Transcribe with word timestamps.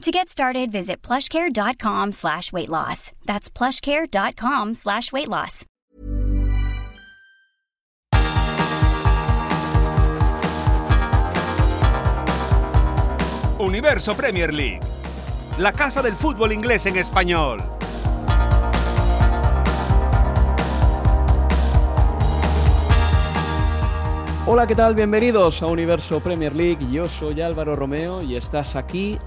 To 0.00 0.10
get 0.10 0.30
started, 0.30 0.72
visit 0.72 1.02
plushcare.com 1.02 2.12
slash 2.12 2.54
weight 2.54 2.70
loss. 2.70 3.12
That's 3.26 3.50
plushcare.com 3.50 4.72
slash 4.72 5.12
weight 5.12 5.28
loss. 5.28 5.66
Universo 13.58 14.16
Premier 14.16 14.54
League, 14.54 14.80
la 15.58 15.72
casa 15.72 16.00
del 16.00 16.14
fútbol 16.14 16.52
inglés 16.52 16.86
en 16.86 16.96
español. 16.96 17.62
Hola, 24.46 24.66
¿qué 24.66 24.74
tal? 24.74 24.94
Bienvenidos 24.94 25.62
a 25.62 25.66
Universo 25.66 26.20
Premier 26.20 26.56
League. 26.56 26.90
Yo 26.90 27.06
soy 27.10 27.42
Álvaro 27.42 27.76
Romeo 27.76 28.22
y 28.22 28.34
estás 28.34 28.76
aquí 28.76 29.18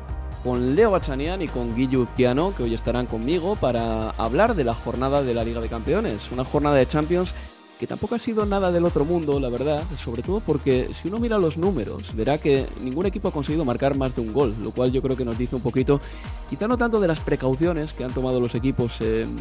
con 0.44 0.76
Leo 0.76 0.92
Bachanian 0.92 1.42
y 1.42 1.48
con 1.48 1.76
Guillo 1.76 2.02
Uzquiano, 2.02 2.54
que 2.56 2.64
hoy 2.64 2.74
estarán 2.74 3.06
conmigo 3.06 3.56
para 3.56 4.10
hablar 4.12 4.56
de 4.56 4.66
la 4.66 4.76
jornada 4.76 5.24
de 5.24 5.34
la 5.34 5.44
Liga 5.44 5.62
de 5.62 5.70
Campeones. 5.70 6.32
Una 6.32 6.44
jornada 6.44 6.76
de 6.76 6.88
Champions 6.88 7.34
que 7.80 7.88
tampoco 7.88 8.16
ha 8.16 8.20
sido 8.20 8.46
nada 8.46 8.72
del 8.72 8.86
otro 8.86 9.04
mundo, 9.04 9.40
la 9.40 9.50
verdad, 9.50 9.84
sobre 10.02 10.22
todo 10.22 10.40
porque 10.40 10.90
si 10.94 11.08
uno 11.08 11.20
mira 11.20 11.38
los 11.38 11.58
números, 11.58 12.16
verá 12.16 12.38
que 12.38 12.66
ningún 12.82 13.06
equipo 13.06 13.28
ha 13.28 13.32
conseguido 13.32 13.66
marcar 13.66 13.98
más 13.98 14.16
de 14.16 14.22
un 14.22 14.32
gol, 14.32 14.56
lo 14.62 14.72
cual 14.72 14.92
yo 14.92 15.02
creo 15.02 15.18
que 15.18 15.26
nos 15.26 15.38
dice 15.38 15.56
un 15.56 15.62
poquito, 15.62 16.00
quizá 16.50 16.68
no 16.68 16.78
tanto 16.78 17.00
de 17.00 17.08
las 17.08 17.20
precauciones 17.20 17.92
que 17.92 18.04
han 18.04 18.14
tomado 18.14 18.40
los 18.40 18.56
equipos 18.56 19.02
en, 19.02 19.36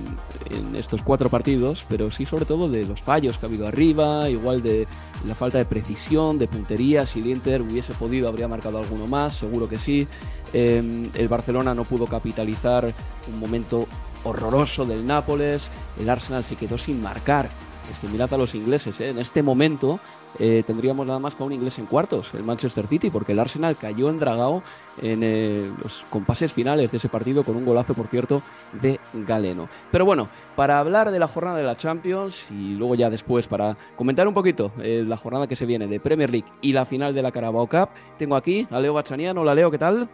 estos 0.74 1.02
cuatro 1.02 1.28
partidos, 1.28 1.84
pero 1.88 2.10
sí 2.10 2.26
sobre 2.26 2.44
todo 2.44 2.68
de 2.68 2.84
los 2.84 3.00
fallos 3.00 3.38
que 3.38 3.46
ha 3.46 3.48
habido 3.48 3.66
arriba, 3.68 4.28
igual 4.28 4.62
de 4.62 4.88
la 5.26 5.34
falta 5.34 5.58
de 5.58 5.64
precisión, 5.64 6.38
de 6.38 6.48
puntería, 6.48 7.06
si 7.06 7.20
el 7.20 7.26
Inter 7.26 7.62
hubiese 7.62 7.92
podido 7.92 8.28
habría 8.28 8.48
marcado 8.48 8.78
alguno 8.78 9.06
más, 9.06 9.36
seguro 9.36 9.68
que 9.68 9.78
sí. 9.78 10.08
Eh, 10.52 11.10
el 11.14 11.28
Barcelona 11.28 11.74
no 11.74 11.84
pudo 11.84 12.06
capitalizar 12.06 12.92
un 13.32 13.40
momento 13.40 13.86
horroroso 14.24 14.84
del 14.84 15.06
Nápoles, 15.06 15.70
el 15.98 16.08
Arsenal 16.08 16.44
se 16.44 16.56
quedó 16.56 16.78
sin 16.78 17.02
marcar. 17.02 17.48
Es 17.90 17.98
que 17.98 18.08
mirad 18.08 18.32
a 18.32 18.38
los 18.38 18.54
ingleses, 18.54 19.00
¿eh? 19.00 19.10
en 19.10 19.18
este 19.18 19.42
momento 19.42 19.98
eh, 20.38 20.62
tendríamos 20.66 21.06
nada 21.06 21.18
más 21.18 21.34
que 21.34 21.42
un 21.42 21.52
inglés 21.52 21.78
en 21.78 21.86
cuartos, 21.86 22.32
el 22.34 22.42
Manchester 22.42 22.86
City, 22.86 23.10
porque 23.10 23.32
el 23.32 23.38
Arsenal 23.38 23.76
cayó 23.76 24.08
en 24.08 24.18
Dragao 24.18 24.62
en 25.00 25.22
eh, 25.22 25.70
los 25.82 26.04
compases 26.10 26.52
finales 26.52 26.90
de 26.90 26.98
ese 26.98 27.08
partido 27.08 27.44
con 27.44 27.56
un 27.56 27.64
golazo, 27.64 27.94
por 27.94 28.06
cierto, 28.06 28.42
de 28.80 28.98
Galeno. 29.12 29.68
Pero 29.90 30.04
bueno, 30.04 30.28
para 30.56 30.78
hablar 30.78 31.10
de 31.10 31.18
la 31.18 31.28
jornada 31.28 31.58
de 31.58 31.64
la 31.64 31.76
Champions 31.76 32.50
y 32.50 32.74
luego 32.74 32.94
ya 32.94 33.10
después 33.10 33.46
para 33.46 33.76
comentar 33.96 34.26
un 34.26 34.34
poquito 34.34 34.72
eh, 34.80 35.04
la 35.06 35.16
jornada 35.16 35.46
que 35.46 35.56
se 35.56 35.66
viene 35.66 35.86
de 35.86 36.00
Premier 36.00 36.30
League 36.30 36.48
y 36.62 36.72
la 36.72 36.86
final 36.86 37.14
de 37.14 37.22
la 37.22 37.32
Carabao 37.32 37.66
Cup, 37.66 37.90
tengo 38.18 38.36
aquí 38.36 38.66
a 38.70 38.80
Leo 38.80 38.94
Bachanian. 38.94 39.36
Hola 39.36 39.54
Leo, 39.54 39.70
¿qué 39.70 39.78
tal? 39.78 40.08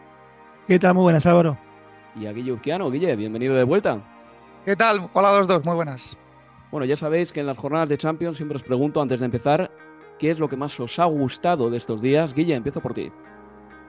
¿Qué 0.68 0.78
tal? 0.78 0.94
Muy 0.94 1.02
buenas, 1.02 1.26
Álvaro. 1.26 1.58
Y 2.14 2.26
a 2.26 2.32
Guille 2.32 2.52
Uzquiano. 2.52 2.90
Guille, 2.90 3.16
bienvenido 3.16 3.54
de 3.54 3.64
vuelta. 3.64 4.00
¿Qué 4.64 4.76
tal? 4.76 5.08
Hola 5.14 5.30
a 5.30 5.38
los 5.38 5.48
dos, 5.48 5.64
muy 5.64 5.74
buenas. 5.74 6.16
Bueno, 6.70 6.84
ya 6.84 6.96
sabéis 6.96 7.32
que 7.32 7.40
en 7.40 7.46
las 7.46 7.56
jornadas 7.56 7.88
de 7.88 7.96
Champions 7.96 8.36
siempre 8.36 8.56
os 8.56 8.62
pregunto 8.62 9.00
antes 9.00 9.20
de 9.20 9.26
empezar 9.26 9.70
qué 10.18 10.30
es 10.30 10.38
lo 10.38 10.48
que 10.48 10.56
más 10.56 10.78
os 10.78 10.98
ha 10.98 11.06
gustado 11.06 11.70
de 11.70 11.78
estos 11.78 12.02
días. 12.02 12.34
Guille, 12.34 12.54
empiezo 12.54 12.80
por 12.80 12.92
ti. 12.92 13.10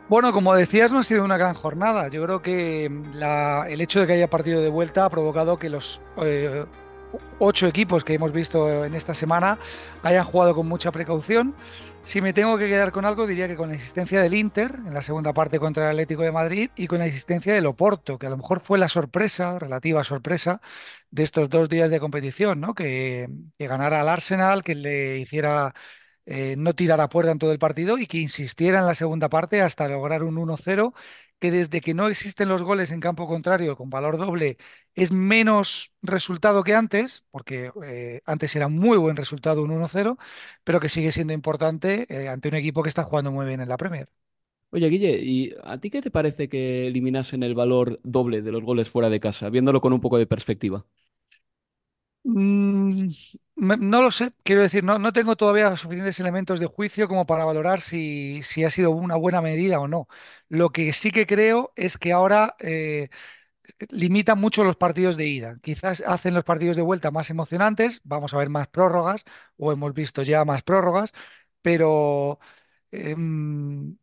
Bueno, 0.07 0.31
como 0.31 0.56
decías, 0.56 0.91
no 0.94 1.00
ha 1.00 1.03
sido 1.03 1.23
una 1.25 1.38
gran 1.38 1.53
jornada. 1.53 2.07
Yo 2.07 2.23
creo 2.23 2.41
que 2.41 2.90
la- 3.13 3.66
el 3.69 3.81
hecho 3.81 4.00
de 4.00 4.07
que 4.07 4.13
haya 4.13 4.29
partido 4.29 4.61
de 4.61 4.69
vuelta 4.69 5.06
ha 5.06 5.09
provocado 5.09 5.59
que 5.59 5.69
los 5.69 6.01
eh, 6.17 6.66
ocho 7.40 7.67
equipos 7.67 8.03
que 8.03 8.13
hemos 8.13 8.31
visto 8.31 8.85
en 8.85 8.94
esta 8.96 9.13
semana 9.13 9.57
hayan 10.01 10.23
jugado 10.23 10.56
con 10.56 10.67
mucha 10.67 10.91
precaución. 10.91 11.53
Si 12.03 12.21
me 12.21 12.33
tengo 12.33 12.57
que 12.57 12.67
quedar 12.67 12.91
con 12.91 13.05
algo, 13.05 13.27
diría 13.27 13.47
que 13.47 13.55
con 13.55 13.69
la 13.69 13.75
existencia 13.75 14.21
del 14.21 14.33
Inter 14.33 14.73
en 14.85 14.93
la 14.95 15.03
segunda 15.03 15.31
parte 15.31 15.59
contra 15.59 15.85
el 15.85 15.91
Atlético 15.91 16.23
de 16.23 16.31
Madrid 16.31 16.71
y 16.75 16.87
con 16.87 16.97
la 16.99 17.05
existencia 17.05 17.53
del 17.53 17.67
Oporto, 17.67 18.17
que 18.17 18.25
a 18.25 18.29
lo 18.31 18.37
mejor 18.37 18.61
fue 18.61 18.79
la 18.79 18.87
sorpresa, 18.87 19.59
relativa 19.59 20.03
sorpresa, 20.03 20.59
de 21.11 21.23
estos 21.23 21.49
dos 21.49 21.69
días 21.69 21.91
de 21.91 21.99
competición, 21.99 22.61
¿no? 22.61 22.73
Que, 22.73 23.27
ganara 23.59 24.01
al 24.01 24.09
Arsenal, 24.09 24.63
que 24.63 24.73
le 24.75 25.19
hiciera 25.19 25.73
eh, 26.25 26.55
no 26.57 26.73
tirar 26.75 27.01
a 27.01 27.09
puerta 27.09 27.31
en 27.31 27.39
todo 27.39 27.51
el 27.51 27.59
partido 27.59 27.97
y 27.99 28.07
que 28.07 28.17
insistiera 28.19 28.79
en 28.79 28.85
la 28.87 28.95
segunda 28.95 29.29
parte 29.29 29.61
hasta 29.61 29.87
lograr 29.87 30.23
un 30.23 30.37
1-0, 30.37 30.93
que 31.39 31.51
desde 31.51 31.81
que 31.81 31.94
no 31.94 32.07
existen 32.07 32.50
los 32.50 32.61
goles 32.63 32.91
en 32.91 33.00
campo 33.00 33.27
contrario 33.27 33.77
con 33.77 33.89
valor 33.89 34.17
doble 34.17 34.57
es 34.95 35.11
menos 35.11 35.94
resultado 36.01 36.63
que 36.63 36.75
antes, 36.75 37.25
porque 37.31 37.72
eh, 37.83 38.22
antes 38.25 38.55
era 38.55 38.67
muy 38.67 38.97
buen 38.97 39.16
resultado 39.16 39.63
un 39.63 39.72
1-0, 39.72 40.17
pero 40.63 40.79
que 40.79 40.89
sigue 40.89 41.11
siendo 41.11 41.33
importante 41.33 42.05
eh, 42.09 42.28
ante 42.29 42.49
un 42.49 42.55
equipo 42.55 42.83
que 42.83 42.89
está 42.89 43.03
jugando 43.03 43.31
muy 43.31 43.45
bien 43.45 43.61
en 43.61 43.69
la 43.69 43.78
Premier. 43.78 44.09
Oye, 44.72 44.88
Guille, 44.89 45.19
¿y 45.23 45.53
a 45.63 45.79
ti 45.79 45.89
qué 45.89 46.01
te 46.01 46.11
parece 46.11 46.47
que 46.47 46.88
eliminasen 46.88 47.41
el 47.44 47.55
valor 47.55 47.99
doble 48.03 48.41
de 48.44 48.51
los 48.51 48.63
goles 48.63 48.88
fuera 48.89 49.09
de 49.09 49.19
casa, 49.19 49.49
viéndolo 49.49 49.81
con 49.81 49.94
un 49.94 50.01
poco 50.01 50.17
de 50.19 50.28
perspectiva? 50.28 50.85
Mm, 52.24 53.09
no 53.56 54.02
lo 54.02 54.12
sé, 54.12 54.34
quiero 54.44 54.62
decir, 54.62 54.84
no, 54.84 55.00
no 55.00 55.13
tengo 55.13 55.35
todavía 55.35 55.75
suficientes 55.78 56.19
elementos 56.19 56.59
de 56.59 56.66
juicio 56.68 57.07
como 57.07 57.25
para 57.25 57.46
valorar 57.46 57.81
si, 57.81 58.44
si 58.44 58.63
ha 58.63 58.69
sido 58.69 58.91
una 58.91 59.16
buena 59.16 59.41
medida 59.41 59.80
o 59.80 59.88
no. 59.88 60.07
Lo 60.50 60.69
que 60.72 60.94
sí 60.94 61.12
que 61.12 61.25
creo 61.25 61.72
es 61.75 61.97
que 61.97 62.12
ahora 62.12 62.56
eh, 62.59 63.09
limitan 63.91 64.40
mucho 64.40 64.63
los 64.63 64.78
partidos 64.78 65.18
de 65.18 65.28
ida. 65.28 65.59
Quizás 65.62 66.03
hacen 66.08 66.34
los 66.35 66.46
partidos 66.46 66.78
de 66.78 66.84
vuelta 66.84 67.12
más 67.12 67.29
emocionantes, 67.31 68.02
vamos 68.06 68.34
a 68.34 68.38
ver 68.38 68.50
más 68.50 68.68
prórrogas, 68.69 69.25
o 69.58 69.72
hemos 69.72 69.94
visto 69.94 70.24
ya 70.24 70.46
más 70.46 70.63
prórrogas, 70.63 71.13
pero 71.62 72.40
em, 72.91 73.97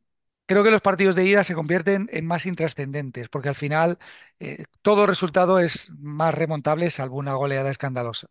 creo 0.47 0.65
que 0.65 0.71
los 0.71 0.81
partidos 0.81 1.15
de 1.15 1.27
ida 1.27 1.45
se 1.45 1.55
convierten 1.55 2.09
en 2.13 2.27
más 2.27 2.47
intrascendentes, 2.47 3.29
porque 3.29 3.49
al 3.49 3.55
final 3.55 3.99
eh, 4.41 4.65
todo 4.83 5.07
resultado 5.07 5.59
es 5.59 5.91
más 5.99 6.35
remontable, 6.35 6.91
salvo 6.91 7.17
una 7.19 7.35
goleada 7.35 7.71
escandalosa. 7.71 8.29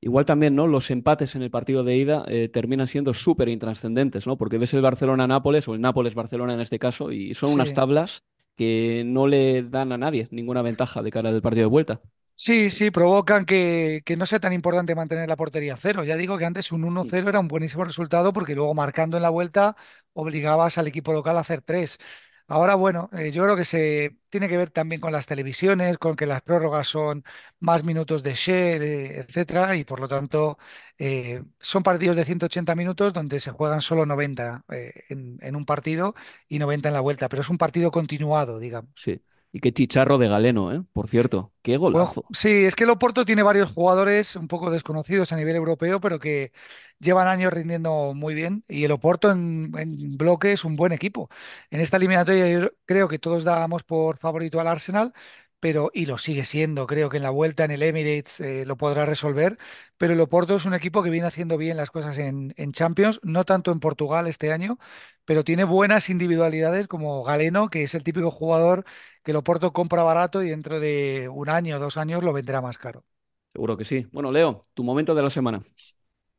Igual 0.00 0.26
también, 0.26 0.54
¿no? 0.54 0.68
Los 0.68 0.90
empates 0.90 1.34
en 1.34 1.42
el 1.42 1.50
partido 1.50 1.82
de 1.82 1.96
ida 1.96 2.24
eh, 2.28 2.48
terminan 2.48 2.86
siendo 2.86 3.12
súper 3.14 3.48
intrascendentes, 3.48 4.26
¿no? 4.26 4.36
Porque 4.38 4.58
ves 4.58 4.72
el 4.74 4.82
Barcelona-Nápoles 4.82 5.66
o 5.66 5.74
el 5.74 5.80
Nápoles-Barcelona 5.80 6.54
en 6.54 6.60
este 6.60 6.78
caso 6.78 7.10
y 7.10 7.34
son 7.34 7.52
unas 7.52 7.74
tablas 7.74 8.22
que 8.54 9.02
no 9.04 9.26
le 9.26 9.64
dan 9.64 9.92
a 9.92 9.98
nadie 9.98 10.28
ninguna 10.30 10.62
ventaja 10.62 11.02
de 11.02 11.10
cara 11.10 11.30
al 11.30 11.42
partido 11.42 11.64
de 11.64 11.70
vuelta. 11.70 12.00
Sí, 12.40 12.70
sí, 12.70 12.90
provocan 12.92 13.44
que, 13.44 14.02
que 14.04 14.16
no 14.16 14.24
sea 14.24 14.38
tan 14.38 14.52
importante 14.52 14.94
mantener 14.94 15.28
la 15.28 15.34
portería 15.36 15.76
cero. 15.76 16.04
Ya 16.04 16.16
digo 16.16 16.38
que 16.38 16.44
antes 16.44 16.70
un 16.70 16.84
1-0 16.84 17.28
era 17.28 17.40
un 17.40 17.48
buenísimo 17.48 17.84
resultado 17.84 18.32
porque 18.32 18.54
luego 18.54 18.74
marcando 18.74 19.16
en 19.16 19.24
la 19.24 19.28
vuelta 19.30 19.76
obligabas 20.12 20.78
al 20.78 20.86
equipo 20.86 21.12
local 21.12 21.36
a 21.36 21.40
hacer 21.40 21.62
tres. 21.62 21.98
Ahora, 22.46 22.76
bueno, 22.76 23.10
eh, 23.12 23.32
yo 23.32 23.42
creo 23.42 23.56
que 23.56 23.64
se 23.64 24.18
tiene 24.30 24.48
que 24.48 24.56
ver 24.56 24.70
también 24.70 25.00
con 25.00 25.12
las 25.12 25.26
televisiones, 25.26 25.98
con 25.98 26.14
que 26.16 26.26
las 26.26 26.40
prórrogas 26.42 26.86
son 26.86 27.24
más 27.58 27.82
minutos 27.84 28.22
de 28.22 28.34
share, 28.34 28.82
eh, 28.82 29.18
etcétera, 29.20 29.74
y 29.76 29.84
por 29.84 29.98
lo 30.00 30.06
tanto 30.08 30.58
eh, 30.96 31.42
son 31.60 31.82
partidos 31.82 32.16
de 32.16 32.24
180 32.24 32.74
minutos 32.76 33.12
donde 33.12 33.40
se 33.40 33.50
juegan 33.50 33.80
solo 33.82 34.06
90 34.06 34.64
eh, 34.70 34.92
en, 35.08 35.38
en 35.42 35.56
un 35.56 35.66
partido 35.66 36.14
y 36.48 36.58
90 36.60 36.88
en 36.88 36.94
la 36.94 37.00
vuelta, 37.00 37.28
pero 37.28 37.42
es 37.42 37.48
un 37.50 37.58
partido 37.58 37.90
continuado, 37.90 38.58
digamos. 38.60 38.90
Sí. 38.94 39.20
Y 39.52 39.60
qué 39.60 39.72
chicharro 39.72 40.18
de 40.18 40.28
Galeno, 40.28 40.72
¿eh? 40.72 40.82
Por 40.92 41.08
cierto, 41.08 41.52
qué 41.62 41.76
Bueno, 41.90 42.16
golazo. 42.16 42.24
sí, 42.32 42.48
es 42.66 42.76
que 42.76 42.84
el 42.84 42.90
Oporto 42.90 43.24
tiene 43.24 43.42
varios 43.42 43.72
jugadores 43.72 44.36
un 44.36 44.46
poco 44.46 44.70
desconocidos 44.70 45.32
a 45.32 45.36
nivel 45.36 45.56
europeo, 45.56 46.00
pero 46.00 46.18
que 46.18 46.52
llevan 46.98 47.28
años 47.28 47.50
rindiendo 47.52 48.12
muy 48.14 48.34
bien. 48.34 48.62
Y 48.68 48.84
el 48.84 48.92
Oporto 48.92 49.30
en, 49.30 49.72
en 49.76 50.18
bloque 50.18 50.52
es 50.52 50.64
un 50.64 50.76
buen 50.76 50.92
equipo. 50.92 51.30
En 51.70 51.80
esta 51.80 51.96
eliminatoria 51.96 52.46
yo 52.50 52.70
creo 52.84 53.08
que 53.08 53.18
todos 53.18 53.42
dábamos 53.42 53.84
por 53.84 54.18
favorito 54.18 54.60
al 54.60 54.66
Arsenal, 54.68 55.14
pero 55.60 55.90
y 55.92 56.06
lo 56.06 56.18
sigue 56.18 56.44
siendo. 56.44 56.86
Creo 56.86 57.08
que 57.10 57.16
en 57.18 57.22
la 57.22 57.30
vuelta 57.30 57.64
en 57.64 57.70
el 57.70 57.82
Emirates 57.82 58.40
eh, 58.40 58.64
lo 58.66 58.76
podrá 58.76 59.06
resolver, 59.06 59.58
pero 59.96 60.12
el 60.12 60.20
Oporto 60.20 60.56
es 60.56 60.64
un 60.66 60.74
equipo 60.74 61.02
que 61.02 61.10
viene 61.10 61.26
haciendo 61.26 61.56
bien 61.56 61.76
las 61.76 61.90
cosas 61.90 62.18
en, 62.18 62.52
Champions, 62.72 63.20
no 63.22 63.44
tanto 63.44 63.72
en 63.72 63.80
Portugal 63.80 64.26
este 64.26 64.52
año, 64.52 64.78
pero 65.24 65.44
tiene 65.44 65.64
buenas 65.64 66.10
individualidades 66.10 66.86
como 66.86 67.22
Galeno, 67.24 67.68
que 67.70 67.82
es 67.82 67.94
el 67.94 68.04
típico 68.04 68.30
jugador 68.30 68.84
que 69.22 69.32
el 69.32 69.36
Oporto 69.36 69.72
compra 69.72 70.02
barato 70.02 70.42
y 70.42 70.50
dentro 70.50 70.80
de 70.80 71.28
un 71.32 71.48
año 71.48 71.76
o 71.76 71.80
dos 71.80 71.96
años 71.96 72.22
lo 72.22 72.32
venderá 72.32 72.60
más 72.60 72.78
caro. 72.78 73.04
Seguro 73.52 73.76
que 73.76 73.84
sí. 73.84 74.06
Bueno, 74.12 74.30
Leo, 74.30 74.62
tu 74.74 74.84
momento 74.84 75.14
de 75.14 75.22
la 75.22 75.30
semana. 75.30 75.62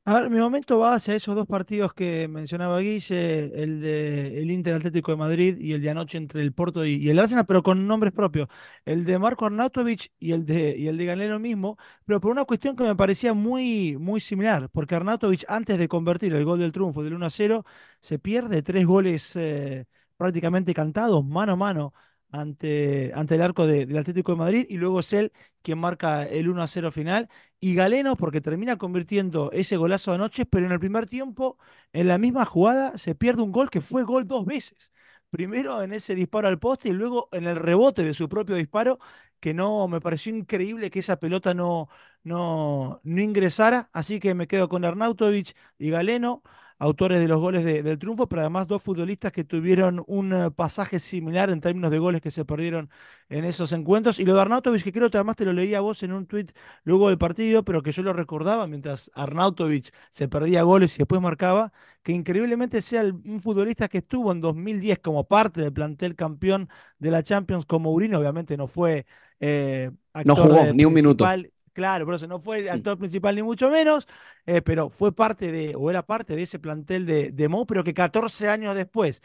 A 0.10 0.22
ver, 0.22 0.30
mi 0.32 0.40
momento 0.40 0.80
va 0.80 0.96
hacia 0.96 1.14
esos 1.14 1.36
dos 1.36 1.46
partidos 1.46 1.94
que 1.94 2.28
mencionaba 2.28 2.80
Guille, 2.80 3.52
el 3.62 3.80
de 3.80 4.40
el 4.42 4.50
Inter 4.50 4.74
Atlético 4.74 5.12
de 5.12 5.18
Madrid 5.18 5.58
y 5.60 5.74
el 5.74 5.84
de 5.84 5.92
anoche 5.92 6.18
entre 6.18 6.42
el 6.42 6.52
Porto 6.52 6.84
y, 6.84 7.08
el 7.12 7.20
Arsenal, 7.20 7.46
pero 7.46 7.62
con 7.62 7.86
nombres 7.86 8.12
propios. 8.12 8.48
El 8.86 9.06
de 9.06 9.20
Marco 9.20 9.46
Arnautovic 9.46 10.12
y 10.20 10.32
el 10.32 10.48
de, 10.48 10.76
y 10.76 10.88
el 10.88 10.98
de 10.98 11.06
Galeno 11.06 11.38
mismo, 11.38 11.78
pero 12.06 12.20
por 12.20 12.32
una 12.32 12.46
cuestión 12.46 12.76
que 12.76 12.84
me 12.84 12.96
parecía 12.96 13.36
muy, 13.36 13.98
muy 13.98 14.20
similar, 14.20 14.70
porque 14.72 14.96
Arnautovic 14.96 15.46
antes 15.48 15.78
de 15.78 15.88
convertir 15.88 16.34
el 16.34 16.44
gol 16.44 16.58
del 16.60 16.72
triunfo 16.72 17.04
del 17.04 17.14
1 17.14 17.28
a 17.28 17.30
0, 17.30 17.66
se 18.02 18.18
pierde 18.18 18.64
tres 18.64 18.88
goles 18.88 19.36
eh, 19.36 19.86
prácticamente 20.18 20.74
cantados, 20.74 21.24
mano 21.24 21.52
a 21.54 21.56
mano, 21.56 21.94
ante, 22.32 23.12
ante 23.16 23.36
el 23.36 23.42
arco 23.42 23.66
de- 23.68 23.86
del 23.86 23.98
Atlético 23.98 24.32
de 24.34 24.38
Madrid, 24.38 24.66
y 24.70 24.78
luego 24.78 25.00
es 25.02 25.14
él 25.14 25.32
quien 25.62 25.80
marca 25.80 26.24
el 26.26 26.50
1 26.50 26.62
a 26.64 26.68
0 26.68 26.92
final. 26.92 27.30
Y 27.60 27.76
Galeno, 27.76 28.16
porque 28.16 28.42
termina 28.42 28.78
convirtiendo 28.78 29.52
ese 29.52 29.78
golazo 29.78 30.14
anoche, 30.14 30.46
pero 30.46 30.66
en 30.66 30.72
el 30.72 30.80
primer 30.80 31.06
tiempo, 31.08 31.58
en 31.94 32.08
la 32.08 32.18
misma 32.18 32.46
jugada, 32.46 32.98
se 32.98 33.16
pierde 33.16 33.42
un 33.42 33.52
gol 33.52 33.70
que 33.70 33.82
fue 33.82 34.04
gol 34.04 34.28
dos 34.28 34.46
veces. 34.46 34.92
Primero 35.30 35.84
en 35.84 35.94
ese 35.94 36.16
disparo 36.16 36.48
al 36.48 36.58
poste 36.60 36.90
y 36.90 36.94
luego 36.94 37.30
en 37.32 37.46
el 37.48 37.56
rebote 37.58 38.04
de 38.04 38.14
su 38.16 38.28
propio 38.30 38.56
disparo, 38.56 39.00
que 39.40 39.54
no 39.54 39.88
me 39.88 40.02
pareció 40.02 40.36
increíble 40.36 40.90
que 40.90 41.00
esa 41.00 41.18
pelota 41.20 41.54
no, 41.54 41.88
no, 42.24 43.00
no 43.04 43.22
ingresara. 43.22 43.90
Así 43.94 44.20
que 44.20 44.34
me 44.34 44.48
quedo 44.48 44.70
con 44.70 44.86
Arnautovic 44.86 45.56
y 45.78 45.90
Galeno, 45.92 46.42
autores 46.80 47.20
de 47.20 47.28
los 47.28 47.40
goles 47.40 47.64
de- 47.66 47.84
del 47.84 48.00
triunfo, 48.00 48.28
pero 48.28 48.42
además 48.42 48.68
dos 48.68 48.82
futbolistas 48.82 49.32
que 49.34 49.44
tuvieron 49.44 50.04
un 50.08 50.34
eh, 50.34 50.52
pasaje 50.52 51.00
similar 51.00 51.50
en 51.50 51.62
términos 51.62 51.92
de 51.92 52.00
goles 52.00 52.22
que 52.22 52.32
se 52.32 52.46
perdieron 52.46 52.90
en 53.30 53.46
esos 53.46 53.72
encuentros. 53.74 54.20
Y 54.20 54.26
lo 54.26 54.34
de 54.34 54.42
Arnautovic, 54.42 54.84
que 54.84 54.92
creo 54.92 55.10
que 55.10 55.18
además 55.18 55.36
te 55.36 55.46
lo 55.46 55.54
leía 55.54 55.82
vos 55.82 56.02
en 56.04 56.14
un 56.14 56.26
tuit 56.26 56.52
luego 56.84 57.10
del 57.10 57.18
partido, 57.18 57.64
pero 57.64 57.84
que 57.84 57.92
yo 57.92 58.02
lo 58.04 58.14
recordaba 58.14 58.68
mientras 58.68 59.12
Arnautovic 59.14 59.94
se 60.12 60.28
perdía 60.28 60.64
goles 60.64 60.96
y 60.96 61.00
después 61.00 61.22
marcaba, 61.22 61.72
que 62.04 62.12
increíblemente 62.14 62.82
sea 62.82 63.02
el- 63.02 63.14
un 63.14 63.40
futbolista 63.40 63.88
que 63.88 64.00
estuvo 64.00 64.32
en 64.32 64.42
2010 64.42 65.00
como 65.00 65.28
parte 65.28 65.62
del 65.62 65.74
plantel 65.74 66.16
campeón 66.16 66.70
de 66.98 67.12
la 67.12 67.24
Champions 67.24 67.66
con 67.66 67.82
Mourinho, 67.82 68.20
obviamente 68.20 68.58
no 68.58 68.68
fue 68.68 69.06
eh, 69.40 69.92
No 70.24 70.36
actor 70.36 70.50
jugó 70.52 70.66
ni 70.74 70.86
un 70.86 70.94
minuto. 70.94 71.34
Claro, 71.74 72.06
por 72.06 72.16
eso 72.16 72.28
no 72.28 72.40
fue 72.42 72.60
el 72.60 72.70
actor 72.70 72.98
principal 72.98 73.36
ni 73.36 73.44
mucho 73.44 73.70
menos, 73.70 74.08
eh, 74.46 74.62
pero 74.62 74.90
fue 74.90 75.14
parte 75.16 75.52
de, 75.52 75.76
o 75.76 75.90
era 75.90 76.06
parte 76.06 76.36
de 76.36 76.44
ese 76.44 76.60
plantel 76.60 77.06
de, 77.06 77.32
de 77.32 77.48
Mou, 77.50 77.66
pero 77.66 77.84
que 77.84 77.94
14 77.94 78.50
años 78.50 78.76
después 78.76 79.22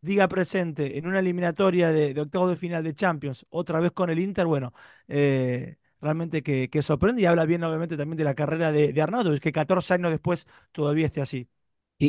diga 0.00 0.28
presente 0.28 0.98
en 0.98 1.06
una 1.06 1.20
eliminatoria 1.20 1.90
de, 1.92 2.14
de 2.14 2.20
octavos 2.20 2.50
de 2.50 2.56
final 2.56 2.82
de 2.84 2.94
Champions, 2.94 3.46
otra 3.50 3.80
vez 3.80 3.92
con 3.92 4.10
el 4.10 4.18
Inter, 4.18 4.46
bueno, 4.46 4.72
eh, 5.08 5.76
realmente 6.00 6.42
que, 6.42 6.68
que 6.70 6.82
sorprende 6.82 7.22
y 7.22 7.26
habla 7.26 7.44
bien 7.46 7.62
obviamente 7.64 7.96
también 7.96 8.16
de 8.18 8.24
la 8.24 8.34
carrera 8.34 8.72
de, 8.72 8.92
de 8.92 9.02
Arnautovic, 9.02 9.42
que 9.42 9.52
14 9.52 9.94
años 9.94 10.10
después 10.10 10.46
todavía 10.72 11.06
esté 11.06 11.20
así. 11.22 11.48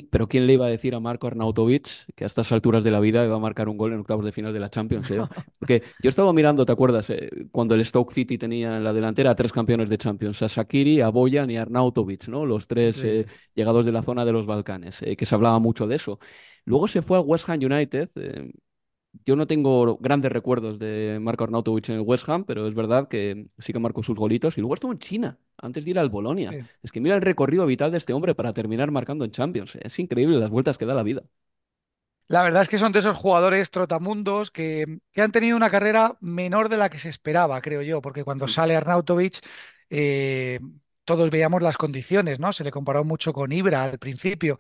Pero 0.10 0.28
¿quién 0.28 0.48
le 0.48 0.54
iba 0.54 0.66
a 0.66 0.70
decir 0.70 0.96
a 0.96 1.00
Marco 1.00 1.28
Arnautovic 1.28 1.88
que 2.14 2.26
a 2.26 2.28
estas 2.28 2.52
alturas 2.52 2.84
de 2.84 2.92
la 2.92 3.00
vida 3.00 3.26
iba 3.26 3.36
a 3.36 3.40
marcar 3.40 3.70
un 3.70 3.78
gol 3.78 3.94
en 3.94 4.00
octavos 4.00 4.26
de 4.26 4.34
final 4.34 4.52
de 4.52 4.60
la 4.60 4.70
Champions? 4.70 5.10
eh? 5.12 5.22
Porque 5.60 5.82
yo 6.04 6.08
he 6.08 6.10
estado 6.10 6.34
mirando, 6.34 6.66
¿te 6.66 6.74
acuerdas? 6.74 7.10
Eh, 7.10 7.48
cuando 7.52 7.74
el 7.74 7.86
Stoke 7.86 8.14
City 8.14 8.38
tenía 8.38 8.76
en 8.78 8.84
la 8.84 8.92
delantera 8.92 9.32
a 9.32 9.36
tres 9.36 9.54
campeones 9.54 9.88
de 9.90 9.98
Champions, 9.98 10.42
a 10.42 10.48
Shaqiri, 10.48 11.00
a 11.00 11.08
Boyan 11.10 11.50
y 11.50 11.58
a 11.58 11.62
Arnautovic, 11.62 12.28
¿no? 12.28 12.46
Los 12.46 12.68
tres 12.68 13.02
eh, 13.04 13.26
llegados 13.56 13.86
de 13.86 13.94
la 13.94 14.04
zona 14.04 14.26
de 14.26 14.34
los 14.34 14.46
Balcanes, 14.46 15.00
que 15.18 15.26
se 15.26 15.36
hablaba 15.36 15.60
mucho 15.60 15.88
de 15.88 15.96
eso. 15.96 16.20
Luego 16.66 16.90
se 16.90 17.02
fue 17.02 17.18
al 17.18 17.24
West 17.26 17.48
Ham 17.50 17.60
United. 17.64 18.10
yo 19.26 19.36
no 19.36 19.48
tengo 19.48 19.98
grandes 19.98 20.32
recuerdos 20.32 20.80
de 20.80 21.20
Marco 21.22 21.44
Arnautovic 21.44 21.90
en 21.90 21.96
el 21.96 22.02
West 22.02 22.28
Ham, 22.30 22.46
pero 22.46 22.68
es 22.68 22.74
verdad 22.76 23.08
que 23.08 23.48
sí 23.60 23.74
que 23.74 23.80
marcó 23.80 24.04
sus 24.04 24.18
golitos. 24.18 24.58
Y 24.58 24.62
luego 24.62 24.76
estuvo 24.76 24.92
en 24.92 25.00
China, 25.00 25.40
antes 25.58 25.86
de 25.86 25.92
ir 25.92 26.00
al 26.00 26.10
Bolonia. 26.10 26.52
Sí. 26.52 26.60
Es 26.84 26.92
que 26.92 27.02
mira 27.02 27.16
el 27.16 27.22
recorrido 27.22 27.66
vital 27.66 27.92
de 27.92 27.98
este 27.98 28.14
hombre 28.14 28.36
para 28.36 28.54
terminar 28.54 28.92
marcando 28.92 29.26
en 29.26 29.32
Champions. 29.32 29.78
Es 29.82 30.00
increíble 30.00 30.38
las 30.38 30.50
vueltas 30.50 30.78
que 30.78 30.86
da 30.86 30.94
la 30.94 31.04
vida. 31.04 31.24
La 32.28 32.44
verdad 32.44 32.62
es 32.62 32.70
que 32.70 32.78
son 32.78 32.92
de 32.92 33.00
esos 33.00 33.16
jugadores 33.16 33.72
trotamundos 33.72 34.52
que, 34.52 35.00
que 35.14 35.22
han 35.22 35.32
tenido 35.32 35.56
una 35.56 35.70
carrera 35.70 36.18
menor 36.20 36.68
de 36.68 36.76
la 36.78 36.90
que 36.90 37.00
se 37.00 37.08
esperaba, 37.08 37.62
creo 37.62 37.82
yo, 37.82 38.02
porque 38.02 38.26
cuando 38.26 38.50
sale 38.50 38.76
Arnautovic, 38.76 39.40
eh, 39.90 40.60
todos 41.06 41.30
veíamos 41.30 41.62
las 41.62 41.78
condiciones, 41.78 42.40
¿no? 42.40 42.52
Se 42.52 42.66
le 42.66 42.72
comparó 42.72 43.06
mucho 43.06 43.32
con 43.32 43.54
Ibra 43.54 43.84
al 43.84 43.98
principio. 43.98 44.58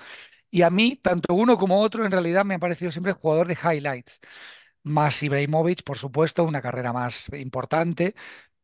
Y 0.49 0.61
a 0.61 0.69
mí, 0.69 0.97
tanto 1.03 1.33
uno 1.33 1.57
como 1.57 1.81
otro, 1.81 2.05
en 2.05 2.11
realidad 2.11 2.45
me 2.45 2.55
ha 2.55 2.59
parecido 2.59 2.91
siempre 2.91 3.11
jugador 3.13 3.47
de 3.47 3.57
highlights. 3.61 4.19
Más 4.83 5.21
Ibrahimovic, 5.23 5.83
por 5.83 5.97
supuesto, 5.97 6.43
una 6.45 6.61
carrera 6.61 6.93
más 6.93 7.29
importante, 7.33 8.15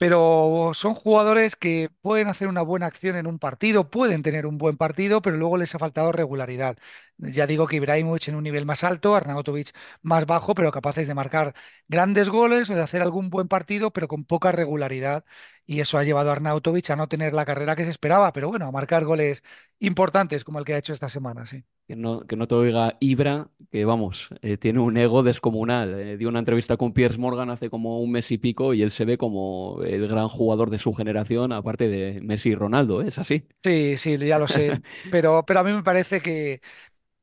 pero 0.04 0.72
son 0.74 0.96
jugadores 0.96 1.56
que 1.56 1.90
pueden 2.02 2.28
hacer 2.28 2.50
una 2.50 2.62
buena 2.62 2.88
acción 2.88 3.16
en 3.16 3.26
un 3.26 3.40
partido, 3.40 3.90
pueden 3.90 4.22
tener 4.22 4.46
un 4.46 4.58
buen 4.58 4.76
partido, 4.76 5.22
pero 5.22 5.38
luego 5.38 5.56
les 5.56 5.74
ha 5.76 5.80
faltado 5.80 6.12
regularidad. 6.12 6.78
Ya 7.18 7.48
digo 7.48 7.68
que 7.68 7.78
Ibrahimovic 7.78 8.28
en 8.28 8.36
un 8.36 8.44
nivel 8.44 8.66
más 8.66 8.84
alto, 8.84 9.16
Arnautovic 9.16 9.70
más 10.02 10.26
bajo, 10.26 10.56
pero 10.56 10.74
capaces 10.74 11.08
de 11.08 11.14
marcar 11.14 11.54
grandes 11.88 12.28
goles 12.28 12.70
o 12.70 12.76
de 12.76 12.82
hacer 12.82 13.02
algún 13.02 13.30
buen 13.30 13.48
partido, 13.48 13.92
pero 13.94 14.10
con 14.10 14.26
poca 14.26 14.52
regularidad. 14.52 15.24
Y 15.66 15.80
eso 15.80 15.98
ha 15.98 16.04
llevado 16.04 16.30
a 16.30 16.34
Arnautovic 16.34 16.90
a 16.90 16.96
no 16.96 17.08
tener 17.08 17.34
la 17.34 17.46
carrera 17.46 17.76
que 17.76 17.84
se 17.84 17.90
esperaba, 17.90 18.34
pero 18.34 18.50
bueno, 18.50 18.68
a 18.68 18.72
marcar 18.72 19.06
goles 19.06 19.44
importantes 19.80 20.44
como 20.44 20.60
el 20.60 20.66
que 20.66 20.74
ha 20.74 20.78
hecho 20.78 20.94
esta 20.94 21.10
semana, 21.10 21.46
sí. 21.46 21.64
Que 21.88 21.98
no, 21.98 22.22
que 22.26 22.38
no 22.38 22.48
te 22.48 22.56
oiga 22.56 22.96
Ibra, 23.02 23.50
que 23.70 23.84
vamos, 23.84 24.30
eh, 24.42 24.56
tiene 24.58 24.80
un 24.80 24.96
ego 24.96 25.22
descomunal. 25.22 26.00
Eh, 26.00 26.18
dio 26.18 26.30
una 26.30 26.40
entrevista 26.40 26.78
con 26.78 26.94
Piers 26.94 27.18
Morgan 27.18 27.50
hace 27.50 27.70
como 27.70 28.00
un 28.00 28.10
mes 28.12 28.32
y 28.32 28.38
pico 28.38 28.74
y 28.74 28.82
él 28.84 28.90
se 28.92 29.04
ve 29.04 29.18
como 29.18 29.82
el 29.84 30.08
gran 30.08 30.30
jugador 30.30 30.70
de 30.70 30.80
su 30.80 30.94
generación, 30.94 31.52
aparte 31.52 31.90
de 31.90 32.22
Messi 32.22 32.52
y 32.52 32.56
Ronaldo, 32.56 33.02
¿eh? 33.02 33.08
¿es 33.10 33.20
así? 33.20 33.48
Sí, 33.64 33.96
sí, 33.98 34.18
ya 34.18 34.38
lo 34.40 34.48
sé, 34.48 34.82
pero, 35.10 35.46
pero 35.46 35.62
a 35.62 35.64
mí 35.64 35.72
me 35.72 35.84
parece 35.84 36.22
que, 36.22 36.62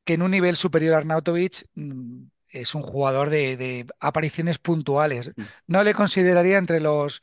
que 0.05 0.15
en 0.15 0.23
un 0.23 0.31
nivel 0.31 0.55
superior 0.57 0.95
a 0.95 0.97
Arnautovic 0.99 1.67
mm, 1.75 2.23
es 2.49 2.75
un 2.75 2.83
jugador 2.83 3.29
de, 3.29 3.57
de 3.57 3.87
apariciones 3.99 4.59
puntuales. 4.59 5.31
Mm. 5.35 5.45
No 5.67 5.83
le 5.83 5.93
consideraría 5.95 6.57
entre 6.57 6.79
los 6.81 7.21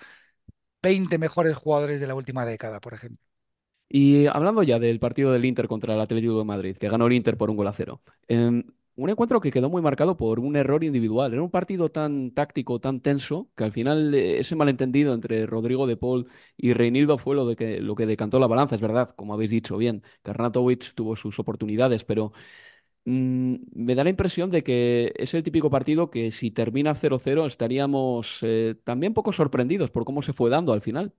20 0.82 1.18
mejores 1.18 1.56
jugadores 1.56 2.00
de 2.00 2.06
la 2.06 2.14
última 2.14 2.44
década, 2.44 2.80
por 2.80 2.94
ejemplo. 2.94 3.24
Y 3.88 4.26
hablando 4.26 4.62
ya 4.62 4.78
del 4.78 5.00
partido 5.00 5.32
del 5.32 5.44
Inter 5.46 5.66
contra 5.68 5.94
el 5.94 6.00
Atlético 6.00 6.38
de 6.38 6.44
Madrid, 6.44 6.76
que 6.76 6.88
ganó 6.88 7.06
el 7.06 7.14
Inter 7.14 7.36
por 7.38 7.48
un 7.50 7.56
gol 7.56 7.66
a 7.68 7.72
cero. 7.72 8.02
em, 8.28 8.64
un 8.96 9.08
encuentro 9.10 9.40
que 9.40 9.50
quedó 9.52 9.70
muy 9.70 9.80
marcado 9.80 10.16
por 10.16 10.40
un 10.40 10.56
error 10.56 10.82
individual. 10.84 11.32
Era 11.32 11.42
un 11.42 11.50
partido 11.50 11.88
tan 11.88 12.32
táctico, 12.32 12.80
tan 12.80 13.00
tenso, 13.00 13.48
que 13.56 13.64
al 13.64 13.72
final 13.72 14.12
eh, 14.14 14.40
ese 14.40 14.56
malentendido 14.56 15.14
entre 15.14 15.46
Rodrigo 15.46 15.86
de 15.86 15.96
Paul 15.96 16.28
y 16.56 16.72
Reinildo 16.74 17.16
fue 17.16 17.36
lo, 17.36 17.46
de 17.46 17.54
que, 17.56 17.80
lo 17.80 17.94
que 17.94 18.06
decantó 18.06 18.40
la 18.40 18.46
balanza. 18.48 18.74
Es 18.74 18.80
verdad, 18.80 19.14
como 19.16 19.34
habéis 19.34 19.50
dicho 19.52 19.76
bien, 19.76 20.02
Karnatovic 20.22 20.94
tuvo 20.94 21.14
sus 21.16 21.38
oportunidades, 21.38 22.04
pero 22.04 22.32
me 23.04 23.94
da 23.94 24.04
la 24.04 24.10
impresión 24.10 24.50
de 24.50 24.62
que 24.62 25.12
es 25.16 25.34
el 25.34 25.42
típico 25.42 25.70
partido 25.70 26.10
que 26.10 26.30
si 26.32 26.50
termina 26.50 26.94
0-0 26.94 27.46
estaríamos 27.46 28.38
eh, 28.42 28.76
también 28.84 29.14
poco 29.14 29.32
sorprendidos 29.32 29.90
por 29.90 30.04
cómo 30.04 30.22
se 30.22 30.32
fue 30.32 30.50
dando 30.50 30.72
al 30.72 30.82
final. 30.82 31.14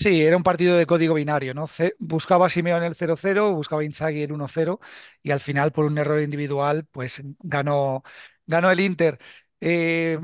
Sí, 0.00 0.22
era 0.22 0.36
un 0.36 0.44
partido 0.44 0.76
de 0.76 0.86
código 0.86 1.14
binario, 1.14 1.54
¿no? 1.54 1.66
Ce- 1.66 1.94
buscaba 1.98 2.48
Simeone 2.48 2.86
el 2.86 2.94
0-0, 2.94 3.52
buscaba 3.54 3.82
Inzaghi 3.84 4.22
el 4.22 4.30
1-0 4.32 4.78
y 5.24 5.32
al 5.32 5.40
final 5.40 5.72
por 5.72 5.86
un 5.86 5.98
error 5.98 6.20
individual 6.22 6.86
pues 6.92 7.20
ganó, 7.40 8.04
ganó 8.46 8.70
el 8.70 8.78
Inter. 8.78 9.18
Eh, 9.60 10.18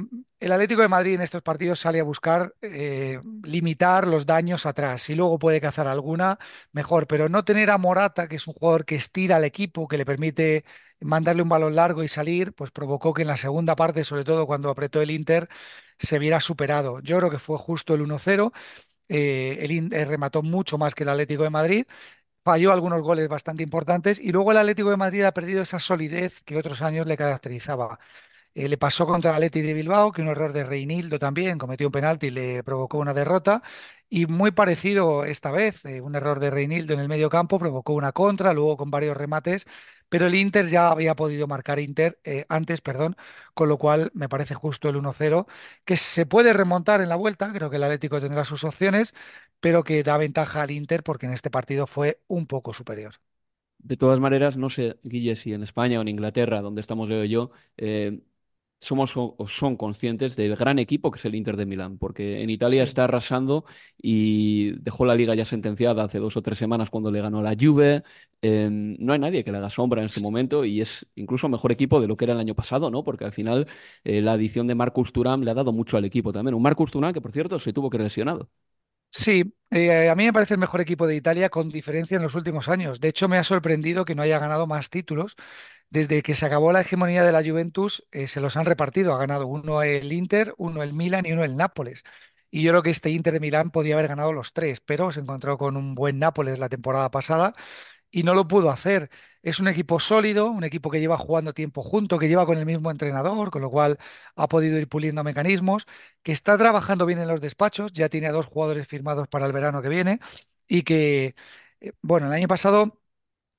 el 0.44 0.52
Atlético 0.52 0.82
de 0.82 0.88
Madrid 0.88 1.14
en 1.14 1.22
estos 1.22 1.42
partidos 1.42 1.80
sale 1.80 2.00
a 2.00 2.04
buscar 2.04 2.54
eh, 2.60 3.18
limitar 3.44 4.06
los 4.06 4.26
daños 4.26 4.66
atrás. 4.66 5.02
Si 5.02 5.14
luego 5.14 5.38
puede 5.38 5.60
cazar 5.60 5.86
alguna, 5.86 6.38
mejor, 6.72 7.06
pero 7.06 7.28
no 7.28 7.44
tener 7.44 7.70
a 7.70 7.78
Morata, 7.78 8.28
que 8.28 8.36
es 8.36 8.46
un 8.46 8.54
jugador 8.54 8.84
que 8.84 8.96
estira 8.96 9.36
al 9.36 9.44
equipo, 9.44 9.88
que 9.88 9.96
le 9.96 10.04
permite 10.04 10.64
mandarle 11.00 11.42
un 11.42 11.48
balón 11.48 11.74
largo 11.74 12.02
y 12.02 12.08
salir, 12.08 12.52
pues 12.54 12.70
provocó 12.70 13.14
que 13.14 13.22
en 13.22 13.28
la 13.28 13.36
segunda 13.36 13.74
parte, 13.76 14.04
sobre 14.04 14.24
todo 14.24 14.46
cuando 14.46 14.70
apretó 14.70 15.00
el 15.00 15.10
Inter, 15.10 15.48
se 15.98 16.18
viera 16.18 16.40
superado. 16.40 17.00
Yo 17.00 17.18
creo 17.18 17.30
que 17.30 17.38
fue 17.38 17.58
justo 17.58 17.94
el 17.94 18.02
1-0 18.02 18.52
eh, 19.08 19.58
el 19.60 19.72
Inter 19.72 20.08
remató 20.08 20.42
mucho 20.42 20.78
más 20.78 20.94
que 20.94 21.04
el 21.04 21.10
Atlético 21.10 21.42
de 21.44 21.50
Madrid, 21.50 21.86
falló 22.44 22.72
algunos 22.72 23.02
goles 23.02 23.28
bastante 23.28 23.62
importantes 23.62 24.20
y 24.20 24.32
luego 24.32 24.52
el 24.52 24.58
Atlético 24.58 24.90
de 24.90 24.96
Madrid 24.96 25.24
ha 25.24 25.32
perdido 25.32 25.62
esa 25.62 25.78
solidez 25.78 26.42
que 26.44 26.56
otros 26.58 26.82
años 26.82 27.06
le 27.06 27.16
caracterizaba. 27.16 27.98
Eh, 28.54 28.68
le 28.68 28.78
pasó 28.78 29.06
contra 29.06 29.36
el 29.36 29.50
de 29.50 29.74
Bilbao, 29.74 30.12
que 30.12 30.22
un 30.22 30.28
error 30.28 30.52
de 30.52 30.64
Reinildo 30.64 31.18
también, 31.18 31.58
cometió 31.58 31.88
un 31.88 31.92
penalti 31.92 32.28
y 32.28 32.30
le 32.30 32.62
provocó 32.64 32.98
una 32.98 33.12
derrota. 33.14 33.62
Y 34.08 34.26
muy 34.26 34.52
parecido 34.52 35.24
esta 35.24 35.50
vez, 35.50 35.84
eh, 35.86 36.00
un 36.00 36.14
error 36.14 36.38
de 36.40 36.50
Reinildo 36.50 36.94
en 36.94 37.00
el 37.00 37.08
medio 37.08 37.28
campo 37.30 37.58
provocó 37.58 37.94
una 37.94 38.12
contra, 38.12 38.52
luego 38.52 38.76
con 38.76 38.90
varios 38.90 39.16
remates, 39.16 39.66
pero 40.08 40.26
el 40.26 40.34
Inter 40.36 40.66
ya 40.68 40.90
había 40.90 41.16
podido 41.16 41.46
marcar 41.48 41.80
Inter 41.80 42.20
eh, 42.24 42.46
antes, 42.48 42.80
perdón, 42.80 43.16
con 43.54 43.68
lo 43.68 43.78
cual 43.78 44.10
me 44.14 44.28
parece 44.28 44.54
justo 44.54 44.88
el 44.88 44.96
1-0, 44.96 45.46
que 45.84 45.96
se 45.96 46.26
puede 46.26 46.52
remontar 46.52 47.00
en 47.00 47.08
la 47.08 47.16
vuelta, 47.16 47.52
creo 47.52 47.70
que 47.70 47.76
el 47.76 47.82
Atlético 47.84 48.20
tendrá 48.20 48.44
sus 48.44 48.62
opciones, 48.64 49.14
pero 49.60 49.82
que 49.84 50.02
da 50.04 50.16
ventaja 50.18 50.62
al 50.62 50.70
Inter 50.70 51.02
porque 51.02 51.26
en 51.26 51.32
este 51.32 51.50
partido 51.50 51.86
fue 51.86 52.20
un 52.28 52.46
poco 52.46 52.72
superior. 52.74 53.14
De 53.78 53.96
todas 53.98 54.18
maneras, 54.18 54.56
no 54.56 54.70
sé, 54.70 54.98
Guille, 55.02 55.36
si 55.36 55.52
en 55.52 55.62
España 55.62 55.98
o 55.98 56.02
en 56.02 56.08
Inglaterra, 56.08 56.62
donde 56.62 56.80
estamos 56.80 57.08
Leo 57.08 57.24
y 57.24 57.28
yo, 57.28 57.50
somos 58.84 59.12
o 59.16 59.36
son 59.48 59.76
conscientes 59.76 60.36
del 60.36 60.56
gran 60.56 60.78
equipo 60.78 61.10
que 61.10 61.18
es 61.18 61.24
el 61.24 61.34
Inter 61.34 61.56
de 61.56 61.66
Milán, 61.66 61.98
porque 61.98 62.42
en 62.42 62.50
Italia 62.50 62.82
Sí. 62.82 62.84
está 62.84 63.04
arrasando 63.04 63.64
y 64.00 64.72
dejó 64.82 65.04
la 65.06 65.14
liga 65.14 65.34
ya 65.34 65.44
sentenciada 65.44 66.04
hace 66.04 66.18
dos 66.18 66.36
o 66.36 66.42
tres 66.42 66.58
semanas 66.58 66.90
cuando 66.90 67.10
le 67.10 67.20
ganó 67.20 67.42
la 67.42 67.54
Juve. 67.58 68.02
Eh, 68.42 68.68
no 68.70 69.12
hay 69.14 69.18
nadie 69.18 69.42
que 69.44 69.52
le 69.52 69.58
haga 69.58 69.70
sombra 69.70 70.00
en 70.02 70.06
este 70.06 70.20
momento 70.20 70.64
y 70.64 70.80
es 70.80 71.06
incluso 71.14 71.48
mejor 71.48 71.72
equipo 71.72 72.00
de 72.00 72.08
lo 72.08 72.16
que 72.16 72.24
era 72.26 72.34
el 72.34 72.40
año 72.40 72.54
pasado, 72.54 72.90
¿no? 72.90 73.02
Porque 73.04 73.24
al 73.24 73.32
final 73.32 73.66
eh, 74.04 74.20
la 74.20 74.32
adición 74.32 74.66
de 74.66 74.74
Marcus 74.74 75.12
Thuram 75.12 75.42
le 75.42 75.50
ha 75.50 75.54
dado 75.54 75.72
mucho 75.72 75.96
al 75.96 76.04
equipo 76.04 76.32
también. 76.32 76.54
Un 76.54 76.62
Marcus 76.62 76.90
Thuram 76.90 77.12
que, 77.12 77.20
por 77.22 77.32
cierto, 77.32 77.58
se 77.58 77.72
tuvo 77.72 77.90
que 77.90 77.98
lesionado. 77.98 78.50
Sí, 79.10 79.44
eh, 79.70 80.08
a 80.10 80.14
mí 80.16 80.24
me 80.24 80.32
parece 80.32 80.54
el 80.54 80.60
mejor 80.60 80.80
equipo 80.80 81.06
de 81.06 81.14
Italia 81.14 81.48
con 81.48 81.68
diferencia 81.68 82.16
en 82.16 82.22
los 82.24 82.34
últimos 82.34 82.68
años. 82.68 82.98
De 82.98 83.08
hecho, 83.08 83.28
me 83.28 83.38
ha 83.38 83.44
sorprendido 83.44 84.04
que 84.04 84.14
no 84.16 84.22
haya 84.22 84.40
ganado 84.40 84.66
más 84.66 84.90
títulos. 84.90 85.36
Desde 85.90 86.22
que 86.22 86.34
se 86.34 86.46
acabó 86.46 86.72
la 86.72 86.80
hegemonía 86.80 87.22
de 87.24 87.32
la 87.32 87.42
Juventus, 87.44 88.04
eh, 88.10 88.26
se 88.28 88.40
los 88.40 88.56
han 88.56 88.66
repartido. 88.66 89.14
Ha 89.14 89.18
ganado 89.18 89.46
uno 89.46 89.82
el 89.82 90.12
Inter, 90.12 90.54
uno 90.58 90.82
el 90.82 90.92
Milan 90.92 91.24
y 91.26 91.32
uno 91.32 91.44
el 91.44 91.56
Nápoles. 91.56 92.02
Y 92.50 92.62
yo 92.62 92.72
creo 92.72 92.82
que 92.82 92.90
este 92.90 93.10
Inter 93.10 93.32
de 93.34 93.40
Milán 93.40 93.70
podía 93.70 93.94
haber 93.94 94.08
ganado 94.08 94.32
los 94.32 94.52
tres, 94.52 94.80
pero 94.80 95.12
se 95.12 95.20
encontró 95.20 95.58
con 95.58 95.76
un 95.76 95.94
buen 95.94 96.18
Nápoles 96.18 96.58
la 96.58 96.68
temporada 96.68 97.10
pasada 97.10 97.52
y 98.10 98.22
no 98.22 98.34
lo 98.34 98.48
pudo 98.48 98.70
hacer. 98.70 99.10
Es 99.42 99.60
un 99.60 99.68
equipo 99.68 100.00
sólido, 100.00 100.46
un 100.50 100.64
equipo 100.64 100.90
que 100.90 101.00
lleva 101.00 101.18
jugando 101.18 101.52
tiempo 101.52 101.82
junto, 101.82 102.18
que 102.18 102.28
lleva 102.28 102.46
con 102.46 102.58
el 102.58 102.66
mismo 102.66 102.90
entrenador, 102.90 103.50
con 103.50 103.62
lo 103.62 103.70
cual 103.70 103.98
ha 104.36 104.48
podido 104.48 104.78
ir 104.78 104.88
puliendo 104.88 105.24
mecanismos, 105.24 105.86
que 106.22 106.32
está 106.32 106.56
trabajando 106.58 107.06
bien 107.06 107.18
en 107.20 107.28
los 107.28 107.40
despachos, 107.40 107.92
ya 107.92 108.08
tiene 108.08 108.28
a 108.28 108.32
dos 108.32 108.46
jugadores 108.46 108.86
firmados 108.88 109.28
para 109.28 109.46
el 109.46 109.52
verano 109.52 109.82
que 109.82 109.88
viene 109.88 110.20
y 110.68 110.82
que, 110.82 111.34
eh, 111.80 111.92
bueno, 112.02 112.26
el 112.28 112.32
año 112.32 112.48
pasado 112.48 113.00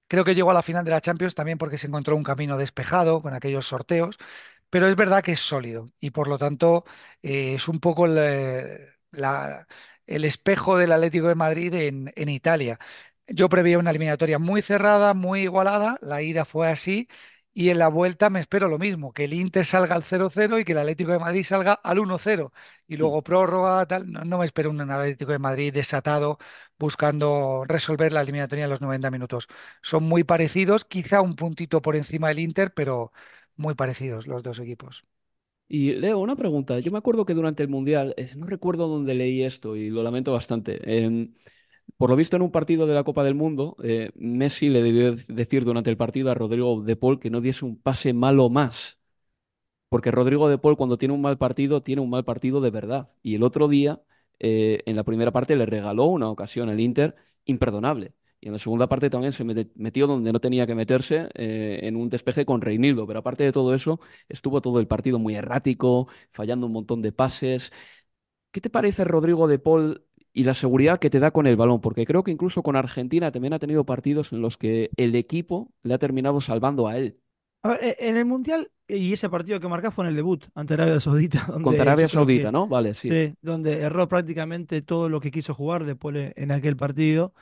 creo 0.08 0.24
que 0.26 0.36
llegó 0.36 0.52
a 0.52 0.54
la 0.54 0.64
final 0.64 0.86
de 0.86 0.92
la 0.92 1.02
Champions 1.02 1.36
también 1.36 1.58
porque 1.58 1.78
se 1.78 1.88
encontró 1.88 2.16
un 2.16 2.24
camino 2.24 2.58
despejado 2.58 3.22
con 3.22 3.34
aquellos 3.34 3.68
sorteos, 3.68 4.18
pero 4.70 4.88
es 4.88 4.96
verdad 4.96 5.24
que 5.24 5.34
es 5.34 5.40
sólido 5.40 5.88
y 6.00 6.12
por 6.12 6.28
lo 6.28 6.38
tanto 6.38 6.86
eh, 7.24 7.56
es 7.56 7.68
un 7.68 7.80
poco 7.80 8.06
el, 8.06 8.18
espejo 10.08 10.78
del 10.78 10.92
Atlético 10.92 11.28
de 11.28 11.36
Madrid 11.36 11.74
en, 11.74 12.12
en 12.16 12.30
Italia. 12.30 12.80
Yo 13.28 13.50
preveía 13.50 13.80
una 13.80 13.90
eliminatoria 13.92 14.40
muy 14.40 14.62
cerrada, 14.62 15.14
muy 15.14 15.42
igualada, 15.44 15.98
la 16.02 16.22
ida 16.22 16.46
fue 16.46 16.70
así 16.70 17.08
y 17.56 17.70
en 17.72 17.80
la 17.80 17.88
vuelta 17.90 18.30
me 18.30 18.42
espero 18.42 18.70
lo 18.70 18.80
mismo, 18.80 19.14
que 19.14 19.26
el 19.26 19.34
Inter 19.34 19.66
salga 19.66 19.96
al 19.96 20.04
0-0 20.04 20.60
y 20.60 20.66
que 20.66 20.74
el 20.74 20.80
Atlético 20.80 21.14
de 21.14 21.20
Madrid 21.20 21.44
salga 21.46 21.74
al 21.74 22.00
1-0 22.00 22.54
y 22.88 22.98
luego 22.98 23.24
prórroga, 23.24 23.88
tal, 23.88 24.12
no, 24.12 24.26
no 24.26 24.40
me 24.40 24.46
espero 24.46 24.70
un 24.72 24.82
Atlético 24.82 25.32
de 25.34 25.40
Madrid 25.40 25.74
desatado 25.74 26.38
buscando 26.80 27.64
resolver 27.68 28.14
la 28.14 28.22
eliminatoria 28.22 28.66
en 28.66 28.72
los 28.72 28.82
90 28.82 29.12
minutos. 29.12 29.48
Son 29.82 30.04
muy 30.04 30.24
parecidos, 30.26 30.86
quizá 30.86 31.22
un 31.22 31.36
puntito 31.38 31.82
por 31.82 31.96
encima 31.96 32.30
del 32.30 32.40
Inter, 32.40 32.74
pero 32.74 33.12
muy 33.58 33.74
parecidos 33.76 34.28
los 34.28 34.44
dos 34.44 34.60
equipos. 34.60 35.06
Y 35.68 35.94
Leo, 35.94 36.20
una 36.20 36.36
pregunta. 36.36 36.80
Yo 36.80 36.92
me 36.92 36.98
acuerdo 37.00 37.26
que 37.26 37.34
durante 37.34 37.64
el 37.64 37.70
Mundial, 37.70 38.14
no 38.36 38.46
recuerdo 38.48 38.88
dónde 38.88 39.16
leí 39.16 39.44
esto 39.44 39.76
y 39.76 39.90
lo 39.90 40.04
lamento 40.04 40.32
bastante. 40.34 40.80
em, 41.06 41.34
por 41.98 42.10
lo 42.10 42.16
visto, 42.16 42.36
en 42.36 42.42
un 42.42 42.52
partido 42.52 42.88
de 42.88 42.94
la 42.94 43.04
Copa 43.04 43.24
del 43.24 43.36
Mundo, 43.36 43.78
eh, 43.84 44.12
Messi 44.16 44.70
le 44.70 44.84
debió 44.84 45.14
dec- 45.16 45.28
decir 45.28 45.66
durante 45.66 45.90
el 45.90 45.98
partido 45.98 46.30
a 46.32 46.34
Rodrigo 46.34 46.82
de 46.82 46.96
Paul 46.96 47.20
que 47.20 47.30
no 47.30 47.42
diese 47.42 47.66
un 47.66 47.78
pase 47.82 48.14
malo 48.14 48.50
más. 48.50 49.00
Porque 49.90 50.12
Rodrigo 50.12 50.50
de 50.50 50.58
Paul, 50.58 50.78
cuando 50.78 50.98
tiene 50.98 51.14
un 51.14 51.22
mal 51.22 51.38
partido, 51.38 51.82
tiene 51.84 52.02
un 52.02 52.10
mal 52.10 52.26
partido 52.26 52.62
de 52.62 52.72
verdad. 52.72 53.12
Y 53.24 53.36
el 53.36 53.44
otro 53.44 53.68
día, 53.68 54.02
eh, 54.40 54.82
en 54.86 54.96
la 54.96 55.04
primera 55.04 55.32
parte, 55.32 55.56
le 55.56 55.66
regaló 55.66 56.06
una 56.06 56.30
ocasión 56.30 56.70
al 56.70 56.80
Inter 56.80 57.16
imperdonable. 57.46 58.14
Y 58.42 58.48
en 58.48 58.54
la 58.54 58.60
segunda 58.60 58.88
parte 58.90 59.10
también 59.10 59.32
se 59.34 59.44
metió 59.76 60.08
donde 60.08 60.32
no 60.34 60.40
tenía 60.40 60.68
que 60.68 60.76
meterse, 60.76 61.30
eh, 61.36 61.80
en 61.84 61.96
un 61.96 62.10
despeje 62.10 62.46
con 62.46 62.62
Reinildo. 62.62 63.08
Pero 63.08 63.20
aparte 63.20 63.44
de 63.44 63.52
todo 63.52 63.74
eso, 63.74 64.00
estuvo 64.30 64.62
todo 64.62 64.80
el 64.80 64.88
partido 64.88 65.20
muy 65.20 65.36
errático, 65.36 66.08
fallando 66.32 66.66
un 66.68 66.74
montón 66.74 67.02
de 67.02 67.12
pases. 67.12 67.72
¿Qué 68.52 68.62
te 68.62 68.70
parece 68.70 69.04
Rodrigo 69.04 69.48
de 69.48 69.60
Paul 69.60 70.06
y 70.36 70.44
la 70.46 70.54
seguridad 70.56 71.00
que 71.00 71.10
te 71.12 71.20
da 71.20 71.32
con 71.32 71.48
el 71.48 71.58
balón? 71.58 71.82
Porque 71.82 72.06
creo 72.06 72.24
que 72.24 72.32
incluso 72.32 72.64
con 72.64 72.76
Argentina 72.78 73.32
también 73.32 73.54
ha 73.54 73.60
tenido 73.60 73.86
partidos 73.88 74.34
en 74.34 74.42
los 74.42 74.58
que 74.58 74.92
el 74.98 75.16
equipo 75.16 75.72
le 75.84 75.96
ha 75.96 76.00
terminado 76.00 76.42
salvando 76.42 76.88
a 76.88 76.98
él. 76.98 77.20
A 77.64 77.70
ver, 77.70 77.80
e- 77.84 77.96
en 78.10 78.18
el 78.18 78.26
Mundial, 78.26 78.72
y 78.88 79.14
ese 79.14 79.30
partido 79.30 79.60
que 79.60 79.68
marcás 79.68 79.94
fue 79.94 80.06
en 80.06 80.10
el 80.10 80.16
debut 80.16 80.46
ante 80.54 80.76
Arabia 80.76 81.00
Saudita, 81.00 81.46
donde 81.50 81.66
Contra 81.66 81.84
Arabia 81.84 82.08
Saudita, 82.08 82.50
que- 82.50 82.52
¿no? 82.52 82.68
Vale, 82.68 82.94
sí. 82.94 83.20
Sí, 83.20 83.36
donde 83.42 83.82
erró 83.82 84.08
prácticamente 84.08 84.82
todo 84.82 85.10
lo 85.10 85.20
que 85.20 85.30
quiso 85.32 85.54
jugar 85.54 85.86
de 85.86 85.96
Paul 85.98 86.18
en 86.36 86.52
aquel 86.52 86.76
partido, 86.78 87.34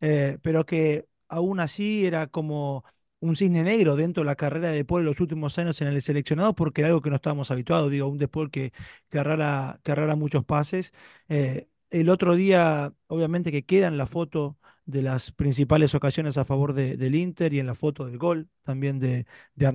eh, 0.00 0.38
pero 0.42 0.64
que 0.66 1.08
aún 1.28 1.60
así 1.60 2.06
era 2.06 2.26
como 2.28 2.84
un 3.20 3.36
cisne 3.36 3.62
negro 3.64 3.96
dentro 3.96 4.22
de 4.22 4.26
la 4.26 4.36
carrera 4.36 4.70
de 4.70 4.84
Paul 4.84 5.00
en 5.02 5.06
los 5.06 5.20
últimos 5.20 5.58
años 5.58 5.80
en 5.82 5.88
el 5.88 6.00
seleccionado, 6.02 6.54
porque 6.54 6.82
era 6.82 6.88
algo 6.88 7.02
que 7.02 7.10
no 7.10 7.16
estábamos 7.16 7.50
habituados, 7.50 7.90
digo, 7.90 8.06
un 8.08 8.18
De 8.18 8.28
Paul 8.28 8.50
que, 8.50 8.72
que 9.10 9.18
errara, 9.18 9.80
que 9.82 9.92
errara 9.92 10.16
muchos 10.16 10.44
pases. 10.44 10.92
Eh, 11.28 11.68
el 11.90 12.08
otro 12.08 12.34
día, 12.34 12.92
obviamente 13.08 13.52
que 13.52 13.64
queda 13.64 13.86
en 13.88 13.98
la 13.98 14.06
foto 14.06 14.58
de 14.86 15.02
las 15.02 15.30
principales 15.32 15.94
ocasiones 15.94 16.36
a 16.36 16.44
favor 16.44 16.72
de- 16.72 16.96
del 16.96 17.14
Inter 17.14 17.52
y 17.54 17.60
en 17.60 17.66
la 17.66 17.74
foto 17.76 18.06
del 18.06 18.18
gol 18.18 18.48
también 18.62 18.98
de, 18.98 19.26
de 19.54 19.66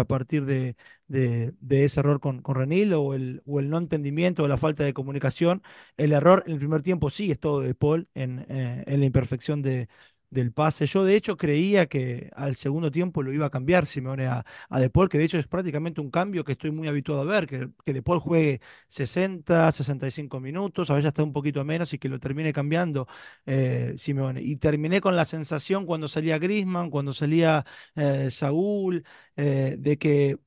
a 0.00 0.04
partir 0.06 0.44
de, 0.46 0.76
de- 1.08 1.52
de 1.60 1.84
ese 1.84 2.00
error 2.00 2.20
con, 2.20 2.40
con 2.42 2.54
Renil 2.56 2.94
o 2.94 3.14
el, 3.14 3.42
o 3.46 3.60
el 3.60 3.68
no 3.70 3.78
entendimiento 3.78 4.42
o 4.44 4.48
la 4.48 4.56
falta 4.56 4.84
de 4.84 4.94
comunicación. 4.94 5.62
El 5.96 6.12
error 6.12 6.42
en 6.46 6.52
el 6.54 6.58
primer 6.58 6.82
tiempo 6.82 7.10
sí 7.10 7.30
es 7.30 7.38
todo 7.40 7.60
de 7.60 7.74
Paul 7.74 8.08
en, 8.14 8.46
eh, 8.48 8.84
en 8.86 9.00
la 9.00 9.06
imperfección 9.06 9.60
de, 9.62 9.88
del 10.32 10.52
pase. 10.52 10.86
Yo 10.86 11.04
de 11.04 11.14
hecho 11.16 11.36
creía 11.36 11.86
que 11.86 12.30
al 12.34 12.56
segundo 12.56 12.90
tiempo 12.90 13.22
lo 13.22 13.32
iba 13.32 13.46
a 13.46 13.50
cambiar 13.50 13.86
Simeone 13.86 14.26
a, 14.26 14.44
a 14.68 14.80
De 14.80 14.90
Paul, 14.90 15.08
que 15.08 15.18
de 15.18 15.24
hecho 15.24 15.38
es 15.38 15.46
prácticamente 15.46 16.00
un 16.00 16.10
cambio 16.10 16.44
que 16.44 16.52
estoy 16.52 16.70
muy 16.72 16.88
habituado 16.88 17.22
a 17.22 17.24
ver, 17.24 17.46
que, 17.46 17.68
que 17.84 17.92
De 17.92 18.02
Paul 18.02 18.18
juegue 18.20 18.60
60, 18.88 19.70
65 19.72 20.40
minutos, 20.40 20.90
a 20.90 20.94
veces 20.94 21.08
hasta 21.08 21.22
un 21.22 21.32
poquito 21.32 21.64
menos 21.64 21.92
y 21.92 21.98
que 21.98 22.08
lo 22.08 22.18
termine 22.18 22.52
cambiando 22.52 23.06
eh, 23.46 23.94
Simeone. 23.98 24.40
Y 24.42 24.56
terminé 24.56 25.00
con 25.00 25.16
la 25.16 25.24
sensación 25.24 25.86
cuando 25.86 26.08
salía 26.08 26.38
Griezmann, 26.38 26.90
cuando 26.90 27.12
salía 27.12 27.64
eh, 27.94 28.30
Saúl, 28.30 29.04
eh, 29.36 29.76
de 29.78 29.98
que 29.98 30.38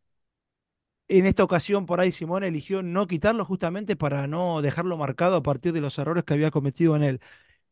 en 1.07 1.25
esta 1.25 1.43
ocasión 1.43 1.85
por 1.85 1.99
ahí 1.99 2.11
Simone 2.11 2.47
eligió 2.47 2.81
no 2.83 3.07
quitarlo 3.07 3.45
justamente 3.45 3.95
para 3.95 4.27
no 4.27 4.61
dejarlo 4.61 4.97
marcado 4.97 5.35
a 5.37 5.43
partir 5.43 5.73
de 5.73 5.81
los 5.81 5.97
errores 5.99 6.23
que 6.23 6.33
había 6.33 6.51
cometido 6.51 6.95
en 6.95 7.03
el, 7.03 7.19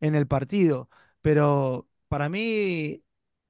en 0.01 0.15
el 0.15 0.27
partido. 0.27 0.89
Pero 1.21 1.87
para 2.13 2.29
mí, 2.29 3.03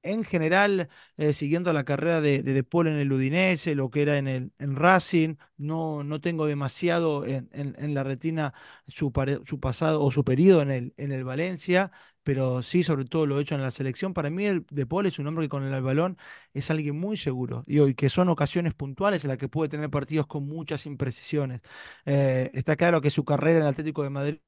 en 0.03 0.23
general, 0.23 0.89
eh, 1.17 1.33
siguiendo 1.33 1.73
la 1.73 1.83
carrera 1.83 2.21
de, 2.21 2.43
de 2.43 2.63
Paul 2.63 2.87
en 2.87 2.95
el 2.95 3.11
Udinese, 3.11 3.75
lo 3.75 3.89
que 3.89 4.03
era 4.03 4.17
en 4.17 4.29
el 4.29 4.53
Racing, 4.57 5.35
no, 5.57 6.03
no 6.05 6.21
tengo 6.21 6.45
demasiado 6.45 7.25
en, 7.25 7.49
la 7.93 8.03
retina 8.05 8.53
su, 8.87 9.11
pasado 9.11 10.01
o 10.01 10.11
su 10.11 10.23
periodo 10.23 10.61
en 10.61 10.71
el, 10.71 10.93
en 10.95 11.11
el 11.11 11.25
Valencia, 11.25 11.91
pero 12.23 12.63
sí, 12.63 12.83
sobre 12.83 13.03
todo 13.03 13.25
lo 13.25 13.37
hecho 13.41 13.55
en 13.55 13.61
la 13.61 13.71
selección. 13.71 14.13
Para 14.13 14.29
mí, 14.29 14.45
el 14.45 14.65
De 14.69 14.85
Paul 14.85 15.07
es 15.07 15.19
un 15.19 15.27
hombre 15.27 15.45
que 15.45 15.49
con 15.49 15.63
el 15.65 15.81
balón 15.81 16.17
es 16.53 16.71
alguien 16.71 16.97
muy 16.97 17.17
seguro 17.17 17.65
y 17.67 17.79
hoy 17.79 17.95
que 17.95 18.07
son 18.07 18.29
ocasiones 18.29 18.73
puntuales 18.73 19.25
en 19.25 19.29
las 19.29 19.37
que 19.37 19.49
puede 19.49 19.67
tener 19.69 19.89
partidos 19.89 20.25
con 20.27 20.47
muchas 20.47 20.85
imprecisiones. 20.85 21.59
Eh, 22.05 22.49
está 22.53 22.77
claro 22.77 23.01
que 23.01 23.09
su 23.09 23.25
carrera 23.25 23.59
en 23.59 23.63
el 23.65 23.69
Atlético 23.71 24.03
de 24.03 24.09
Madrid 24.09 24.39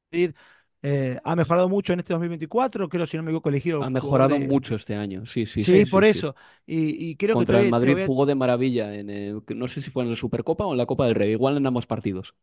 eh, 0.88 1.20
ha 1.24 1.36
mejorado 1.36 1.68
mucho 1.70 1.94
en 1.94 2.00
este 2.00 2.14
2024, 2.14 2.88
creo, 2.90 3.06
si 3.08 3.18
no 3.18 3.24
me 3.24 3.32
equivoco, 3.32 3.50
elegido 3.50 3.84
Ha 3.84 3.90
mejorado 3.90 4.38
de- 4.38 4.48
mucho 4.48 4.76
este 4.76 4.96
año. 4.96 5.26
Sí, 5.26 5.46
sí, 5.46 5.64
Sí, 5.64 5.86
sí. 5.86 5.86
por 5.86 6.04
sí, 6.06 6.14
sí. 6.14 6.20
eso. 6.20 6.36
Y, 6.68 7.10
y 7.10 7.16
creo 7.16 7.36
que 7.36 7.40
Contra 7.40 7.60
el 7.62 7.70
Madrid 7.70 7.92
todavía- 7.94 8.08
jugó 8.08 8.26
de 8.26 8.36
maravilla 8.36 8.94
en, 8.96 9.10
eh, 9.10 9.34
no 9.56 9.68
sé 9.68 9.82
si 9.82 9.90
fue 9.92 10.04
en 10.04 10.12
la 10.12 10.16
Supercopa 10.16 10.66
o 10.66 10.72
en 10.74 10.78
la 10.78 10.86
Copa 10.86 11.06
del 11.08 11.16
Rey, 11.16 11.32
igual 11.32 11.58
en 11.58 11.66
ambos 11.68 11.88
partidos. 11.88 12.36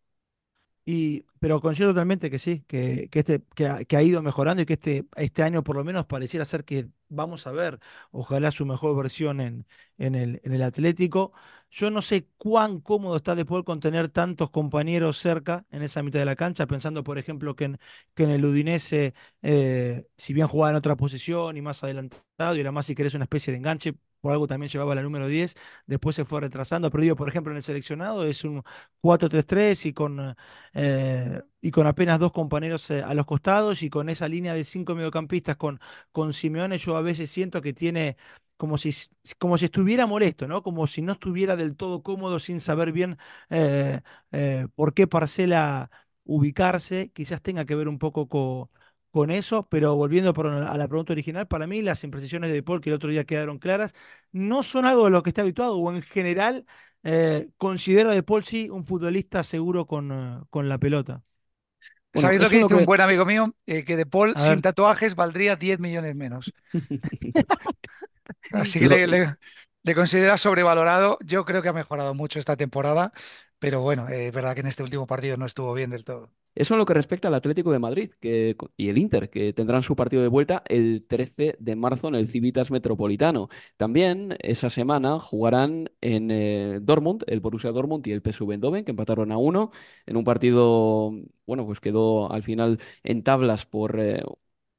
Y, 0.84 1.26
pero 1.38 1.60
coincido 1.60 1.90
totalmente 1.90 2.28
que 2.30 2.38
sí, 2.40 2.64
que, 2.66 3.08
que, 3.10 3.20
este, 3.20 3.42
que, 3.54 3.66
ha, 3.68 3.84
que 3.84 3.96
ha 3.96 4.02
ido 4.02 4.20
mejorando 4.20 4.62
y 4.62 4.66
que 4.66 4.72
este, 4.74 5.06
este 5.16 5.42
año 5.44 5.62
por 5.62 5.76
lo 5.76 5.84
menos 5.84 6.06
pareciera 6.06 6.44
ser 6.44 6.64
que 6.64 6.88
vamos 7.08 7.46
a 7.46 7.52
ver, 7.52 7.78
ojalá 8.10 8.50
su 8.50 8.66
mejor 8.66 8.96
versión 8.96 9.40
en, 9.40 9.66
en 9.98 10.14
el, 10.16 10.40
en 10.44 10.52
el 10.54 10.62
Atlético. 10.62 11.32
Yo 11.70 11.90
no 11.90 12.02
sé 12.02 12.26
cuán 12.36 12.80
cómodo 12.80 13.16
está 13.16 13.34
de 13.34 13.44
poder 13.44 13.64
contener 13.64 14.08
tantos 14.10 14.50
compañeros 14.50 15.18
cerca 15.18 15.64
en 15.70 15.82
esa 15.82 16.02
mitad 16.02 16.18
de 16.18 16.24
la 16.26 16.36
cancha, 16.36 16.66
pensando 16.66 17.04
por 17.04 17.16
ejemplo 17.18 17.54
que 17.56 17.64
en, 17.64 17.78
que 18.14 18.24
en 18.24 18.30
el 18.30 18.44
Udinese, 18.44 19.14
eh, 19.42 20.06
si 20.16 20.32
bien 20.34 20.48
jugaba 20.48 20.70
en 20.70 20.76
otra 20.76 20.96
posición 20.96 21.56
y 21.56 21.62
más 21.62 21.82
adelantado, 21.84 22.56
y 22.56 22.60
era 22.60 22.72
más 22.72 22.86
si 22.86 22.94
querés 22.94 23.14
una 23.14 23.24
especie 23.24 23.52
de 23.52 23.58
enganche, 23.58 23.94
por 24.22 24.32
algo 24.32 24.46
también 24.46 24.70
llevaba 24.70 24.94
la 24.94 25.02
número 25.02 25.28
10, 25.28 25.56
después 25.86 26.16
se 26.16 26.24
fue 26.24 26.40
retrasando, 26.40 26.90
pero 26.90 27.02
digo, 27.02 27.16
por 27.16 27.28
ejemplo, 27.28 27.52
en 27.52 27.58
el 27.58 27.62
seleccionado 27.64 28.24
es 28.24 28.44
un 28.44 28.62
4-3-3 29.00 29.84
y 29.86 29.92
con, 29.92 30.36
eh, 30.74 31.42
y 31.60 31.70
con 31.70 31.86
apenas 31.86 32.18
dos 32.20 32.32
compañeros 32.32 32.90
eh, 32.90 33.02
a 33.02 33.14
los 33.14 33.26
costados 33.26 33.82
y 33.82 33.90
con 33.90 34.08
esa 34.08 34.28
línea 34.28 34.54
de 34.54 34.64
cinco 34.64 34.94
mediocampistas 34.94 35.56
con, 35.56 35.80
con 36.12 36.32
Simeone, 36.32 36.78
yo 36.78 36.96
a 36.96 37.02
veces 37.02 37.30
siento 37.30 37.60
que 37.62 37.74
tiene 37.74 38.16
como 38.56 38.78
si, 38.78 38.90
como 39.38 39.58
si 39.58 39.64
estuviera 39.66 40.06
molesto, 40.06 40.46
¿no? 40.46 40.62
Como 40.62 40.86
si 40.86 41.02
no 41.02 41.12
estuviera 41.14 41.56
del 41.56 41.76
todo 41.76 42.02
cómodo 42.02 42.38
sin 42.38 42.60
saber 42.60 42.92
bien 42.92 43.18
eh, 43.50 44.00
por 44.74 44.94
qué 44.94 45.06
parcela 45.06 45.90
ubicarse. 46.24 47.10
Quizás 47.12 47.42
tenga 47.42 47.64
que 47.64 47.74
ver 47.74 47.88
un 47.88 47.98
poco 47.98 48.28
con 48.28 48.70
con 49.12 49.31
eso, 49.31 49.69
pero 49.69 49.95
volviendo 49.95 50.35
a 50.35 50.76
la 50.78 50.88
pregunta 50.88 51.12
original, 51.12 51.47
para 51.47 51.66
mí 51.66 51.83
las 51.83 52.02
imprecisiones 52.02 52.50
de 52.50 52.62
Paul 52.62 52.81
que 52.81 52.90
el 52.90 52.97
otro 52.97 53.11
día 53.11 53.25
quedaron 53.25 53.59
claras 53.59 53.92
no 54.33 54.62
son 54.62 54.87
algo 54.87 55.04
de 55.04 55.11
lo 55.11 55.23
que 55.23 55.31
está 55.31 55.42
habituado 55.42 55.76
o 55.76 55.92
en 55.92 56.02
general 56.02 56.64
eh, 57.04 57.49
considero 57.59 58.11
a 58.11 58.14
De 58.14 58.23
Paul 58.23 58.45
sí 58.45 58.71
un 58.71 58.87
futbolista 58.87 59.42
seguro 59.42 59.87
con, 59.87 60.12
eh, 60.12 60.45
con 60.50 60.69
la 60.69 60.78
pelota. 60.78 61.23
¿Sabéis 62.14 62.40
lo 62.40 62.49
que 62.49 62.59
dice 62.59 62.75
un 62.75 62.85
buen 62.85 63.00
amigo 63.00 63.25
mío? 63.25 63.54
Eh, 63.66 63.85
que 63.85 63.97
De 63.97 64.07
Paul 64.07 64.35
sin 64.37 64.62
tatuajes 64.62 65.14
valdría 65.14 65.57
10 65.57 65.78
millones 65.78 66.14
menos. 66.14 66.52
Así 68.52 68.81
que 68.81 68.88
le, 68.88 69.37
le, 69.83 69.95
considera 69.95 70.38
sobrevalorado. 70.38 71.19
Yo 71.25 71.45
creo 71.45 71.62
que 71.62 71.69
ha 71.69 71.73
mejorado 71.73 72.14
mucho 72.14 72.38
esta 72.38 72.57
temporada, 72.57 73.12
pero 73.59 73.81
bueno, 73.81 74.09
es 74.09 74.33
verdad 74.33 74.54
que 74.54 74.61
en 74.61 74.69
este 74.69 74.83
último 74.83 75.07
partido 75.07 75.37
no 75.37 75.47
estuvo 75.47 75.73
bien 75.75 75.90
del 75.90 76.04
todo. 76.04 76.31
Eso 76.54 76.75
en 76.75 76.78
lo 76.78 76.87
que 76.87 76.94
respecta 76.94 77.28
al 77.28 77.35
Atlético 77.35 77.73
de 77.73 77.78
Madrid 77.78 78.11
que, 78.21 78.56
y 78.76 78.88
el 78.88 78.99
Inter, 78.99 79.30
que 79.30 79.52
tendrán 79.52 79.82
su 79.82 79.97
partido 79.97 80.23
de 80.23 80.28
vuelta 80.28 80.62
el 80.68 81.04
13 81.09 81.56
de 81.59 81.76
marzo 81.76 82.09
en 82.09 82.14
el 82.14 82.28
Civitas 82.28 82.71
Metropolitano. 82.71 83.49
También 83.76 84.37
esa 84.40 84.71
semana 84.71 85.18
jugarán 85.18 85.90
en 86.00 86.30
eh, 86.30 86.78
Dortmund, 86.82 87.25
el 87.26 87.40
Borussia 87.40 87.71
Dortmund 87.73 88.06
y 88.06 88.12
el 88.12 88.23
PSV 88.23 88.52
Eindhoven, 88.52 88.85
que 88.85 88.90
empataron 88.92 89.32
a 89.32 89.38
uno 89.38 89.71
en 90.06 90.16
un 90.16 90.25
partido, 90.25 91.12
bueno, 91.47 91.66
pues 91.66 91.80
quedó 91.80 92.30
al 92.30 92.42
final 92.42 92.78
en 93.02 93.23
tablas 93.23 93.66
por 93.66 93.99
eh, 94.00 94.23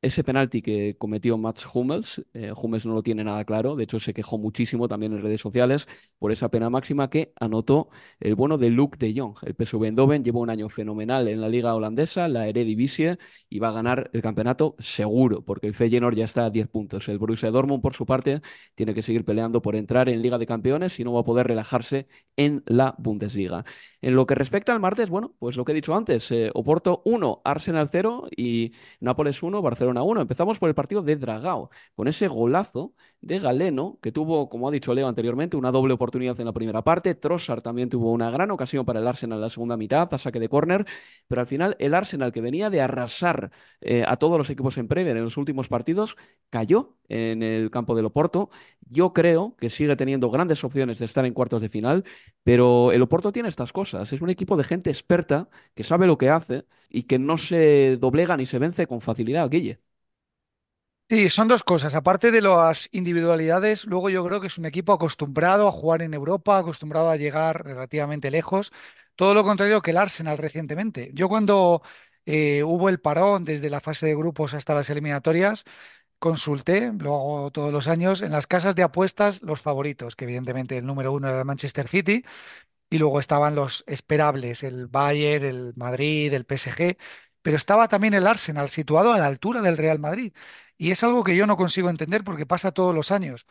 ese 0.03 0.23
penalti 0.23 0.61
que 0.61 0.95
cometió 0.97 1.37
Mats 1.37 1.65
Hummels, 1.73 2.23
eh, 2.33 2.51
Hummels 2.55 2.85
no 2.85 2.93
lo 2.93 3.01
tiene 3.01 3.23
nada 3.23 3.45
claro, 3.45 3.75
de 3.75 3.85
hecho 3.85 3.99
se 3.99 4.13
quejó 4.13 4.37
muchísimo 4.37 4.87
también 4.87 5.13
en 5.13 5.21
redes 5.21 5.41
sociales 5.41 5.87
por 6.19 6.31
esa 6.31 6.49
pena 6.49 6.69
máxima 6.69 7.09
que 7.09 7.33
anotó 7.39 7.89
el 8.19 8.35
bueno 8.35 8.57
de 8.57 8.69
Luke 8.69 8.97
de 8.97 9.19
Jong. 9.19 9.37
El 9.43 9.55
PSV 9.55 9.85
Eindhoven 9.85 10.23
lleva 10.23 10.39
un 10.39 10.49
año 10.49 10.69
fenomenal 10.69 11.27
en 11.27 11.41
la 11.41 11.49
liga 11.49 11.73
holandesa, 11.73 12.27
la 12.27 12.47
Eredivisie, 12.47 13.17
y 13.49 13.59
va 13.59 13.69
a 13.69 13.71
ganar 13.71 14.09
el 14.13 14.21
campeonato 14.21 14.75
seguro, 14.79 15.43
porque 15.43 15.67
el 15.67 15.73
Feyenoord 15.73 16.15
ya 16.15 16.25
está 16.25 16.45
a 16.45 16.49
10 16.49 16.67
puntos. 16.67 17.07
El 17.07 17.17
Borussia 17.17 17.51
Dortmund, 17.51 17.81
por 17.81 17.93
su 17.95 18.05
parte, 18.05 18.41
tiene 18.75 18.93
que 18.93 19.01
seguir 19.01 19.25
peleando 19.25 19.61
por 19.61 19.75
entrar 19.75 20.09
en 20.09 20.21
Liga 20.21 20.37
de 20.37 20.45
Campeones 20.45 20.99
y 20.99 21.03
no 21.03 21.13
va 21.13 21.21
a 21.21 21.23
poder 21.23 21.47
relajarse 21.47 22.07
en 22.35 22.63
la 22.65 22.95
Bundesliga. 22.97 23.63
En 24.01 24.15
lo 24.15 24.25
que 24.25 24.35
respecta 24.35 24.73
al 24.73 24.79
martes, 24.79 25.09
bueno, 25.09 25.33
pues 25.39 25.55
lo 25.55 25.63
que 25.65 25.71
he 25.71 25.75
dicho 25.75 25.95
antes, 25.95 26.29
eh, 26.31 26.51
Oporto 26.53 27.01
1, 27.05 27.41
Arsenal 27.45 27.87
0 27.89 28.27
y 28.35 28.73
Nápoles 28.99 29.41
1, 29.43 29.61
Barcelona 29.61 29.92
1. 30.01 30.21
Empezamos 30.21 30.57
por 30.57 30.69
el 30.69 30.75
partido 30.75 31.03
de 31.03 31.15
Dragao, 31.17 31.69
con 31.95 32.07
ese 32.07 32.27
golazo 32.27 32.93
de 33.23 33.39
Galeno, 33.39 33.99
que 34.01 34.11
tuvo, 34.11 34.49
como 34.49 34.67
ha 34.67 34.71
dicho 34.71 34.93
Leo 34.93 35.07
anteriormente, 35.07 35.55
una 35.55 35.71
doble 35.71 35.93
oportunidad 35.93 36.37
en 36.41 36.45
la 36.45 36.51
primera 36.51 36.83
parte. 36.83 37.15
Trossard 37.15 37.61
también 37.61 37.89
tuvo 37.89 38.11
una 38.11 38.29
gran 38.29 38.51
ocasión 38.51 38.85
para 38.85 38.99
el 38.99 39.07
Arsenal 39.07 39.37
en 39.37 39.41
la 39.43 39.49
segunda 39.49 39.77
mitad, 39.77 40.13
a 40.13 40.17
saque 40.17 40.41
de 40.41 40.49
córner, 40.49 40.85
pero 41.27 41.39
al 41.41 41.47
final 41.47 41.77
el 41.79 41.93
Arsenal, 41.93 42.33
que 42.33 42.41
venía 42.41 42.69
de 42.69 42.81
arrasar 42.81 43.51
eh, 43.79 44.03
a 44.05 44.17
todos 44.17 44.37
los 44.37 44.49
equipos 44.49 44.77
en 44.77 44.89
Premier 44.89 45.15
en 45.15 45.23
los 45.23 45.37
últimos 45.37 45.69
partidos, 45.69 46.17
cayó 46.49 46.97
en 47.07 47.43
el 47.43 47.71
campo 47.71 47.95
del 47.95 48.05
Oporto. 48.05 48.49
Yo 48.81 49.13
creo 49.13 49.55
que 49.57 49.69
sigue 49.69 49.95
teniendo 49.95 50.29
grandes 50.29 50.63
opciones 50.65 50.99
de 50.99 51.05
estar 51.05 51.25
en 51.25 51.33
cuartos 51.33 51.61
de 51.61 51.69
final, 51.69 52.03
pero 52.43 52.91
el 52.91 53.01
Oporto 53.01 53.31
tiene 53.31 53.47
estas 53.49 53.71
cosas. 53.71 54.11
Es 54.11 54.21
un 54.21 54.29
equipo 54.29 54.57
de 54.57 54.65
gente 54.65 54.89
experta 54.89 55.49
que 55.75 55.83
sabe 55.85 56.07
lo 56.07 56.17
que 56.17 56.29
hace 56.29 56.65
y 56.89 57.03
que 57.03 57.19
no 57.19 57.37
se 57.37 57.97
doblega 57.97 58.35
ni 58.37 58.45
se 58.45 58.59
vence 58.59 58.85
con 58.85 58.99
facilidad, 59.01 59.49
Guille. 59.49 59.79
Sí, 61.13 61.29
son 61.29 61.47
dos 61.47 61.63
cosas. 61.63 61.93
Aparte 61.93 62.31
de 62.31 62.41
las 62.41 62.89
individualidades, 62.91 63.85
luego 63.85 64.09
yo 64.09 64.25
creo 64.25 64.41
que 64.41 64.47
es 64.47 64.57
un 64.57 64.65
equipo 64.65 64.93
acostumbrado 64.93 65.67
a 65.67 65.71
jugar 65.71 66.01
en 66.01 66.13
Europa, 66.15 66.57
acostumbrado 66.57 67.09
a 67.11 67.17
llegar 67.17 67.63
relativamente 67.63 68.31
lejos. 68.31 68.71
Todo 69.15 69.35
lo 69.35 69.43
contrario 69.43 69.81
que 69.83 69.91
el 69.91 69.97
Arsenal 69.97 70.39
recientemente. 70.39 71.11
Yo 71.13 71.29
cuando 71.29 71.83
eh, 72.25 72.63
hubo 72.63 72.89
el 72.89 72.99
parón 72.99 73.43
desde 73.43 73.69
la 73.69 73.79
fase 73.79 74.07
de 74.07 74.15
grupos 74.15 74.55
hasta 74.55 74.73
las 74.73 74.89
eliminatorias, 74.89 75.65
consulté, 76.19 76.93
lo 76.99 77.15
hago 77.15 77.51
todos 77.51 77.73
los 77.73 77.87
años, 77.89 78.21
en 78.21 78.31
las 78.33 78.47
casas 78.47 78.75
de 78.75 78.83
apuestas 78.83 79.41
los 79.43 79.61
favoritos, 79.61 80.15
que 80.15 80.25
evidentemente 80.25 80.77
el 80.77 80.85
número 80.85 81.11
uno 81.13 81.29
era 81.29 81.39
el 81.39 81.45
Manchester 81.45 81.87
City, 81.89 82.23
y 82.89 82.97
luego 82.97 83.19
estaban 83.19 83.55
los 83.55 83.83
esperables, 83.87 84.63
el 84.63 84.87
Bayern, 84.87 85.45
el 85.45 85.73
Madrid, 85.75 86.33
el 86.33 86.45
PSG, 86.45 86.97
pero 87.41 87.57
estaba 87.57 87.87
también 87.87 88.13
el 88.13 88.27
Arsenal 88.27 88.69
situado 88.69 89.13
a 89.13 89.17
la 89.19 89.25
altura 89.25 89.61
del 89.61 89.77
Real 89.77 89.99
Madrid. 89.99 90.33
Y 90.77 90.91
es 90.91 91.03
algo 91.03 91.23
que 91.23 91.35
yo 91.35 91.47
no 91.47 91.57
consigo 91.57 91.89
entender 91.89 92.23
porque 92.23 92.45
pasa 92.45 92.71
todos 92.71 92.95
los 92.95 93.11
años. 93.11 93.45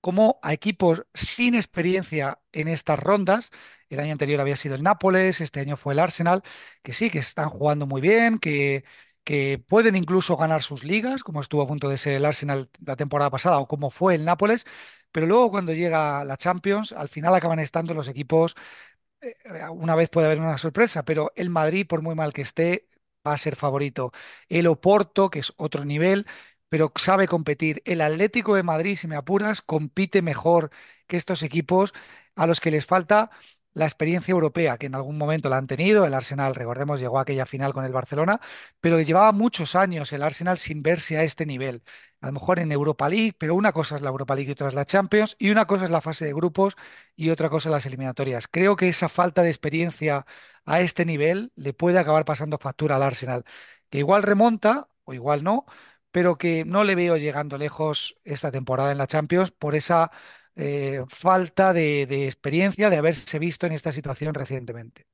Como 0.00 0.38
a 0.42 0.52
equipos 0.52 1.06
sin 1.14 1.54
experiencia 1.54 2.38
en 2.52 2.68
estas 2.68 2.98
rondas, 2.98 3.50
el 3.88 4.00
año 4.00 4.12
anterior 4.12 4.40
había 4.40 4.56
sido 4.56 4.74
el 4.74 4.82
Nápoles, 4.82 5.40
este 5.40 5.60
año 5.60 5.76
fue 5.78 5.94
el 5.94 5.98
Arsenal, 6.00 6.42
que 6.82 6.92
sí, 6.92 7.08
que 7.10 7.20
están 7.20 7.48
jugando 7.48 7.86
muy 7.86 8.02
bien, 8.02 8.38
que, 8.38 8.84
que 9.24 9.64
pueden 9.66 9.96
incluso 9.96 10.36
ganar 10.36 10.62
sus 10.62 10.84
ligas, 10.84 11.22
como 11.24 11.40
estuvo 11.40 11.62
a 11.62 11.66
punto 11.66 11.88
de 11.88 11.96
ser 11.98 12.14
el 12.16 12.24
Arsenal 12.26 12.70
la 12.84 12.96
temporada 12.96 13.30
pasada 13.30 13.58
o 13.58 13.66
como 13.68 13.90
fue 13.90 14.14
el 14.14 14.24
Nápoles, 14.26 14.66
pero 15.10 15.26
luego 15.26 15.50
cuando 15.50 15.72
llega 15.72 16.22
la 16.24 16.36
Champions, 16.36 16.92
al 16.92 17.08
final 17.08 17.34
acaban 17.34 17.58
estando 17.60 17.94
los 17.94 18.08
equipos, 18.08 18.56
eh, 19.20 19.34
una 19.70 19.94
vez 19.94 20.10
puede 20.10 20.26
haber 20.26 20.38
una 20.40 20.58
sorpresa, 20.58 21.04
pero 21.04 21.32
el 21.36 21.50
Madrid, 21.50 21.86
por 21.86 22.02
muy 22.02 22.14
mal 22.14 22.32
que 22.32 22.42
esté, 22.42 22.88
va 23.26 23.32
a 23.34 23.38
ser 23.38 23.56
favorito. 23.56 24.12
El 24.48 24.66
Oporto, 24.66 25.30
que 25.30 25.40
es 25.40 25.52
otro 25.56 25.84
nivel, 25.84 26.26
pero 26.68 26.92
sabe 26.96 27.28
competir. 27.28 27.82
El 27.84 28.00
Atlético 28.00 28.54
de 28.54 28.62
Madrid, 28.62 28.96
si 28.96 29.06
me 29.08 29.16
apuras, 29.16 29.62
compite 29.62 30.22
mejor 30.22 30.70
que 31.06 31.16
estos 31.16 31.42
equipos 31.42 31.92
a 32.34 32.46
los 32.46 32.60
que 32.60 32.70
les 32.70 32.86
falta 32.86 33.30
la 33.74 33.86
experiencia 33.86 34.32
europea, 34.32 34.78
que 34.78 34.86
en 34.86 34.94
algún 34.94 35.18
momento 35.18 35.48
la 35.48 35.56
han 35.56 35.66
tenido. 35.66 36.04
El 36.06 36.14
Arsenal, 36.14 36.54
recordemos, 36.54 37.00
llegó 37.00 37.18
a 37.18 37.22
aquella 37.22 37.46
final 37.46 37.72
con 37.72 37.84
el 37.84 37.92
Barcelona, 37.92 38.40
pero 38.80 39.00
llevaba 39.00 39.32
muchos 39.32 39.74
años 39.74 40.12
el 40.12 40.22
Arsenal 40.22 40.58
sin 40.58 40.82
verse 40.82 41.18
a 41.18 41.24
este 41.24 41.44
nivel. 41.46 41.82
A 42.24 42.28
lo 42.28 42.32
mejor 42.32 42.58
en 42.58 42.72
Europa 42.72 43.06
League, 43.10 43.34
pero 43.36 43.54
una 43.54 43.72
cosa 43.72 43.96
es 43.96 44.02
la 44.02 44.08
Europa 44.08 44.34
League 44.34 44.48
y 44.48 44.52
otra 44.52 44.68
es 44.68 44.74
la 44.74 44.86
Champions, 44.86 45.36
y 45.38 45.50
una 45.50 45.66
cosa 45.66 45.84
es 45.84 45.90
la 45.90 46.00
fase 46.00 46.24
de 46.24 46.32
grupos 46.32 46.74
y 47.16 47.28
otra 47.28 47.50
cosa 47.50 47.68
las 47.68 47.84
eliminatorias. 47.84 48.48
Creo 48.48 48.76
que 48.76 48.88
esa 48.88 49.10
falta 49.10 49.42
de 49.42 49.50
experiencia 49.50 50.24
a 50.64 50.80
este 50.80 51.04
nivel 51.04 51.52
le 51.54 51.74
puede 51.74 51.98
acabar 51.98 52.24
pasando 52.24 52.56
factura 52.56 52.96
al 52.96 53.02
Arsenal, 53.02 53.44
que 53.90 53.98
igual 53.98 54.22
remonta 54.22 54.88
o 55.04 55.12
igual 55.12 55.44
no, 55.44 55.66
pero 56.12 56.38
que 56.38 56.64
no 56.64 56.82
le 56.82 56.94
veo 56.94 57.18
llegando 57.18 57.58
lejos 57.58 58.16
esta 58.24 58.50
temporada 58.50 58.90
en 58.90 58.96
la 58.96 59.06
Champions 59.06 59.50
por 59.50 59.74
esa 59.74 60.10
eh, 60.56 61.04
falta 61.10 61.74
de, 61.74 62.24
experiencia 62.24 62.88
de 62.88 62.96
haberse 62.96 63.38
visto 63.38 63.66
en 63.66 63.72
esta 63.72 63.92
situación 63.92 64.32
recientemente. 64.32 65.04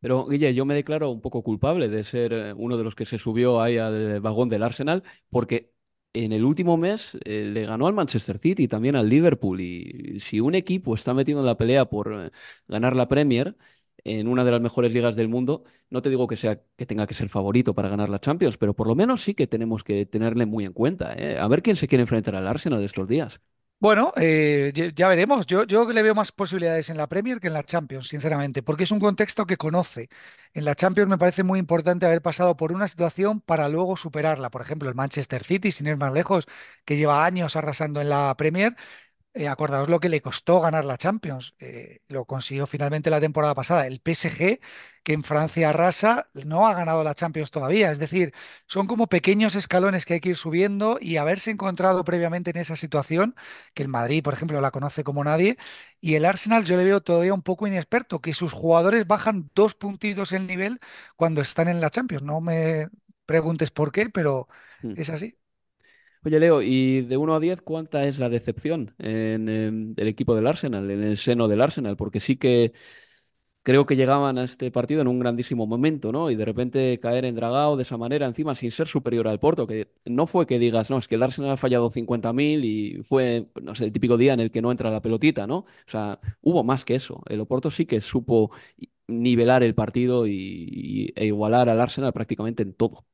Pero, 0.00 0.26
Guille, 0.26 0.52
yo 0.52 0.66
me 0.66 0.74
declaro 0.74 1.08
un 1.08 1.22
poco 1.22 1.42
culpable 1.42 1.88
de 1.88 2.04
ser 2.04 2.34
eh, 2.34 2.52
uno 2.52 2.76
de 2.76 2.84
los 2.84 2.94
que 2.94 3.06
se 3.06 3.16
subió 3.16 3.62
ahí 3.62 3.78
al 3.78 4.20
vagón 4.20 4.50
del 4.50 4.62
Arsenal, 4.62 5.02
porque 5.30 5.79
en 6.12 6.32
el 6.32 6.44
último 6.44 6.76
mes 6.76 7.16
eh, 7.24 7.44
le 7.46 7.64
ganó 7.66 7.86
al 7.86 7.94
Manchester 7.94 8.38
City 8.38 8.64
y 8.64 8.68
también 8.68 8.96
al 8.96 9.08
Liverpool. 9.08 9.60
Y 9.60 10.18
si 10.20 10.40
un 10.40 10.54
equipo 10.54 10.94
está 10.94 11.14
metido 11.14 11.40
en 11.40 11.46
la 11.46 11.56
pelea 11.56 11.86
por 11.86 12.32
ganar 12.68 12.96
la 12.96 13.08
Premier 13.08 13.56
en 14.04 14.28
una 14.28 14.44
de 14.44 14.50
las 14.52 14.60
mejores 14.60 14.92
ligas 14.92 15.14
del 15.16 15.28
mundo, 15.28 15.64
no 15.90 16.02
te 16.02 16.10
digo 16.10 16.26
que 16.26 16.36
sea 16.36 16.60
que 16.76 16.86
tenga 16.86 17.06
que 17.06 17.14
ser 17.14 17.28
favorito 17.28 17.74
para 17.74 17.88
ganar 17.88 18.08
la 18.08 18.20
Champions, 18.20 18.56
pero 18.56 18.74
por 18.74 18.86
lo 18.86 18.94
menos 18.94 19.22
sí 19.22 19.34
que 19.34 19.46
tenemos 19.46 19.84
que 19.84 20.06
tenerle 20.06 20.46
muy 20.46 20.64
en 20.64 20.72
cuenta. 20.72 21.12
A 21.38 21.48
ver 21.48 21.62
quién 21.62 21.76
se 21.76 21.86
quiere 21.88 22.02
enfrentar 22.02 22.34
al 22.34 22.46
Arsenal 22.48 22.82
estos 22.82 23.06
días. 23.08 23.40
Bueno, 23.82 24.12
eh, 24.16 24.72
ya 24.94 25.08
veremos. 25.08 25.46
Yo, 25.46 25.64
yo 25.64 25.90
le 25.90 26.02
veo 26.02 26.14
más 26.14 26.32
posibilidades 26.32 26.90
en 26.90 26.98
la 26.98 27.06
Premier 27.08 27.40
que 27.40 27.46
en 27.46 27.54
la 27.54 27.62
Champions, 27.64 28.08
sinceramente, 28.08 28.62
porque 28.62 28.84
es 28.84 28.90
un 28.90 29.00
contexto 29.00 29.46
que 29.46 29.56
conoce. 29.56 30.10
En 30.52 30.66
la 30.66 30.74
Champions 30.74 31.08
me 31.08 31.16
parece 31.16 31.44
muy 31.44 31.58
importante 31.58 32.04
haber 32.04 32.20
pasado 32.20 32.56
por 32.58 32.72
una 32.72 32.88
situación 32.88 33.40
para 33.40 33.68
luego 33.70 33.96
superarla. 33.96 34.50
Por 34.50 34.60
ejemplo, 34.60 34.88
el 34.90 34.94
Manchester 34.94 35.42
City, 35.44 35.72
sin 35.72 35.86
ir 35.86 35.96
más 35.96 36.12
lejos, 36.12 36.46
que 36.84 36.98
lleva 36.98 37.24
años 37.24 37.56
arrasando 37.56 38.02
en 38.02 38.10
la 38.10 38.34
Premier, 38.36 38.76
eh, 39.32 39.46
acordaos 39.46 39.88
lo 39.88 40.00
que 40.00 40.08
le 40.08 40.20
costó 40.20 40.60
ganar 40.60 40.84
la 40.84 40.98
Champions. 40.98 41.54
Eh, 41.60 42.00
lo 42.08 42.24
consiguió 42.24 42.66
finalmente 42.66 43.10
la 43.10 43.20
temporada 43.20 43.54
pasada. 43.54 43.86
El 43.86 44.00
PSG, 44.00 44.58
que 45.04 45.12
en 45.12 45.22
Francia 45.22 45.68
arrasa, 45.70 46.28
no 46.34 46.66
ha 46.66 46.74
ganado 46.74 47.04
la 47.04 47.14
Champions 47.14 47.50
todavía. 47.52 47.92
Es 47.92 47.98
decir, 48.00 48.34
son 48.66 48.86
como 48.88 49.06
pequeños 49.08 49.54
escalones 49.54 50.04
que 50.04 50.14
hay 50.14 50.20
que 50.20 50.30
ir 50.30 50.36
subiendo 50.36 50.98
y 51.00 51.16
haberse 51.16 51.50
encontrado 51.52 52.04
previamente 52.04 52.50
en 52.50 52.56
esa 52.56 52.74
situación, 52.76 53.36
que 53.74 53.82
el 53.82 53.88
Madrid, 53.88 54.22
por 54.22 54.34
ejemplo, 54.34 54.60
la 54.60 54.72
conoce 54.72 55.04
como 55.04 55.22
nadie, 55.22 55.56
y 56.00 56.14
el 56.16 56.24
Arsenal 56.24 56.64
yo 56.64 56.76
le 56.76 56.84
veo 56.84 57.00
todavía 57.00 57.34
un 57.34 57.42
poco 57.42 57.66
inexperto, 57.66 58.20
que 58.20 58.34
sus 58.34 58.52
jugadores 58.52 59.06
bajan 59.06 59.50
dos 59.54 59.74
puntitos 59.74 60.32
el 60.32 60.46
nivel 60.46 60.80
cuando 61.16 61.40
están 61.40 61.68
en 61.68 61.80
la 61.80 61.90
Champions. 61.90 62.24
No 62.24 62.40
me 62.40 62.88
preguntes 63.26 63.70
por 63.70 63.92
qué, 63.92 64.10
pero 64.10 64.48
hmm. 64.82 64.94
es 64.96 65.10
así. 65.10 65.39
Oye, 66.22 66.38
Leo, 66.38 66.60
y 66.60 67.00
de 67.02 67.16
1 67.16 67.34
a 67.34 67.40
10, 67.40 67.62
¿cuánta 67.62 68.04
es 68.04 68.18
la 68.18 68.28
decepción 68.28 68.94
en, 68.98 69.94
el 69.96 70.08
equipo 70.08 70.34
del 70.34 70.46
Arsenal, 70.46 70.90
en 70.90 71.02
el 71.02 71.16
seno 71.16 71.48
del 71.48 71.62
Arsenal? 71.62 71.96
Porque 71.96 72.20
sí 72.20 72.36
que 72.36 72.74
creo 73.62 73.86
que 73.86 73.96
llegaban 73.96 74.38
a 74.38 74.44
este 74.44 74.70
partido 74.70 75.00
en 75.02 75.08
un 75.08 75.18
grandísimo 75.18 75.66
momento, 75.66 76.12
¿no? 76.12 76.30
Y 76.30 76.36
de 76.36 76.44
repente 76.44 77.00
caer 77.00 77.24
en 77.24 77.36
Dragao 77.36 77.76
de 77.76 77.84
esa 77.84 77.96
manera, 77.96 78.26
encima 78.26 78.54
sin 78.54 78.70
ser 78.70 78.86
superior 78.86 79.28
al 79.28 79.40
Porto, 79.40 79.66
que 79.66 79.92
no 80.04 80.26
fue 80.26 80.46
que 80.46 80.58
digas, 80.58 80.90
no, 80.90 80.98
es 80.98 81.08
que 81.08 81.14
el 81.16 81.22
Arsenal 81.22 81.52
ha 81.52 81.56
fallado 81.56 81.90
50.000 81.90 82.64
y 82.64 83.02
fue, 83.02 83.48
no 83.62 83.74
sé, 83.74 83.84
el 83.86 83.92
típico 83.92 84.16
día 84.18 84.34
en 84.34 84.40
el 84.40 84.50
que 84.50 84.62
no 84.62 84.70
entra 84.72 84.90
la 84.90 85.02
pelotita, 85.02 85.46
¿no? 85.46 85.58
O 85.58 85.90
sea, 85.90 86.20
hubo 86.42 86.64
más 86.64 86.84
que 86.84 86.96
eso. 86.96 87.22
El 87.28 87.40
Oporto 87.40 87.70
sí 87.70 87.86
que 87.86 88.00
supo 88.02 88.50
nivelar 89.08 89.62
el 89.62 89.74
partido 89.74 90.26
y, 90.26 91.12
e 91.16 91.26
igualar 91.26 91.68
al 91.70 91.80
Arsenal 91.80 92.12
prácticamente 92.12 92.62
en 92.62 92.74
todo. 92.74 93.06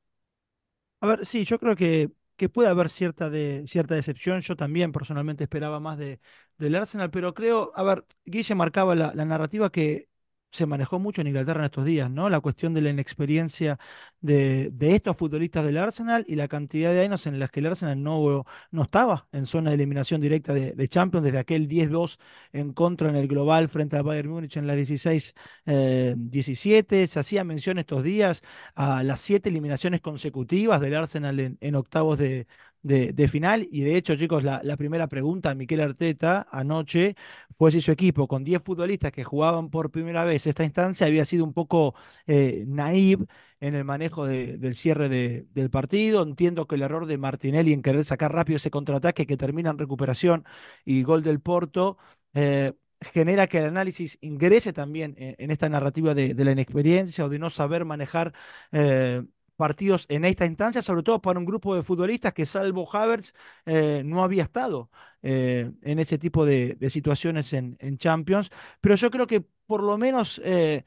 A 1.00 1.06
ver, 1.06 1.26
sí, 1.26 1.44
yo 1.44 1.58
creo 1.58 1.76
que, 1.76 2.10
que 2.36 2.48
puede 2.48 2.68
haber 2.68 2.90
cierta, 2.90 3.30
de, 3.30 3.64
cierta 3.66 3.94
decepción. 3.94 4.40
Yo 4.40 4.56
también 4.56 4.92
personalmente 4.92 5.44
esperaba 5.44 5.80
más 5.80 5.98
de, 5.98 6.20
del 6.58 6.74
Arsenal, 6.74 7.10
pero 7.10 7.34
creo, 7.34 7.72
a 7.74 7.82
ver, 7.82 8.04
Guille 8.24 8.54
marcaba 8.54 8.94
la 8.94 9.24
narrativa 9.24 9.70
que 9.70 10.08
se 10.50 10.66
manejó 10.66 10.98
mucho 10.98 11.20
en 11.20 11.28
Inglaterra 11.28 11.60
en 11.60 11.66
estos 11.66 11.84
días, 11.84 12.10
¿no? 12.10 12.30
La 12.30 12.40
cuestión 12.40 12.74
de 12.74 12.80
la 12.80 12.90
inexperiencia 12.90 13.78
de, 14.20 14.70
de 14.70 14.94
estos 14.94 15.16
futbolistas 15.16 15.64
del 15.64 15.76
Arsenal 15.76 16.24
y 16.28 16.36
la 16.36 16.48
cantidad 16.48 16.92
de 16.92 17.00
años 17.00 17.26
en 17.26 17.38
las 17.38 17.50
que 17.50 17.60
el 17.60 17.66
Arsenal 17.66 18.02
no, 18.02 18.44
no 18.70 18.82
estaba 18.82 19.28
en 19.32 19.46
zona 19.46 19.70
de 19.70 19.76
eliminación 19.76 20.20
directa 20.20 20.54
de, 20.54 20.88
Champions, 20.88 21.24
desde 21.24 21.38
aquel 21.38 21.68
10-2 21.68 22.18
en 22.52 22.72
contra 22.72 23.10
en 23.10 23.16
el 23.16 23.28
global 23.28 23.68
frente 23.68 23.96
al 23.96 24.04
Bayern 24.04 24.30
Múnich 24.30 24.56
en 24.56 24.66
la 24.66 24.76
16-17. 24.76 27.02
Eh, 27.02 27.06
se 27.06 27.20
hacía 27.20 27.44
mención 27.44 27.78
estos 27.78 28.02
días 28.02 28.42
a 28.74 29.02
las 29.02 29.20
siete 29.20 29.50
eliminaciones 29.50 30.00
consecutivas 30.00 30.80
del 30.80 30.94
Arsenal 30.94 31.38
en, 31.40 31.58
en 31.60 31.74
octavos 31.74 32.18
de, 32.18 32.46
de, 32.82 33.28
final. 33.28 33.68
Y 33.70 33.82
de 33.82 33.96
hecho, 33.96 34.16
chicos, 34.16 34.42
la, 34.44 34.76
primera 34.76 35.08
pregunta 35.08 35.50
a 35.50 35.54
Miquel 35.54 35.80
Arteta 35.80 36.46
anoche 36.50 37.16
fue 37.50 37.72
si 37.72 37.80
su 37.80 37.90
equipo, 37.92 38.28
con 38.28 38.44
10 38.44 38.62
futbolistas 38.62 39.12
que 39.12 39.24
jugaban 39.24 39.70
por 39.70 39.90
primera 39.90 40.24
vez 40.24 40.46
esta 40.46 40.64
instancia, 40.64 41.06
había 41.06 41.24
sido 41.24 41.44
un 41.44 41.52
poco 41.52 41.94
eh, 42.26 42.64
naive 42.66 43.26
en 43.60 43.74
el 43.74 43.84
manejo 43.84 44.26
del 44.26 44.74
cierre 44.74 45.08
del 45.08 45.70
partido. 45.70 46.22
Entiendo 46.22 46.66
que 46.66 46.76
el 46.76 46.82
error 46.82 47.06
de 47.06 47.18
Martinelli 47.18 47.72
en 47.72 47.82
querer 47.82 48.04
sacar 48.04 48.32
rápido 48.32 48.58
ese 48.58 48.70
contraataque 48.70 49.26
que 49.26 49.36
termina 49.36 49.70
en 49.70 49.78
recuperación 49.78 50.44
y 50.84 51.02
gol 51.02 51.22
del 51.22 51.40
Porto. 51.40 51.98
Eh, 52.34 52.72
genera 53.00 53.46
que 53.46 53.58
el 53.58 53.66
análisis 53.66 54.18
ingrese 54.20 54.72
también 54.72 55.14
en, 55.18 55.50
esta 55.50 55.68
narrativa 55.68 56.14
de, 56.14 56.34
la 56.34 56.52
inexperiencia 56.52 57.24
o 57.24 57.28
de 57.28 57.38
no 57.38 57.50
saber 57.50 57.84
manejar 57.84 58.32
eh, 58.72 59.22
partidos 59.56 60.06
en 60.08 60.24
esta 60.24 60.46
instancia, 60.46 60.82
sobre 60.82 61.02
todo 61.02 61.20
para 61.22 61.38
un 61.38 61.46
grupo 61.46 61.74
de 61.74 61.82
futbolistas 61.82 62.34
que 62.34 62.46
salvo 62.46 62.88
Havertz 62.92 63.34
eh, 63.66 64.02
no 64.04 64.22
había 64.22 64.44
estado 64.44 64.90
eh, 65.22 65.72
en 65.82 65.98
ese 65.98 66.18
tipo 66.18 66.44
de, 66.46 66.76
situaciones 66.90 67.52
en, 67.52 67.98
Champions. 67.98 68.50
Pero 68.80 68.94
yo 68.96 69.10
creo 69.10 69.26
que 69.26 69.42
por 69.66 69.82
lo 69.82 69.98
menos 69.98 70.40
eh, 70.44 70.84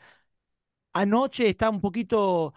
anoche 0.94 1.50
está 1.50 1.70
un 1.70 1.82
poquito 1.82 2.54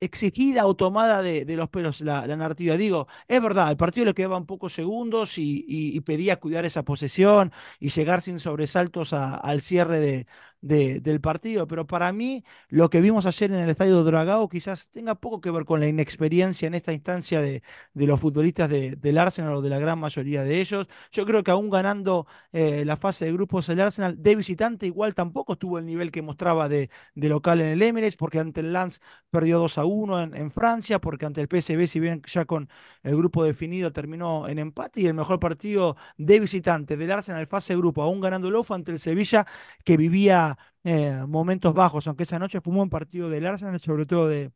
exigida 0.00 0.66
o 0.66 0.74
tomada 0.76 1.22
de, 1.22 1.44
los 1.56 1.68
pelos 1.68 2.00
la, 2.00 2.26
narrativa. 2.26 2.76
Digo, 2.76 3.06
es 3.28 3.42
verdad, 3.42 3.68
al 3.68 3.76
partido 3.76 4.06
le 4.06 4.14
quedaban 4.14 4.46
pocos 4.46 4.72
segundos 4.72 5.34
y, 5.36 6.00
pedía 6.00 6.40
cuidar 6.40 6.64
esa 6.64 6.82
posesión 6.84 7.52
y 7.78 7.90
llegar 7.90 8.22
sin 8.22 8.40
sobresaltos 8.40 9.12
al 9.12 9.60
cierre 9.60 10.00
de, 10.00 10.26
del 10.60 11.20
partido, 11.20 11.66
pero 11.66 11.86
para 11.86 12.12
mí 12.12 12.44
lo 12.68 12.90
que 12.90 13.00
vimos 13.00 13.24
ayer 13.26 13.50
en 13.50 13.60
el 13.60 13.70
estadio 13.70 14.04
de 14.04 14.10
Dragao 14.10 14.48
quizás 14.48 14.88
tenga 14.90 15.14
poco 15.14 15.40
que 15.40 15.50
ver 15.50 15.64
con 15.64 15.80
la 15.80 15.88
inexperiencia 15.88 16.66
en 16.66 16.74
esta 16.74 16.92
instancia 16.92 17.40
de, 17.40 17.62
los 17.94 18.20
futbolistas 18.20 18.68
del 18.68 19.18
Arsenal 19.18 19.54
o 19.54 19.62
de 19.62 19.70
la 19.70 19.78
gran 19.78 19.98
mayoría 19.98 20.44
de 20.44 20.60
ellos. 20.60 20.86
Yo 21.12 21.24
creo 21.24 21.42
que 21.42 21.50
aún 21.50 21.70
ganando 21.70 22.26
eh, 22.52 22.84
la 22.84 22.96
fase 22.96 23.24
de 23.24 23.32
grupos 23.32 23.68
el 23.68 23.80
Arsenal 23.80 24.22
de 24.22 24.36
visitante 24.36 24.86
igual 24.86 25.14
tampoco 25.14 25.56
tuvo 25.56 25.78
el 25.78 25.86
nivel 25.86 26.10
que 26.10 26.22
mostraba 26.22 26.68
de, 26.68 26.90
local 27.14 27.60
en 27.60 27.68
el 27.68 27.82
Emirates, 27.82 28.16
porque 28.16 28.38
ante 28.38 28.60
el 28.60 28.72
Lance 28.72 29.00
perdió 29.30 29.58
2 29.58 29.78
a 29.78 29.84
1 29.84 30.22
en, 30.34 30.50
Francia, 30.50 30.98
porque 30.98 31.26
ante 31.26 31.40
el 31.40 31.48
PSV, 31.48 31.86
si 31.86 32.00
bien 32.00 32.22
ya 32.26 32.44
con 32.44 32.68
el 33.02 33.16
grupo 33.16 33.44
definido 33.44 33.92
terminó 33.92 34.48
en 34.48 34.58
empate 34.58 35.00
y 35.02 35.06
el 35.06 35.14
mejor 35.14 35.38
partido 35.38 35.96
de 36.16 36.40
visitante 36.40 36.96
del 36.96 37.10
Arsenal 37.12 37.46
fase 37.46 37.72
de 37.72 37.78
grupo, 37.78 38.02
aún 38.02 38.20
ganando 38.20 38.48
el 38.48 38.64
fue 38.64 38.76
ante 38.76 38.90
el 38.90 38.98
Sevilla 38.98 39.46
que 39.84 39.96
vivía 39.96 40.49
eh, 40.84 41.24
momentos 41.28 41.74
bajos, 41.74 42.06
aunque 42.06 42.24
esa 42.24 42.38
noche 42.38 42.60
fue 42.60 42.72
un 42.72 42.78
buen 42.78 42.90
partido 42.90 43.28
del 43.28 43.46
Arsenal, 43.46 43.78
sobre 43.80 44.06
todo 44.06 44.28
de, 44.28 44.52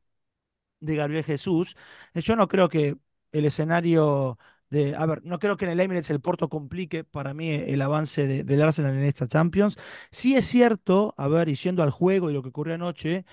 de 0.81 0.97
Gabriel 0.97 1.25
Jesús. 1.25 1.77
Eh, 2.15 2.21
yo 2.21 2.37
no 2.37 2.49
creo 2.49 2.69
que 2.69 2.97
el 3.33 3.45
escenario 3.47 4.39
de, 4.71 4.95
a 4.97 5.07
ver, 5.07 5.23
no 5.25 5.39
creo 5.39 5.57
que 5.57 5.65
en 5.67 5.73
el 5.73 5.81
Emirates 5.81 6.11
el 6.11 6.21
Porto 6.21 6.49
complique 6.49 7.05
para 7.05 7.35
mí 7.35 7.51
el 7.51 7.83
avance 7.83 8.27
de, 8.27 8.45
del 8.45 8.63
Arsenal 8.63 8.95
en 8.95 9.05
esta 9.05 9.27
Champions. 9.29 9.77
Sí 10.11 10.37
es 10.37 10.47
cierto, 10.47 11.15
a 11.17 11.29
ver, 11.29 11.49
y 11.49 11.55
yendo 11.55 11.83
al 11.83 11.91
juego 11.91 12.31
y 12.31 12.35
lo 12.35 12.43
que 12.43 12.49
ocurrió 12.49 12.75
anoche, 12.75 13.25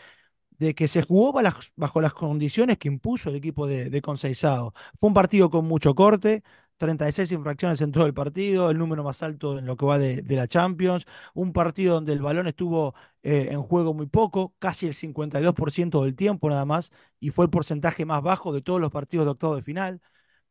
de 0.51 0.75
que 0.75 0.87
se 0.87 1.01
jugó 1.01 1.33
bajo 1.77 2.01
las, 2.01 2.13
condiciones 2.13 2.77
que 2.77 2.87
impuso 2.87 3.29
el 3.29 3.35
equipo 3.35 3.67
de, 3.67 3.89
de 3.89 4.01
Fue 4.01 5.07
un 5.07 5.13
partido 5.13 5.49
con 5.49 5.65
mucho 5.65 5.95
corte, 5.95 6.43
36 6.81 7.31
infracciones 7.31 7.79
en 7.81 7.91
todo 7.91 8.07
el 8.07 8.13
partido, 8.13 8.71
el 8.71 8.77
número 8.79 9.03
más 9.03 9.21
alto 9.21 9.59
en 9.59 9.67
lo 9.67 9.77
que 9.77 9.85
va 9.85 9.99
de, 9.99 10.23
la 10.27 10.47
Champions, 10.47 11.05
un 11.35 11.53
partido 11.53 11.93
donde 11.93 12.13
el 12.13 12.21
balón 12.21 12.47
estuvo 12.47 12.95
eh, 13.21 13.49
en 13.51 13.61
juego 13.61 13.93
muy 13.93 14.07
poco, 14.07 14.55
casi 14.57 14.87
el 14.87 14.93
52% 14.95 16.03
del 16.03 16.15
tiempo 16.15 16.49
nada 16.49 16.65
más, 16.65 16.91
y 17.19 17.29
fue 17.29 17.45
el 17.45 17.51
porcentaje 17.51 18.05
más 18.05 18.23
bajo 18.23 18.51
de 18.51 18.61
todos 18.63 18.81
los 18.81 18.91
partidos 18.91 19.25
de 19.27 19.31
octavo 19.31 19.55
de 19.55 19.61
final. 19.61 20.01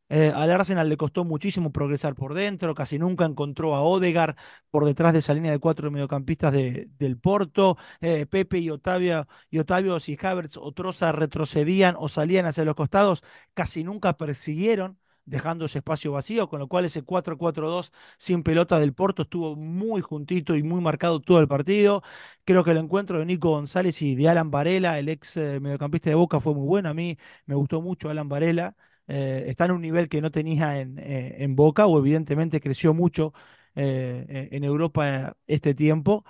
Eh, 0.09 0.33
al 0.35 0.51
Arsenal 0.51 0.89
le 0.89 0.97
costó 0.97 1.25
muchísimo 1.25 1.73
progresar 1.73 2.15
por 2.15 2.35
dentro, 2.35 2.75
casi 2.75 2.99
nunca 2.99 3.25
encontró 3.25 3.75
a 3.77 3.83
Odegar 3.83 4.37
por 4.71 4.85
detrás 4.85 5.13
de 5.13 5.21
esa 5.21 5.35
línea 5.35 5.53
de 5.53 5.59
cuatro 5.61 5.91
mediocampistas 5.91 6.53
del 6.53 7.19
Porto. 7.21 7.77
Eh, 8.01 8.27
Pepe 8.27 8.59
y 8.59 8.71
Otavio, 8.71 9.27
y 9.51 9.59
Otavio, 9.59 10.01
si 10.01 10.19
Havertz 10.21 10.57
o 10.59 10.73
Troza 10.73 11.13
retrocedían 11.13 11.97
o 11.99 12.09
salían 12.09 12.47
hacia 12.47 12.65
los 12.65 12.75
costados, 12.77 13.23
casi 13.55 13.85
nunca 13.85 14.17
persiguieron 14.17 14.99
dejando 15.31 15.65
ese 15.67 15.79
espacio 15.79 16.13
vacío, 16.13 16.49
con 16.49 16.59
lo 16.61 16.69
cual 16.69 16.85
ese 16.85 17.03
4-4-2 17.03 17.93
sin 18.19 18.43
pelota 18.43 18.79
del 18.79 18.93
Porto 18.95 19.23
estuvo 19.23 19.57
muy 19.57 20.01
juntito 20.03 20.57
y 20.57 20.63
muy 20.63 20.81
marcado 20.81 21.21
todo 21.21 21.41
el 21.41 21.49
partido. 21.49 22.03
Creo 22.45 22.65
que 22.65 22.73
el 22.73 22.79
encuentro 22.79 23.19
de 23.19 23.27
Nico 23.27 23.51
González 23.51 24.01
y 24.03 24.15
de 24.17 24.29
Alan 24.29 24.51
Varela, 24.51 24.99
el 24.99 25.09
ex 25.09 25.37
eh, 25.37 25.61
mediocampista 25.61 26.11
de 26.11 26.17
Boca, 26.17 26.41
fue 26.41 26.55
muy 26.55 26.67
bueno. 26.67 26.89
A 26.89 26.95
mí 26.95 27.17
me 27.47 27.55
gustó 27.55 27.81
mucho 27.81 28.11
Alan 28.11 28.29
Varela. 28.29 28.77
Eh, 29.09 29.45
está 29.49 29.65
en 29.67 29.73
un 29.73 29.81
nivel 29.83 30.09
que 30.09 30.21
no 30.21 30.31
tenía 30.31 30.81
en, 30.81 30.99
eh, 30.99 31.37
en 31.39 31.57
Boca, 31.57 31.87
o 31.87 31.99
evidentemente 31.99 32.61
creció 32.61 32.95
mucho 32.95 33.33
en 33.77 34.65
Europa 34.65 35.37
este 35.47 35.75
tiempo 35.75 36.25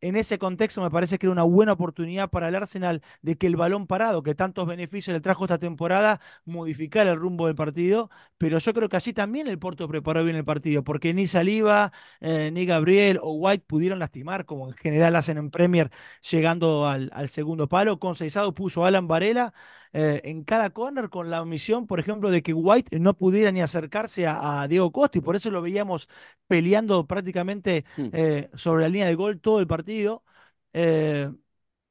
en 0.00 0.16
ese 0.16 0.38
contexto 0.38 0.80
me 0.82 0.90
parece 0.90 1.18
que 1.18 1.26
era 1.26 1.32
una 1.32 1.42
buena 1.42 1.72
oportunidad 1.72 2.30
para 2.30 2.48
el 2.48 2.54
Arsenal 2.54 3.02
de 3.22 3.36
que 3.36 3.46
el 3.46 3.56
balón 3.56 3.86
parado, 3.86 4.22
que 4.22 4.34
tantos 4.34 4.66
beneficios 4.66 5.14
le 5.14 5.20
trajo 5.20 5.44
esta 5.44 5.58
temporada, 5.58 6.20
modificara 6.44 7.10
el 7.12 7.18
rumbo 7.18 7.46
del 7.46 7.54
partido. 7.56 8.10
Pero 8.38 8.58
yo 8.58 8.74
creo 8.74 8.88
que 8.88 8.96
así 8.96 9.12
también 9.12 9.48
el 9.48 9.58
Porto 9.58 9.88
preparó 9.88 10.24
bien 10.24 10.36
el 10.36 10.44
partido, 10.44 10.84
porque 10.84 11.14
ni 11.14 11.26
Saliba, 11.26 11.92
eh, 12.20 12.50
ni 12.52 12.66
Gabriel 12.66 13.18
o 13.22 13.32
White 13.34 13.64
pudieron 13.66 13.98
lastimar, 13.98 14.44
como 14.44 14.68
en 14.68 14.74
general 14.74 15.16
hacen 15.16 15.38
en 15.38 15.50
Premier, 15.50 15.90
llegando 16.30 16.86
al, 16.86 17.10
segundo 17.28 17.68
palo. 17.68 17.98
Con 17.98 18.14
Seizado 18.14 18.54
puso 18.54 18.84
Alan 18.84 19.08
Varela 19.08 19.52
eh, 19.92 20.20
en 20.24 20.44
cada 20.44 20.70
corner 20.70 21.08
con 21.08 21.30
la 21.30 21.42
omisión, 21.42 21.86
por 21.86 22.00
ejemplo, 22.00 22.30
de 22.30 22.42
que 22.42 22.52
White 22.52 22.98
no 23.00 23.14
pudiera 23.14 23.50
ni 23.52 23.60
acercarse 23.60 24.26
a, 24.26 24.66
Diego 24.68 24.92
Costa 24.92 25.18
y 25.18 25.20
por 25.20 25.36
eso 25.36 25.50
lo 25.50 25.62
veíamos 25.62 26.08
peleando 26.46 27.06
prácticamente 27.06 27.84
hmm. 27.96 28.08
eh, 28.12 28.50
sobre 28.54 28.82
la 28.82 28.88
línea 28.88 29.06
de 29.06 29.14
gol 29.14 29.40
todo 29.40 29.60
el 29.60 29.66
partido. 29.66 30.24
Eh, 30.72 31.30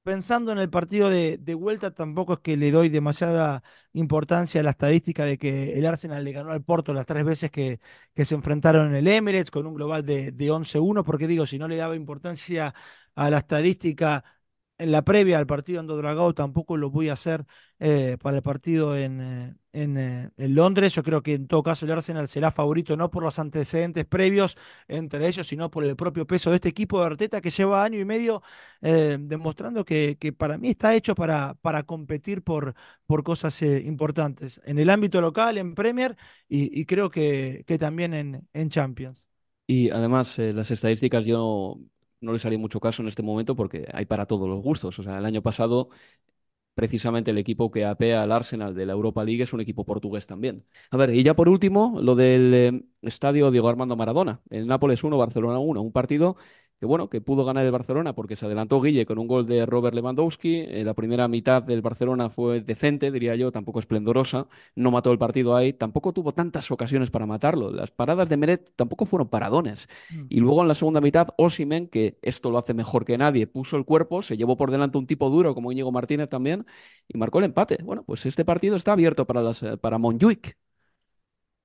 pensando 0.04 0.54
en 0.54 0.58
el 0.60 0.70
partido 0.70 1.10
de, 1.10 1.38
vuelta, 1.56 1.94
tampoco 1.94 2.34
es 2.34 2.40
que 2.40 2.56
le 2.56 2.72
doy 2.72 2.88
demasiada 2.88 3.62
importancia 3.92 4.62
a 4.62 4.64
la 4.64 4.70
estadística 4.70 5.26
de 5.26 5.38
que 5.38 5.74
el 5.74 5.86
Arsenal 5.86 6.24
le 6.24 6.32
ganó 6.32 6.52
al 6.52 6.64
Porto 6.64 6.94
las 6.94 7.06
tres 7.06 7.26
veces 7.26 7.52
que, 7.52 7.82
que 8.14 8.24
se 8.24 8.36
enfrentaron 8.36 8.88
en 8.88 8.96
el 8.96 9.08
Emirates 9.08 9.52
con 9.52 9.68
un 9.68 9.74
global 9.74 10.06
de, 10.06 10.32
de 10.32 10.50
11-1, 10.50 11.04
porque 11.04 11.28
digo, 11.28 11.46
si 11.46 11.60
no 11.60 11.68
le 11.68 11.76
daba 11.76 11.96
importancia 11.96 12.74
a 13.16 13.30
la 13.30 13.40
estadística 13.40 14.24
en 14.78 14.92
la 14.92 15.04
previa 15.04 15.38
al 15.40 15.48
partido 15.48 15.80
en 15.80 15.88
Dragao 15.88 16.34
tampoco 16.34 16.78
lo 16.78 16.90
voy 16.90 17.10
a 17.10 17.14
hacer 17.14 17.46
eh, 17.80 18.18
para 18.22 18.38
el 18.38 18.44
partido 18.44 18.96
en, 18.96 19.22
eh, 19.22 19.56
eh, 19.74 20.30
en, 20.38 20.56
Londres. 20.56 20.94
Yo 20.96 21.04
creo 21.04 21.22
que 21.24 21.34
en 21.36 21.48
todo 21.48 21.64
caso 21.64 21.86
el 21.86 21.92
Arsenal 21.92 22.28
será 22.28 22.52
favorito 22.52 22.96
no 22.96 23.10
por 23.10 23.24
los 23.24 23.40
antecedentes 23.40 24.06
previos 24.06 24.58
entre 24.88 25.28
ellos, 25.28 25.48
sino 25.48 25.72
por 25.72 25.84
el 25.84 25.96
propio 25.96 26.28
peso 26.28 26.50
de 26.50 26.58
este 26.58 26.70
equipo 26.70 27.00
de 27.00 27.08
Arteta 27.08 27.42
que 27.42 27.50
lleva 27.50 27.84
año 27.84 28.00
y 28.00 28.06
medio 28.06 28.42
demostrando 28.82 29.84
que, 29.84 30.18
que, 30.20 30.32
para 30.34 30.58
mí 30.58 30.70
está 30.70 30.96
hecho 30.96 31.16
para, 31.16 31.56
para 31.56 31.84
competir 31.84 32.44
por, 32.44 32.76
por 33.08 33.24
cosas 33.24 33.62
importantes 33.62 34.62
en 34.66 34.78
el 34.78 34.90
ámbito 34.90 35.20
local, 35.22 35.58
en 35.58 35.74
Premier 35.74 36.16
y, 36.48 36.86
creo 36.86 37.10
que, 37.10 37.64
que 37.66 37.80
también 37.80 38.14
en, 38.14 38.48
en 38.54 38.70
Champions. 38.70 39.24
Y 39.66 39.90
además, 39.90 40.38
las 40.38 40.72
estadísticas 40.72 41.26
yo 41.26 41.80
no 42.22 42.34
le 42.34 42.40
salía 42.40 42.58
mucho 42.60 42.80
caso 42.80 43.02
en 43.02 43.08
este 43.08 43.24
momento 43.24 43.56
porque 43.56 43.88
hay 43.94 44.06
para 44.06 44.26
todos 44.26 44.48
los 44.50 44.62
gustos. 44.62 44.98
O 45.00 45.04
sea, 45.04 45.18
el 45.18 45.26
año 45.26 45.42
pasado, 45.42 45.90
precisamente 46.76 47.32
el 47.32 47.38
equipo 47.40 47.72
que 47.72 47.86
apea 47.86 48.22
al 48.24 48.32
Arsenal 48.32 48.76
de 48.76 48.86
la 48.86 48.94
Europa 48.94 49.24
League 49.24 49.44
es 49.44 49.54
un 49.54 49.62
equipo 49.62 49.86
portugués 49.86 50.28
también. 50.28 50.66
A 50.92 50.98
ver, 50.98 51.10
y 51.16 51.24
ya 51.24 51.36
por 51.36 51.50
último, 51.50 52.00
lo 52.02 52.16
del 52.16 52.54
eh, 52.54 52.84
estadio 53.02 53.52
Diego 53.52 53.70
Armando 53.70 53.96
Maradona, 53.96 54.42
el 54.50 54.68
Nápoles 54.68 55.04
1, 55.04 55.18
Barcelona 55.18 55.60
1, 55.60 55.82
un 55.82 55.92
partido 55.92 56.38
que 56.80 56.86
bueno, 56.86 57.10
que 57.10 57.22
pudo 57.22 57.44
ganar 57.44 57.66
el 57.66 57.72
Barcelona 57.72 58.14
porque 58.14 58.36
se 58.36 58.46
adelantó 58.46 58.80
Guille 58.82 59.06
con 59.06 59.18
un 59.18 59.28
gol 59.28 59.48
de 59.48 59.66
Robert 59.66 59.96
Lewandowski. 59.96 60.58
Eh, 60.58 60.84
la 60.84 60.94
primera 60.94 61.28
mitad 61.28 61.64
del 61.64 61.82
Barcelona 61.82 62.30
fue 62.30 62.62
decente, 62.62 63.12
diría 63.12 63.36
yo, 63.36 63.52
tampoco 63.52 63.80
esplendorosa. 63.80 64.48
No 64.76 64.92
mató 64.92 65.12
el 65.12 65.18
partido 65.18 65.56
ahí, 65.56 65.74
tampoco 65.74 66.14
tuvo 66.14 66.34
tantas 66.34 66.70
ocasiones 66.70 67.10
para 67.10 67.26
matarlo. 67.26 67.72
Las 67.72 67.90
paradas 67.90 68.30
de 68.30 68.38
Meret 68.38 68.72
tampoco 68.76 69.06
fueron 69.06 69.28
paradones. 69.28 69.88
Mm. 70.12 70.26
Y 70.30 70.40
luego 70.40 70.62
en 70.62 70.68
la 70.68 70.76
segunda 70.76 71.02
mitad, 71.02 71.30
Osimen, 71.38 71.88
que 71.88 72.20
esto 72.22 72.52
lo 72.52 72.60
hace 72.60 72.76
mejor 72.76 73.06
que 73.06 73.18
nadie, 73.18 73.48
puso 73.48 73.76
el 73.78 73.86
cuerpo, 73.86 74.22
se 74.22 74.38
llevó 74.38 74.56
por 74.56 74.70
delante 74.70 75.00
un 75.00 75.08
tipo 75.08 75.30
duro 75.32 75.56
como 75.56 75.72
Íñigo 75.72 75.92
Martínez 75.92 76.30
también 76.30 76.66
y 77.08 77.18
marcó 77.18 77.40
el 77.40 77.46
empate. 77.46 77.80
Bueno, 77.84 78.04
pues 78.04 78.26
este 78.28 78.46
partido 78.46 78.76
está 78.76 78.92
abierto 78.94 79.26
para, 79.26 79.42
las, 79.42 79.64
eh, 79.64 79.78
para 79.78 79.98
Montjuic. 79.98 80.58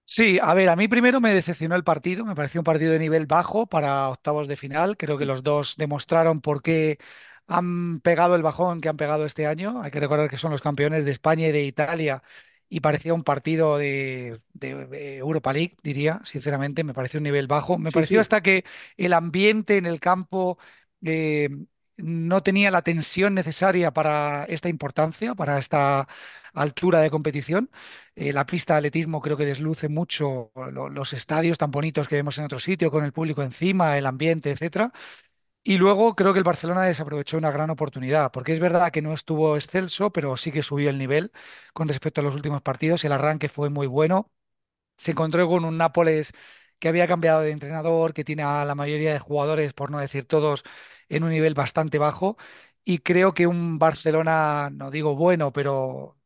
Sí, 0.05 0.39
a 0.43 0.53
ver, 0.53 0.69
a 0.69 0.77
mí 0.77 0.89
primero 0.89 1.21
me 1.21 1.33
decepcionó 1.33 1.75
el 1.75 1.85
partido, 1.85 2.25
me 2.25 2.35
pareció 2.35 2.61
un 2.61 2.65
partido 2.65 2.93
de 2.93 2.99
nivel 2.99 3.27
bajo 3.27 3.67
para 3.67 4.09
octavos 4.11 4.47
de 4.47 4.57
final, 4.57 4.97
creo 4.99 5.17
que 5.17 5.25
los 5.25 5.43
dos 5.43 5.75
demostraron 5.79 6.41
por 6.43 6.61
qué 6.63 6.99
han 7.47 8.01
pegado 8.01 8.35
el 8.35 8.43
bajón 8.43 8.81
que 8.81 8.89
han 8.91 8.97
pegado 8.99 9.25
este 9.25 9.47
año, 9.47 9.81
hay 9.83 9.91
que 9.91 10.01
recordar 10.01 10.29
que 10.29 10.37
son 10.37 10.51
los 10.51 10.61
campeones 10.61 11.05
de 11.07 11.13
España 11.13 11.47
y 11.49 11.53
de 11.53 11.65
Italia 11.65 12.23
y 12.69 12.81
parecía 12.81 13.15
un 13.15 13.25
partido 13.25 13.79
de, 13.79 14.39
de- 14.53 14.87
de 14.87 15.17
Europa 15.19 15.53
League, 15.53 15.77
diría, 15.83 16.21
sinceramente, 16.25 16.85
me 16.85 16.95
pareció 16.95 17.19
un 17.19 17.25
nivel 17.25 17.47
bajo, 17.47 17.79
me 17.79 17.93
Sí, 17.93 18.03
pareció 18.03 18.21
sí. 18.21 18.21
hasta 18.21 18.43
que 18.43 18.65
el 18.99 19.13
ambiente 19.15 19.79
en 19.79 19.87
el 19.87 19.99
campo 20.01 20.59
eh, 21.05 21.49
no 22.03 22.43
tenía 22.43 22.71
la 22.71 22.83
tensión 22.83 23.35
necesaria 23.35 23.93
para 23.93 24.45
esta 24.47 24.69
importancia, 24.69 25.35
para 25.35 25.59
esta 25.59 26.09
altura 26.55 27.01
de 27.01 27.11
competición. 27.11 27.71
Eh, 28.17 28.33
la 28.33 28.47
pista 28.47 28.75
de 28.75 28.79
atletismo 28.81 29.21
creo 29.23 29.37
que 29.37 29.47
desluce 29.47 29.89
mucho 29.89 30.53
lo- 30.73 30.89
los 30.91 31.13
estadios 31.15 31.59
tan 31.59 31.71
bonitos 31.71 32.09
que 32.09 32.17
vemos 32.17 32.39
en 32.39 32.45
otro 32.45 32.61
sitio, 32.61 32.91
con 32.91 33.05
el 33.05 33.13
público 33.13 33.43
encima, 33.43 33.97
el 33.99 34.07
ambiente, 34.07 34.51
etcétera. 34.51 34.93
Y 35.65 35.79
luego 35.79 36.17
creo 36.17 36.33
que 36.33 36.39
el 36.41 36.45
Barcelona 36.45 36.83
desaprovechó 36.83 37.39
una 37.39 37.53
gran 37.53 37.71
oportunidad, 37.71 38.33
porque 38.33 38.53
es 38.53 38.59
verdad 38.61 38.91
que 38.91 39.01
no 39.03 39.13
estuvo 39.15 39.57
excelso, 39.57 40.13
pero 40.13 40.37
sí 40.37 40.51
que 40.53 40.63
subió 40.63 40.91
el 40.91 40.99
nivel 40.99 41.33
con 41.73 41.87
respecto 41.89 42.21
a 42.21 42.25
los 42.25 42.35
últimos 42.35 42.63
partidos. 42.63 43.05
El 43.05 43.13
arranque 43.13 43.49
fue 43.49 43.71
muy 43.71 43.87
bueno. 43.87 44.31
Se 44.97 45.13
encontró 45.13 45.49
con 45.49 45.65
un 45.65 45.77
Nápoles 45.79 46.33
que 46.79 46.89
había 46.89 47.09
cambiado 47.09 47.41
de 47.43 47.51
entrenador, 47.53 48.15
que 48.15 48.25
tiene 48.25 48.43
a 48.43 48.65
la 48.65 48.75
mayoría 48.75 49.13
de 49.13 49.19
jugadores, 49.21 49.73
por 49.75 49.91
no 49.91 49.99
decir 49.99 50.25
todos, 50.27 50.65
en 51.17 51.25
un 51.25 51.31
nivel 51.31 51.55
bastante 51.55 51.99
bajo. 51.99 52.37
Y 52.85 52.99
creo 52.99 53.35
que 53.35 53.47
un 53.47 53.79
Barcelona, 53.79 54.71
no 54.73 54.91
digo 54.91 55.15
bueno, 55.17 55.53
pero 55.53 56.17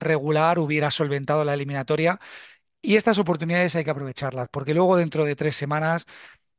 regular, 0.00 0.58
hubiera 0.58 0.90
solventado 0.90 1.44
la 1.44 1.54
eliminatoria. 1.54 2.20
Y 2.82 2.96
estas 2.96 3.18
oportunidades 3.18 3.74
hay 3.76 3.84
que 3.84 3.90
aprovecharlas, 3.90 4.48
porque 4.50 4.74
luego 4.74 4.96
dentro 4.96 5.24
de 5.24 5.36
tres 5.36 5.56
semanas 5.56 6.06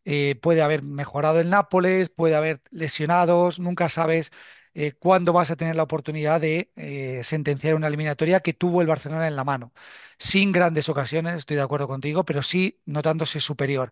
eh, 0.05 0.35
puede 0.41 0.61
haber 0.61 0.83
mejorado 0.83 1.39
el 1.39 1.49
Nápoles, 1.49 2.09
puede 2.09 2.35
haber 2.35 2.61
lesionados, 2.71 3.59
nunca 3.59 3.89
sabes 3.89 4.31
eh, 4.73 4.93
cuándo 4.93 5.33
vas 5.33 5.51
a 5.51 5.55
tener 5.57 5.75
la 5.75 5.83
oportunidad 5.83 6.41
de 6.41 6.71
eh, 6.75 7.21
sentenciar 7.23 7.75
una 7.75 7.87
eliminatoria 7.87 8.41
que 8.41 8.53
tuvo 8.53 8.81
el 8.81 8.87
Barcelona 8.87 9.27
en 9.27 9.35
la 9.35 9.43
mano. 9.43 9.73
Sin 10.19 10.51
grandes 10.51 10.89
ocasiones, 10.89 11.37
estoy 11.39 11.57
de 11.57 11.63
acuerdo 11.63 11.87
contigo, 11.87 12.25
pero 12.25 12.43
sí 12.43 12.81
notándose 12.85 13.39
superior. 13.41 13.91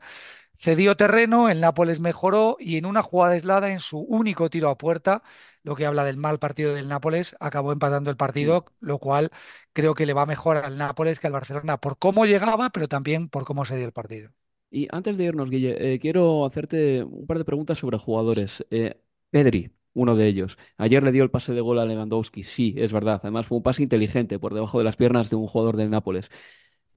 Cedió 0.55 0.95
terreno, 0.95 1.49
el 1.49 1.61
Nápoles 1.61 1.99
mejoró 1.99 2.57
y 2.59 2.77
en 2.77 2.85
una 2.85 3.03
jugada 3.03 3.33
aislada, 3.33 3.71
en 3.71 3.79
su 3.79 3.99
único 3.99 4.49
tiro 4.49 4.69
a 4.69 4.77
puerta, 4.77 5.21
lo 5.63 5.75
que 5.75 5.85
habla 5.85 6.03
del 6.03 6.17
mal 6.17 6.39
partido 6.39 6.73
del 6.73 6.87
Nápoles, 6.87 7.35
acabó 7.39 7.71
empatando 7.71 8.09
el 8.09 8.17
partido, 8.17 8.65
lo 8.79 8.99
cual 8.99 9.31
creo 9.73 9.93
que 9.93 10.05
le 10.05 10.13
va 10.13 10.25
mejor 10.25 10.57
al 10.57 10.77
Nápoles 10.77 11.19
que 11.19 11.27
al 11.27 11.33
Barcelona 11.33 11.77
por 11.77 11.97
cómo 11.97 12.25
llegaba, 12.25 12.69
pero 12.71 12.87
también 12.87 13.29
por 13.29 13.45
cómo 13.45 13.65
se 13.65 13.75
dio 13.75 13.85
el 13.85 13.91
partido. 13.91 14.31
Y 14.69 14.87
antes 14.91 15.17
de 15.17 15.25
irnos, 15.25 15.49
Guille, 15.49 15.93
eh, 15.93 15.99
quiero 15.99 16.45
hacerte 16.45 17.03
un 17.03 17.25
par 17.25 17.37
de 17.37 17.45
preguntas 17.45 17.77
sobre 17.77 17.97
jugadores. 17.97 18.65
Eh, 18.69 18.99
Pedri, 19.29 19.71
uno 19.93 20.15
de 20.15 20.27
ellos. 20.27 20.57
Ayer 20.77 21.03
le 21.03 21.11
dio 21.11 21.23
el 21.23 21.31
pase 21.31 21.53
de 21.53 21.61
gol 21.61 21.79
a 21.79 21.85
Lewandowski, 21.85 22.43
sí, 22.43 22.75
es 22.77 22.91
verdad. 22.91 23.19
Además 23.23 23.47
fue 23.47 23.57
un 23.57 23.63
pase 23.63 23.83
inteligente 23.83 24.39
por 24.39 24.53
debajo 24.53 24.77
de 24.77 24.83
las 24.83 24.95
piernas 24.95 25.29
de 25.29 25.37
un 25.37 25.47
jugador 25.47 25.77
del 25.77 25.89
Nápoles. 25.89 26.29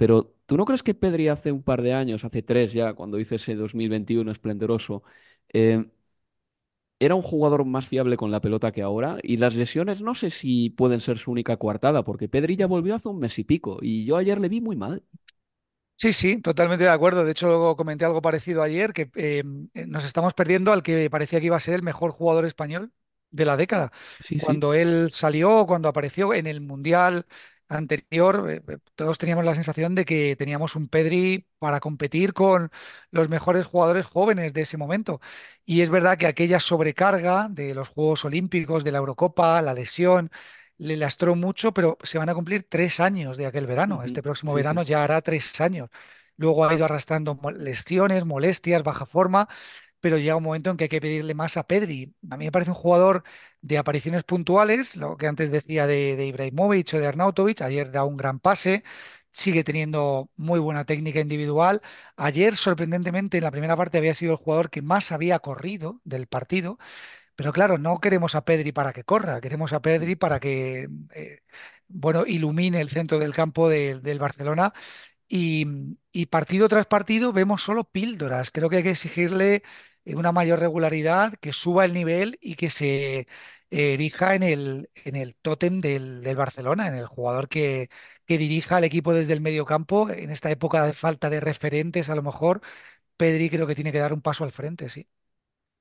Pero 0.00 0.34
¿tú 0.46 0.56
no 0.56 0.64
crees 0.64 0.82
que 0.82 0.94
Pedri 0.94 1.28
hace 1.28 1.52
un 1.52 1.62
par 1.62 1.82
de 1.82 1.92
años, 1.92 2.24
hace 2.24 2.42
tres 2.42 2.72
ya, 2.72 2.94
cuando 2.94 3.18
hizo 3.20 3.34
ese 3.34 3.54
2021 3.54 4.32
esplendoroso, 4.32 5.02
eh, 5.52 5.84
era 6.98 7.14
un 7.14 7.22
jugador 7.22 7.64
más 7.64 7.88
fiable 7.88 8.16
con 8.16 8.30
la 8.30 8.40
pelota 8.40 8.72
que 8.72 8.82
ahora? 8.82 9.18
Y 9.22 9.38
las 9.38 9.54
lesiones 9.54 10.00
no 10.02 10.14
sé 10.14 10.30
si 10.30 10.70
pueden 10.70 11.00
ser 11.00 11.18
su 11.18 11.30
única 11.30 11.56
coartada, 11.56 12.04
porque 12.04 12.28
Pedri 12.28 12.56
ya 12.56 12.66
volvió 12.66 12.94
hace 12.94 13.08
un 13.08 13.18
mes 13.18 13.38
y 13.38 13.44
pico 13.44 13.78
y 13.82 14.04
yo 14.04 14.16
ayer 14.16 14.40
le 14.40 14.48
vi 14.48 14.60
muy 14.60 14.76
mal. 14.76 15.02
Sí, 15.96 16.14
sí, 16.14 16.40
totalmente 16.40 16.84
de 16.84 16.90
acuerdo. 16.90 17.24
De 17.26 17.32
hecho, 17.32 17.46
luego 17.48 17.76
comenté 17.76 18.06
algo 18.06 18.22
parecido 18.22 18.62
ayer, 18.62 18.94
que 18.94 19.10
eh, 19.16 19.42
eh, 19.74 19.86
nos 19.86 20.04
estamos 20.06 20.32
perdiendo 20.32 20.72
al 20.72 20.82
que 20.82 21.10
parecía 21.10 21.40
que 21.40 21.46
iba 21.46 21.56
a 21.56 21.60
ser 21.60 21.74
el 21.74 21.82
mejor 21.82 22.10
jugador 22.12 22.46
español 22.46 22.90
de 23.30 23.44
la 23.44 23.56
década. 23.58 23.92
Sí, 24.18 24.38
sí. 24.38 24.44
Cuando 24.46 24.72
él 24.72 25.10
salió, 25.10 25.66
cuando 25.66 25.90
apareció 25.90 26.32
en 26.32 26.46
el 26.46 26.62
Mundial 26.62 27.26
anterior, 27.70 28.46
eh, 28.50 28.62
eh, 28.68 28.78
todos 28.96 29.18
teníamos 29.18 29.44
la 29.46 29.54
sensación 29.54 29.94
de 29.94 30.04
que 30.04 30.36
teníamos 30.36 30.76
un 30.76 30.88
Pedri 30.88 31.46
para 31.58 31.80
competir 31.80 32.34
con 32.34 32.70
los 33.10 33.28
mejores 33.30 33.66
jugadores 33.66 34.06
jóvenes 34.06 34.52
de 34.52 34.62
ese 34.62 34.76
momento. 34.78 35.20
Y 35.64 35.82
es 35.82 35.90
verdad 35.90 36.18
que 36.18 36.26
aquella 36.26 36.60
sobrecarga 36.60 37.48
de 37.50 37.74
los 37.74 37.88
Juegos 37.88 38.24
Olímpicos, 38.26 38.84
de 38.84 38.92
la 38.92 38.98
Eurocopa, 38.98 39.62
la 39.62 39.74
lesión, 39.74 40.30
le 40.78 40.96
lastró 40.96 41.36
mucho, 41.36 41.72
pero 41.74 41.98
se 42.02 42.18
van 42.18 42.28
a 42.30 42.34
cumplir 42.34 42.64
tres 42.68 43.00
años 43.00 43.36
de 43.36 43.46
aquel 43.46 43.66
verano. 43.66 44.02
Este 44.02 44.22
próximo 44.22 44.52
Sí, 44.52 44.54
verano 44.54 44.82
sí. 44.82 44.84
ya 44.84 45.04
hará 45.04 45.20
tres 45.22 45.60
años. 45.60 45.90
Luego 46.36 46.64
ha 46.64 46.74
ido 46.74 46.84
arrastrando 46.86 47.38
lesiones, 47.56 48.24
molestias, 48.24 48.82
baja 48.82 49.04
forma, 49.06 49.48
pero 50.00 50.18
llega 50.18 50.36
un 50.36 50.42
momento 50.44 50.70
en 50.70 50.76
que 50.76 50.84
hay 50.84 50.88
que 50.90 51.00
pedirle 51.00 51.34
más 51.34 51.56
a 51.56 51.64
Pedri. 51.64 52.14
A 52.30 52.36
mí 52.36 52.46
me 52.46 52.52
parece 52.52 52.70
un 52.70 52.76
jugador 52.76 53.22
de 53.60 53.78
apariciones 53.78 54.24
puntuales, 54.24 54.96
lo 54.96 55.16
que 55.16 55.26
antes 55.26 55.50
decía 55.50 55.86
de, 55.86 56.16
de 56.16 56.26
Ibrahimovic 56.26 56.94
o 56.94 56.98
de 56.98 57.06
Arnautovic. 57.06 57.62
Ayer 57.62 57.90
da 57.90 58.04
un 58.04 58.16
gran 58.16 58.40
pase, 58.40 58.82
sigue 59.32 59.64
teniendo 59.64 60.30
muy 60.36 60.58
buena 60.60 60.84
técnica 60.84 61.20
individual. 61.20 61.80
Ayer, 62.16 62.56
sorprendentemente, 62.56 63.38
en 63.38 63.44
la 63.44 63.50
primera 63.50 63.76
parte 63.76 63.98
había 63.98 64.14
sido 64.14 64.32
el 64.32 64.38
jugador 64.38 64.70
que 64.70 64.82
más 64.82 65.12
había 65.12 65.38
corrido 65.40 66.00
del 66.04 66.26
partido. 66.26 66.78
Pero 67.36 67.52
claro, 67.52 67.78
no 67.78 68.00
queremos 68.00 68.34
a 68.34 68.44
Pedri 68.44 68.72
para 68.72 68.92
que 68.92 69.04
corra, 69.04 69.40
queremos 69.40 69.72
a 69.72 69.80
Pedri 69.82 70.16
para 70.16 70.40
que, 70.40 70.88
eh, 71.14 71.40
bueno, 71.88 72.24
ilumine 72.26 72.80
el 72.80 72.90
centro 72.90 73.18
del 73.18 73.32
campo 73.34 73.68
de- 73.68 74.00
del 74.00 74.18
Barcelona 74.18 74.72
y 76.12 76.26
partido 76.26 76.68
tras 76.68 76.86
partido 76.86 77.32
vemos 77.32 77.62
solo 77.62 77.84
píldoras. 77.84 78.50
Creo 78.50 78.68
que 78.68 78.76
hay 78.78 78.82
que 78.82 78.90
exigirle 78.90 79.62
una 80.06 80.32
mayor 80.32 80.58
regularidad, 80.60 81.34
que 81.36 81.52
suba 81.52 81.84
el 81.84 81.94
nivel 81.94 82.38
y 82.40 82.54
que 82.56 82.70
se 82.70 83.20
eh, 83.20 83.26
erija 83.70 84.34
en 84.34 84.42
el, 84.42 84.90
en 85.04 85.16
el 85.16 85.36
tótem 85.36 85.80
del, 85.80 86.22
del 86.22 86.36
Barcelona, 86.36 86.88
en 86.88 86.94
el 86.94 87.06
jugador 87.06 87.48
que, 87.48 87.88
que 88.26 88.38
dirija 88.38 88.76
al 88.76 88.84
equipo 88.84 89.12
desde 89.14 89.32
el 89.34 89.40
medio 89.40 89.64
campo. 89.66 90.10
En 90.10 90.30
esta 90.30 90.50
época 90.50 90.84
de 90.86 90.92
falta 90.92 91.30
de 91.30 91.40
referentes, 91.40 92.08
a 92.10 92.14
lo 92.16 92.22
mejor, 92.22 92.60
Pedri 93.16 93.50
creo 93.50 93.66
que 93.68 93.74
tiene 93.76 93.92
que 93.92 93.98
dar 94.00 94.12
un 94.14 94.22
paso 94.22 94.44
al 94.44 94.52
frente, 94.52 94.88
sí. 94.90 95.08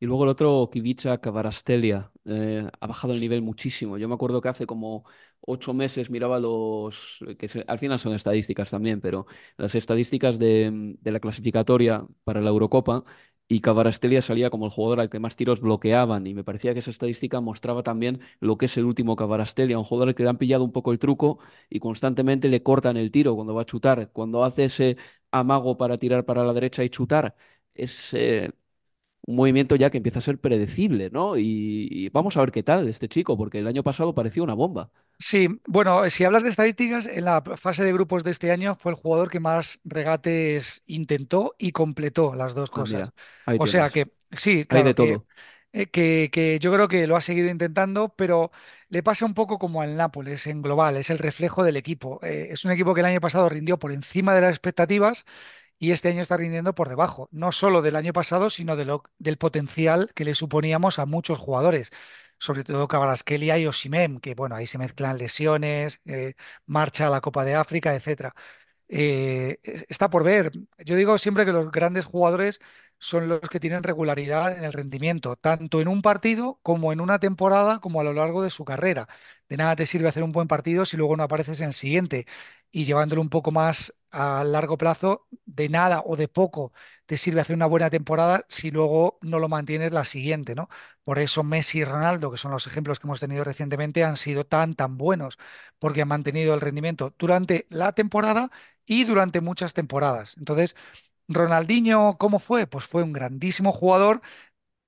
Y 0.01 0.05
luego 0.05 0.23
el 0.23 0.29
otro, 0.29 0.69
Kivicha 0.71 1.17
Kvarastelia, 1.19 2.10
eh, 2.25 2.69
ha 2.79 2.88
bajado 2.88 3.13
el 3.13 3.19
nivel 3.19 3.41
muchísimo. 3.41 3.97
Yo 3.97 4.08
me 4.08 4.13
acuerdo 4.15 4.39
que 4.39 4.47
hace 4.47 4.65
como 4.65 5.03
ocho 5.41 5.73
meses 5.73 6.10
miraba 6.10 6.39
los, 6.39 7.19
que 7.38 7.47
se- 7.49 7.65
al 7.67 7.79
final 7.79 7.99
son 7.99 8.13
estadísticas 8.13 8.69
también, 8.71 9.01
pero 9.01 9.25
las 9.58 9.75
estadísticas 9.75 10.39
de, 10.39 10.95
de 11.01 11.12
la 11.12 11.19
clasificatoria 11.19 12.08
para 12.23 12.39
la 12.41 12.49
Eurocopa 12.49 13.03
y 13.49 13.62
Kvarastelia 13.62 14.21
salía 14.21 14.49
como 14.51 14.65
el 14.67 14.71
jugador 14.71 15.01
al 15.01 15.09
que 15.09 15.19
más 15.19 15.35
tiros 15.35 15.59
bloqueaban 15.62 16.27
y 16.27 16.35
me 16.35 16.43
parecía 16.45 16.73
que 16.73 16.79
esa 16.81 16.91
estadística 16.91 17.41
mostraba 17.41 17.83
también 17.83 18.21
lo 18.39 18.57
que 18.57 18.67
es 18.67 18.77
el 18.77 18.85
último 18.85 19.15
Kvarastelia, 19.17 19.77
un 19.79 19.83
jugador 19.85 20.09
al 20.09 20.15
que 20.15 20.23
le 20.23 20.29
han 20.29 20.38
pillado 20.38 20.63
un 20.63 20.71
poco 20.71 20.91
el 20.93 20.99
truco 20.99 21.39
y 21.69 21.79
constantemente 21.79 22.47
le 22.49 22.63
cortan 22.63 22.97
el 22.97 23.12
tiro 23.12 23.35
cuando 23.35 23.55
va 23.55 23.63
a 23.63 23.65
chutar, 23.65 24.12
cuando 24.13 24.43
hace 24.45 24.65
ese 24.65 24.97
amago 25.31 25.77
para 25.77 25.97
tirar 25.97 26.25
para 26.25 26.43
la 26.45 26.53
derecha 26.53 26.83
y 26.83 26.89
chutar. 26.89 27.35
Es, 27.73 28.13
un 29.30 29.36
movimiento 29.38 29.76
ya 29.76 29.89
que 29.92 29.98
empieza 29.98 30.20
a 30.20 30.22
ser 30.22 30.39
predecible, 30.39 31.10
¿no? 31.12 31.38
Y, 31.38 31.88
y 31.92 32.10
vamos 32.10 32.38
a 32.38 32.42
ver 32.42 32.52
qué 32.52 32.63
tal 32.63 32.88
este 32.88 33.08
chico, 33.10 33.38
porque 33.38 33.60
el 33.60 33.68
año 33.68 33.84
pasado 33.84 34.15
parecía 34.15 34.44
una 34.44 34.54
bomba. 34.56 34.92
Sí, 35.22 35.50
bueno, 35.68 36.10
si 36.10 36.24
hablas 36.24 36.44
de 36.44 36.50
estadísticas, 36.50 37.06
en 37.06 37.26
la 37.26 37.42
fase 37.58 37.84
de 37.84 37.92
grupos 37.92 38.24
de 38.24 38.32
este 38.32 38.52
año 38.52 38.76
fue 38.80 38.92
el 38.94 38.96
jugador 38.98 39.30
que 39.30 39.42
más 39.42 39.82
regates 39.84 40.82
intentó 40.88 41.56
y 41.58 41.74
completó 41.74 42.36
las 42.36 42.54
dos 42.56 42.72
Ah, 42.72 42.86
cosas. 42.86 43.12
mira, 43.12 43.13
O 43.58 43.68
sea 43.68 43.89
que 43.89 44.13
sí, 44.32 44.65
Hay 44.70 44.84
claro, 44.84 44.84
de 44.84 44.94
que, 44.94 45.20
todo. 45.20 45.28
eh, 45.74 45.88
que, 45.88 46.30
que 46.32 46.58
yo 46.60 46.72
creo 46.72 46.88
que 46.88 47.06
lo 47.06 47.18
ha 47.18 47.22
seguido 47.22 47.50
intentando, 47.50 48.15
pero 48.15 48.52
le 48.88 49.04
pasa 49.04 49.26
un 49.26 49.34
poco 49.34 49.60
como 49.60 49.82
al 49.82 49.98
Nápoles 49.98 50.48
en 50.48 50.62
global, 50.62 50.96
es 50.96 51.10
el 51.10 51.18
reflejo 51.20 51.63
del 51.65 51.76
equipo. 51.76 52.20
Eh, 52.24 52.48
es 52.52 52.63
un 52.63 52.72
equipo 52.72 52.94
que 52.94 53.02
el 53.02 53.08
año 53.08 53.20
pasado 53.22 53.50
rindió 53.50 53.78
por 53.78 53.92
encima 53.92 54.34
de 54.34 54.39
las 54.42 54.52
expectativas 54.52 55.26
y 55.80 55.92
este 55.92 56.10
año 56.10 56.22
está 56.22 56.38
rindiendo 56.38 56.76
por 56.76 56.89
debajo, 56.89 57.30
no 57.32 57.52
solo 57.52 57.82
del 57.82 57.96
año 57.96 58.13
pasado, 58.13 58.50
sino 58.50 58.76
del 58.76 59.38
potencial 59.38 60.12
que 60.15 60.26
le 60.26 60.36
suponíamos 60.36 61.00
a 61.00 61.06
muchos 61.06 61.39
jugadores, 61.39 61.92
sobre 62.38 62.63
todo 62.63 62.88
Kvaratskhelia 62.88 63.58
y 63.58 63.65
Osimhen, 63.68 64.20
que 64.20 64.36
bueno, 64.36 64.56
ahí 64.56 64.68
se 64.68 64.78
mezclan 64.78 65.18
lesiones, 65.18 66.02
eh, 66.06 66.36
marcha 66.65 67.08
a 67.08 67.10
la 67.10 67.22
Copa 67.22 67.46
de 67.46 67.56
África, 67.56 67.96
etcétera. 67.96 68.34
Eh, 68.88 69.60
es- 69.63 69.86
está 69.89 70.10
por 70.10 70.24
ver. 70.24 70.52
Yo 70.80 70.96
digo 70.96 71.18
siempre 71.18 71.46
que 71.46 71.52
los 71.54 71.72
grandes 71.72 72.06
jugadores 72.06 72.60
son 72.99 73.27
los 73.29 73.41
que 73.49 73.59
tienen 73.59 73.83
regularidad 73.83 74.57
en 74.57 74.63
el 74.63 74.73
rendimiento, 74.73 75.35
tanto 75.38 75.81
en 75.81 75.88
un 75.88 76.01
partido 76.01 76.59
como 76.63 76.91
en 76.93 77.01
una 77.01 77.19
temporada, 77.19 77.79
como 77.79 78.01
a 78.01 78.03
lo 78.03 78.13
largo 78.13 78.43
de 78.43 78.49
su 78.51 78.65
carrera. 78.65 79.07
De 79.49 79.57
nada 79.57 79.75
te 79.75 79.85
sirve 79.85 80.09
hacer 80.09 80.23
un 80.23 80.31
buen 80.31 80.47
partido 80.47 80.85
si 80.85 80.97
luego 80.97 81.17
no 81.17 81.23
apareces 81.23 81.59
en 81.62 81.67
el 81.69 81.73
siguiente. 81.73 82.25
Y 82.71 82.85
llevándolo 82.85 83.21
un 83.21 83.29
poco 83.29 83.51
más 83.51 83.93
a 84.12 84.43
largo 84.43 84.77
plazo, 84.77 85.27
de 85.45 85.69
nada 85.69 86.01
o 86.05 86.15
de 86.15 86.27
poco 86.27 86.71
te 87.05 87.17
sirve 87.17 87.41
hacer 87.41 87.55
una 87.55 87.65
buena 87.65 87.89
temporada 87.89 88.45
si 88.49 88.69
luego 88.71 89.17
no 89.21 89.39
lo 89.39 89.49
mantienes 89.49 89.91
la 89.91 90.05
siguiente, 90.05 90.53
¿no? 90.55 90.69
Por 91.03 91.17
eso 91.19 91.43
Messi 91.43 91.79
y 91.79 91.83
Ronaldo, 91.85 92.29
que 92.31 92.38
son 92.38 92.51
los 92.51 92.67
ejemplos 92.67 92.99
que 92.99 93.07
hemos 93.07 93.19
tenido 93.19 93.43
recientemente, 93.43 94.03
han 94.03 94.17
sido 94.17 94.45
tan, 94.45 94.75
tan 94.75 94.97
buenos, 94.97 95.38
porque 95.79 96.01
han 96.03 96.07
mantenido 96.07 96.53
el 96.53 96.62
rendimiento 96.62 97.13
durante 97.17 97.65
la 97.69 97.93
temporada 97.93 98.51
y 98.85 99.03
durante 99.05 99.41
muchas 99.41 99.73
temporadas. 99.73 100.35
Entonces, 100.38 100.75
Ronaldinho, 101.30 102.18
¿cómo 102.18 102.39
fue? 102.39 102.68
Pues 102.68 102.86
fue 102.86 103.04
un 103.04 103.13
grandísimo 103.13 103.72
jugador 103.72 104.22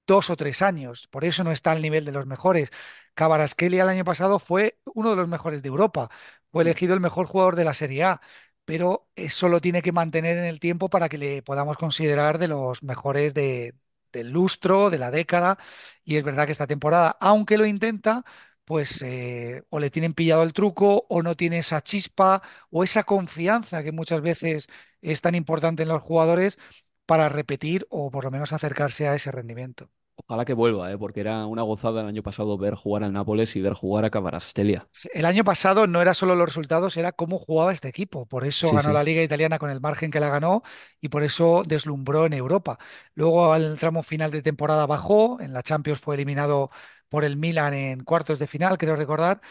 dos 0.07 0.29
o 0.29 0.37
tres 0.37 0.61
años, 0.61 1.07
por 1.09 1.25
eso 1.25 1.43
no 1.43 1.51
está 1.51 1.71
al 1.71 1.81
nivel 1.81 2.05
de 2.05 2.11
los 2.13 2.25
mejores. 2.27 2.71
Cabarasquelia 3.15 3.83
el 3.83 3.89
año 3.89 4.05
pasado 4.05 4.39
fue 4.39 4.79
uno 4.95 5.11
de 5.11 5.17
los 5.17 5.27
mejores 5.29 5.63
de 5.63 5.69
Europa, 5.69 6.09
fue 6.51 6.63
elegido 6.63 6.93
el 6.95 7.01
mejor 7.01 7.27
jugador 7.27 7.55
de 7.57 7.65
la 7.65 7.73
Serie 7.75 8.03
A, 8.05 8.21
pero 8.65 9.09
eso 9.15 9.49
lo 9.49 9.61
tiene 9.61 9.81
que 9.83 9.91
mantener 9.93 10.37
en 10.37 10.45
el 10.45 10.59
tiempo 10.59 10.89
para 10.89 11.09
que 11.09 11.17
le 11.19 11.43
podamos 11.43 11.77
considerar 11.77 12.37
de 12.39 12.47
los 12.49 12.83
mejores 12.83 13.33
de, 13.33 13.75
del 14.13 14.31
lustro, 14.31 14.89
de 14.89 14.99
la 14.99 15.11
década, 15.11 15.57
y 16.03 16.17
es 16.17 16.23
verdad 16.23 16.45
que 16.45 16.51
esta 16.53 16.67
temporada, 16.67 17.17
aunque 17.19 17.57
lo 17.57 17.65
intenta, 17.65 18.23
pues 18.65 19.01
eh, 19.01 19.63
o 19.69 19.79
le 19.79 19.89
tienen 19.89 20.13
pillado 20.13 20.43
el 20.43 20.53
truco 20.53 21.05
o 21.09 21.21
no 21.23 21.35
tiene 21.35 21.59
esa 21.59 21.81
chispa 21.83 22.41
o 22.69 22.83
esa 22.83 23.03
confianza 23.03 23.83
que 23.83 23.91
muchas 23.91 24.21
veces 24.21 24.69
es 25.01 25.21
tan 25.21 25.35
importante 25.35 25.83
en 25.83 25.89
los 25.89 26.03
jugadores 26.03 26.59
para 27.05 27.29
repetir 27.29 27.87
o 27.89 28.11
por 28.11 28.23
lo 28.25 28.31
menos 28.31 28.53
acercarse 28.53 29.07
a 29.07 29.15
ese 29.15 29.31
rendimiento. 29.31 29.89
Ojalá 30.15 30.45
que 30.45 30.53
vuelva, 30.53 30.91
¿eh? 30.91 30.97
porque 30.97 31.19
era 31.19 31.45
una 31.47 31.63
gozada 31.63 32.01
el 32.01 32.07
año 32.07 32.23
pasado 32.23 32.57
ver 32.57 32.75
jugar 32.75 33.03
al 33.03 33.11
Nápoles 33.13 33.55
y 33.55 33.61
ver 33.61 33.73
jugar 33.73 34.05
a 34.05 34.09
Cabarastelia. 34.09 34.87
El 35.13 35.25
año 35.25 35.43
pasado 35.45 35.87
no 35.87 36.01
era 36.01 36.13
solo 36.13 36.35
los 36.35 36.47
resultados, 36.49 36.97
era 36.97 37.13
cómo 37.13 37.39
jugaba 37.39 37.71
este 37.71 37.87
equipo. 37.87 38.25
Por 38.25 38.45
eso 38.45 38.71
Sí, 38.71 38.73
ganó 38.73 38.91
sí. 38.91 38.91
la 38.91 39.03
Liga 39.03 39.23
Italiana 39.23 39.57
con 39.57 39.69
el 39.69 39.79
margen 39.79 40.11
que 40.11 40.19
la 40.19 40.29
ganó 40.29 40.63
y 40.99 41.07
por 41.09 41.23
eso 41.23 41.63
deslumbró 41.65 42.25
en 42.25 42.33
Europa. 42.33 42.77
Luego 43.15 43.53
al 43.53 43.77
tramo 43.79 44.03
final 44.03 44.31
de 44.31 44.41
temporada 44.41 44.85
bajó, 44.85 45.39
en 45.41 45.53
la 45.53 45.63
Champions 45.63 45.99
fue 46.01 46.15
eliminado 46.15 46.71
por 47.09 47.23
el 47.23 47.37
Milan 47.37 47.73
en 47.73 48.03
cuartos 48.03 48.37
de 48.37 48.47
final, 48.47 48.77
creo 48.77 48.95
recordar. 48.97 49.41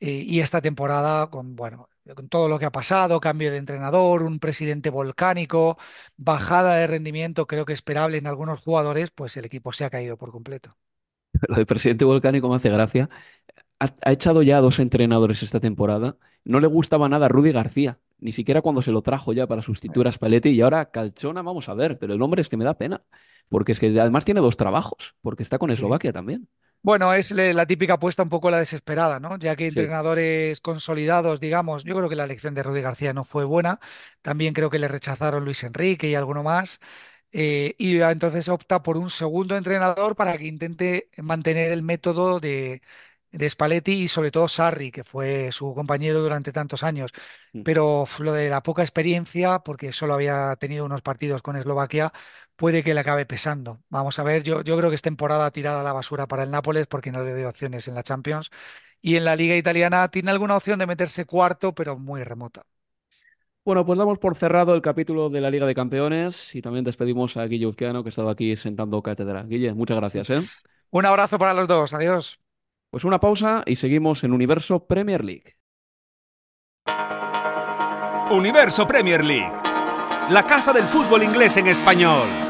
eh, 0.00 0.10
y 0.26 0.40
esta 0.40 0.60
temporada, 0.62 1.28
con, 1.30 1.56
bueno, 1.56 1.88
con 2.14 2.28
todo 2.28 2.48
lo 2.48 2.58
que 2.58 2.64
ha 2.66 2.70
pasado, 2.72 3.20
cambio 3.20 3.50
de 3.50 3.58
entrenador, 3.58 4.22
un 4.22 4.38
presidente 4.38 4.90
volcánico, 4.90 5.78
bajada 6.16 6.76
de 6.76 6.86
rendimiento, 6.86 7.46
creo 7.46 7.64
que 7.64 7.72
esperable 7.72 8.18
en 8.18 8.26
algunos 8.26 8.62
jugadores, 8.64 9.10
pues 9.10 9.36
el 9.36 9.44
equipo 9.46 9.72
se 9.72 9.84
ha 9.84 9.90
caído 9.90 10.16
por 10.18 10.30
completo. 10.32 10.76
Lo 11.48 11.56
de 11.56 11.66
presidente 11.66 12.04
volcánico 12.04 12.48
me 12.48 12.56
hace 12.56 12.70
gracia. 12.70 13.08
Ha, 13.80 13.88
ha 14.04 14.12
echado 14.12 14.42
ya 14.42 14.58
a 14.58 14.60
dos 14.60 14.78
entrenadores 14.80 15.42
esta 15.44 15.60
temporada. 15.60 16.18
No 16.44 16.60
le 16.60 16.66
gustaba 16.68 17.08
nada 17.08 17.26
a 17.26 17.28
Rudy 17.30 17.52
García, 17.52 18.00
ni 18.20 18.32
siquiera 18.32 18.62
cuando 18.62 18.82
se 18.82 18.92
lo 18.92 19.02
trajo 19.02 19.32
ya 19.32 19.46
para 19.46 19.62
sustituir 19.62 20.08
a 20.08 20.12
Spalletti. 20.12 20.50
Y 20.50 20.60
ahora 20.62 20.90
Calchona, 20.90 21.42
vamos 21.42 21.68
a 21.68 21.74
ver, 21.74 21.98
pero 21.98 22.14
el 22.14 22.22
hombre 22.22 22.42
es 22.42 22.48
que 22.48 22.56
me 22.56 22.64
da 22.64 22.78
pena. 22.78 23.04
Porque 23.48 23.72
es 23.72 23.80
que 23.80 23.88
además 24.00 24.24
tiene 24.24 24.40
dos 24.40 24.56
trabajos, 24.58 25.16
porque 25.22 25.42
está 25.42 25.58
con 25.58 25.70
Sí. 25.70 25.72
Eslovaquia 25.72 26.12
también. 26.12 26.48
Bueno, 26.82 27.12
es 27.12 27.30
la 27.32 27.66
típica 27.66 27.94
apuesta 27.94 28.22
un 28.22 28.30
poco 28.30 28.50
la 28.50 28.58
desesperada, 28.58 29.20
¿no? 29.20 29.36
Ya 29.38 29.54
que 29.54 29.66
Sí. 29.68 29.68
entrenadores 29.68 30.60
consolidados, 30.62 31.38
digamos, 31.38 31.84
yo 31.84 31.94
creo 31.94 32.08
que 32.08 32.16
la 32.16 32.24
elección 32.24 32.54
de 32.54 32.62
Rudy 32.62 32.80
García 32.80 33.12
no 33.12 33.24
fue 33.24 33.44
buena. 33.44 33.80
También 34.22 34.54
creo 34.54 34.70
que 34.70 34.78
le 34.78 34.88
rechazaron 34.88 35.44
Luis 35.44 35.62
Enrique 35.62 36.08
y 36.08 36.14
alguno 36.14 36.42
más. 36.42 36.80
Eh, 37.32 37.74
y 37.78 38.00
entonces 38.02 38.48
opta 38.48 38.82
por 38.82 38.96
un 38.98 39.10
segundo 39.10 39.56
entrenador 39.56 40.16
para 40.16 40.38
que 40.38 40.46
intente 40.46 41.10
mantener 41.18 41.72
el 41.72 41.82
método 41.82 42.40
de, 42.40 42.82
de 43.32 43.50
Spalletti 43.50 43.92
y 44.04 44.08
sobre 44.08 44.30
todo 44.30 44.48
Sarri, 44.48 44.90
que 44.90 45.04
fue 45.04 45.52
su 45.52 45.74
compañero 45.74 46.20
durante 46.20 46.52
tantos 46.52 46.82
años. 46.82 47.12
Mm. 47.54 47.62
Pero 47.62 48.06
lo 48.20 48.32
de 48.32 48.48
la 48.48 48.62
poca 48.62 48.82
experiencia, 48.82 49.58
porque 49.60 49.92
solo 49.92 50.14
había 50.14 50.56
tenido 50.56 50.84
unos 50.86 51.02
partidos 51.02 51.42
con 51.42 51.56
Eslovaquia, 51.56 52.12
puede 52.60 52.82
que 52.82 52.92
le 52.92 53.00
acabe 53.00 53.24
pesando. 53.24 53.80
Vamos 53.88 54.18
a 54.18 54.22
ver, 54.22 54.42
yo, 54.42 54.60
yo 54.60 54.76
creo 54.76 54.90
que 54.90 54.94
es 54.94 55.00
temporada 55.00 55.50
tirada 55.50 55.80
a 55.80 55.82
la 55.82 55.94
basura 55.94 56.26
para 56.26 56.42
el 56.42 56.50
Nápoles 56.50 56.86
porque 56.86 57.10
no 57.10 57.24
le 57.24 57.32
doy 57.32 57.44
opciones 57.44 57.88
en 57.88 57.94
la 57.94 58.02
Champions. 58.02 58.50
Y 59.00 59.16
en 59.16 59.24
la 59.24 59.34
Liga 59.34 59.56
Italiana 59.56 60.08
tiene 60.08 60.30
alguna 60.30 60.58
opción 60.58 60.78
de 60.78 60.86
meterse 60.86 61.24
cuarto, 61.24 61.74
pero 61.74 61.98
muy 61.98 62.22
remota. 62.22 62.66
Bueno, 63.64 63.86
pues 63.86 63.98
damos 63.98 64.18
por 64.18 64.34
cerrado 64.34 64.74
el 64.74 64.82
capítulo 64.82 65.30
de 65.30 65.40
la 65.40 65.48
Liga 65.48 65.64
de 65.64 65.74
Campeones 65.74 66.54
y 66.54 66.60
también 66.60 66.84
despedimos 66.84 67.38
a 67.38 67.46
Guille 67.46 67.66
Uzquiano, 67.66 68.02
que 68.02 68.08
ha 68.08 68.10
estado 68.10 68.28
aquí 68.28 68.54
sentando 68.56 69.02
cátedra. 69.02 69.42
Guille, 69.44 69.72
muchas 69.72 69.96
gracias, 69.96 70.28
¿eh? 70.28 70.42
Un 70.90 71.06
abrazo 71.06 71.38
para 71.38 71.54
los 71.54 71.66
dos. 71.66 71.94
Adiós. 71.94 72.40
Pues 72.90 73.04
una 73.04 73.20
pausa 73.20 73.62
y 73.64 73.76
seguimos 73.76 74.22
en 74.22 74.34
Universo 74.34 74.86
Premier 74.86 75.24
League. 75.24 75.56
Universo 78.30 78.86
Premier 78.86 79.24
League. 79.24 79.50
La 80.28 80.46
casa 80.46 80.74
del 80.74 80.84
fútbol 80.84 81.22
inglés 81.22 81.56
en 81.56 81.66
español. 81.66 82.49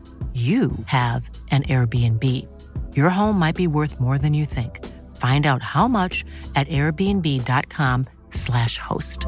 you 0.33 0.71
have 0.85 1.29
an 1.51 1.63
Airbnb. 1.63 2.25
Your 2.95 3.09
home 3.09 3.37
might 3.37 3.57
be 3.57 3.67
worth 3.67 3.99
more 3.99 4.17
than 4.17 4.33
you 4.33 4.45
think. 4.45 4.79
Find 5.17 5.45
out 5.45 5.61
how 5.61 5.89
much 5.89 6.23
at 6.55 6.69
airbnb.com/slash 6.69 8.77
host. 8.77 9.25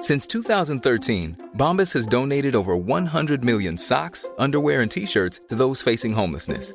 Since 0.00 0.26
2013, 0.26 1.50
Bombas 1.56 1.92
has 1.92 2.06
donated 2.06 2.56
over 2.56 2.74
100 2.74 3.44
million 3.44 3.78
socks, 3.78 4.28
underwear, 4.38 4.82
and 4.82 4.90
t-shirts 4.90 5.38
to 5.48 5.54
those 5.54 5.82
facing 5.82 6.14
homelessness. 6.14 6.74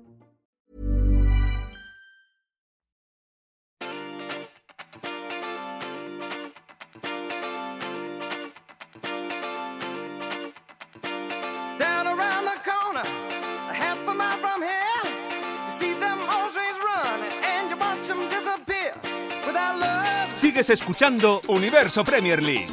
Sigues 20.51 20.69
escuchando 20.69 21.39
Universo 21.47 22.03
Premier 22.03 22.43
League. 22.43 22.67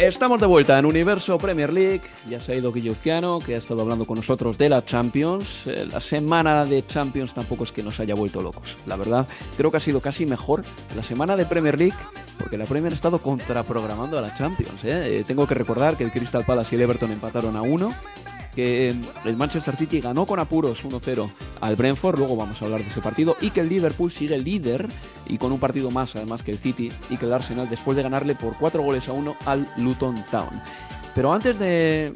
Estamos 0.00 0.40
de 0.40 0.46
vuelta 0.46 0.78
en 0.78 0.86
Universo 0.86 1.36
Premier 1.36 1.70
League. 1.70 2.00
Ya 2.26 2.40
se 2.40 2.52
ha 2.52 2.56
ido 2.56 2.72
Guilluciano, 2.72 3.38
que 3.38 3.54
ha 3.54 3.58
estado 3.58 3.82
hablando 3.82 4.06
con 4.06 4.16
nosotros 4.16 4.56
de 4.56 4.70
la 4.70 4.82
Champions. 4.82 5.66
Eh, 5.66 5.86
La 5.92 6.00
semana 6.00 6.64
de 6.64 6.86
Champions 6.86 7.34
tampoco 7.34 7.64
es 7.64 7.72
que 7.72 7.82
nos 7.82 8.00
haya 8.00 8.14
vuelto 8.14 8.40
locos. 8.40 8.76
La 8.86 8.96
verdad, 8.96 9.28
creo 9.58 9.70
que 9.70 9.76
ha 9.76 9.80
sido 9.80 10.00
casi 10.00 10.24
mejor 10.24 10.64
la 10.96 11.02
semana 11.02 11.36
de 11.36 11.44
Premier 11.44 11.78
League, 11.78 11.96
porque 12.38 12.56
la 12.56 12.64
Premier 12.64 12.94
ha 12.94 12.96
estado 12.96 13.18
contraprogramando 13.18 14.18
a 14.18 14.22
la 14.22 14.34
Champions. 14.34 14.82
¿eh? 14.84 15.18
Eh, 15.18 15.24
tengo 15.26 15.46
que 15.46 15.52
recordar 15.52 15.98
que 15.98 16.04
el 16.04 16.12
Crystal 16.12 16.44
Palace 16.46 16.74
y 16.74 16.78
el 16.78 16.84
Everton 16.84 17.12
empataron 17.12 17.54
a 17.56 17.60
uno 17.60 17.90
que 18.54 18.90
eh, 18.90 18.94
el 19.24 19.36
Manchester 19.36 19.76
City 19.76 20.00
ganó 20.00 20.26
con 20.26 20.38
apuros 20.40 20.84
1-0 20.84 21.30
al 21.60 21.76
Brentford, 21.76 22.18
luego 22.18 22.36
vamos 22.36 22.60
a 22.60 22.64
hablar 22.64 22.82
de 22.82 22.88
ese 22.88 23.00
partido, 23.00 23.36
y 23.40 23.50
que 23.50 23.60
el 23.60 23.68
Liverpool 23.68 24.12
sigue 24.12 24.38
líder 24.38 24.88
y 25.26 25.38
con 25.38 25.52
un 25.52 25.60
partido 25.60 25.90
más 25.90 26.16
además 26.16 26.42
que 26.42 26.50
el 26.50 26.58
City 26.58 26.90
y 27.08 27.16
que 27.16 27.26
el 27.26 27.32
Arsenal 27.32 27.68
después 27.68 27.96
de 27.96 28.02
ganarle 28.02 28.34
por 28.34 28.56
4 28.56 28.82
goles 28.82 29.08
a 29.08 29.12
1 29.12 29.36
al 29.46 29.68
Luton 29.78 30.22
Town. 30.30 30.50
Pero 31.14 31.32
antes 31.32 31.58
de 31.58 32.12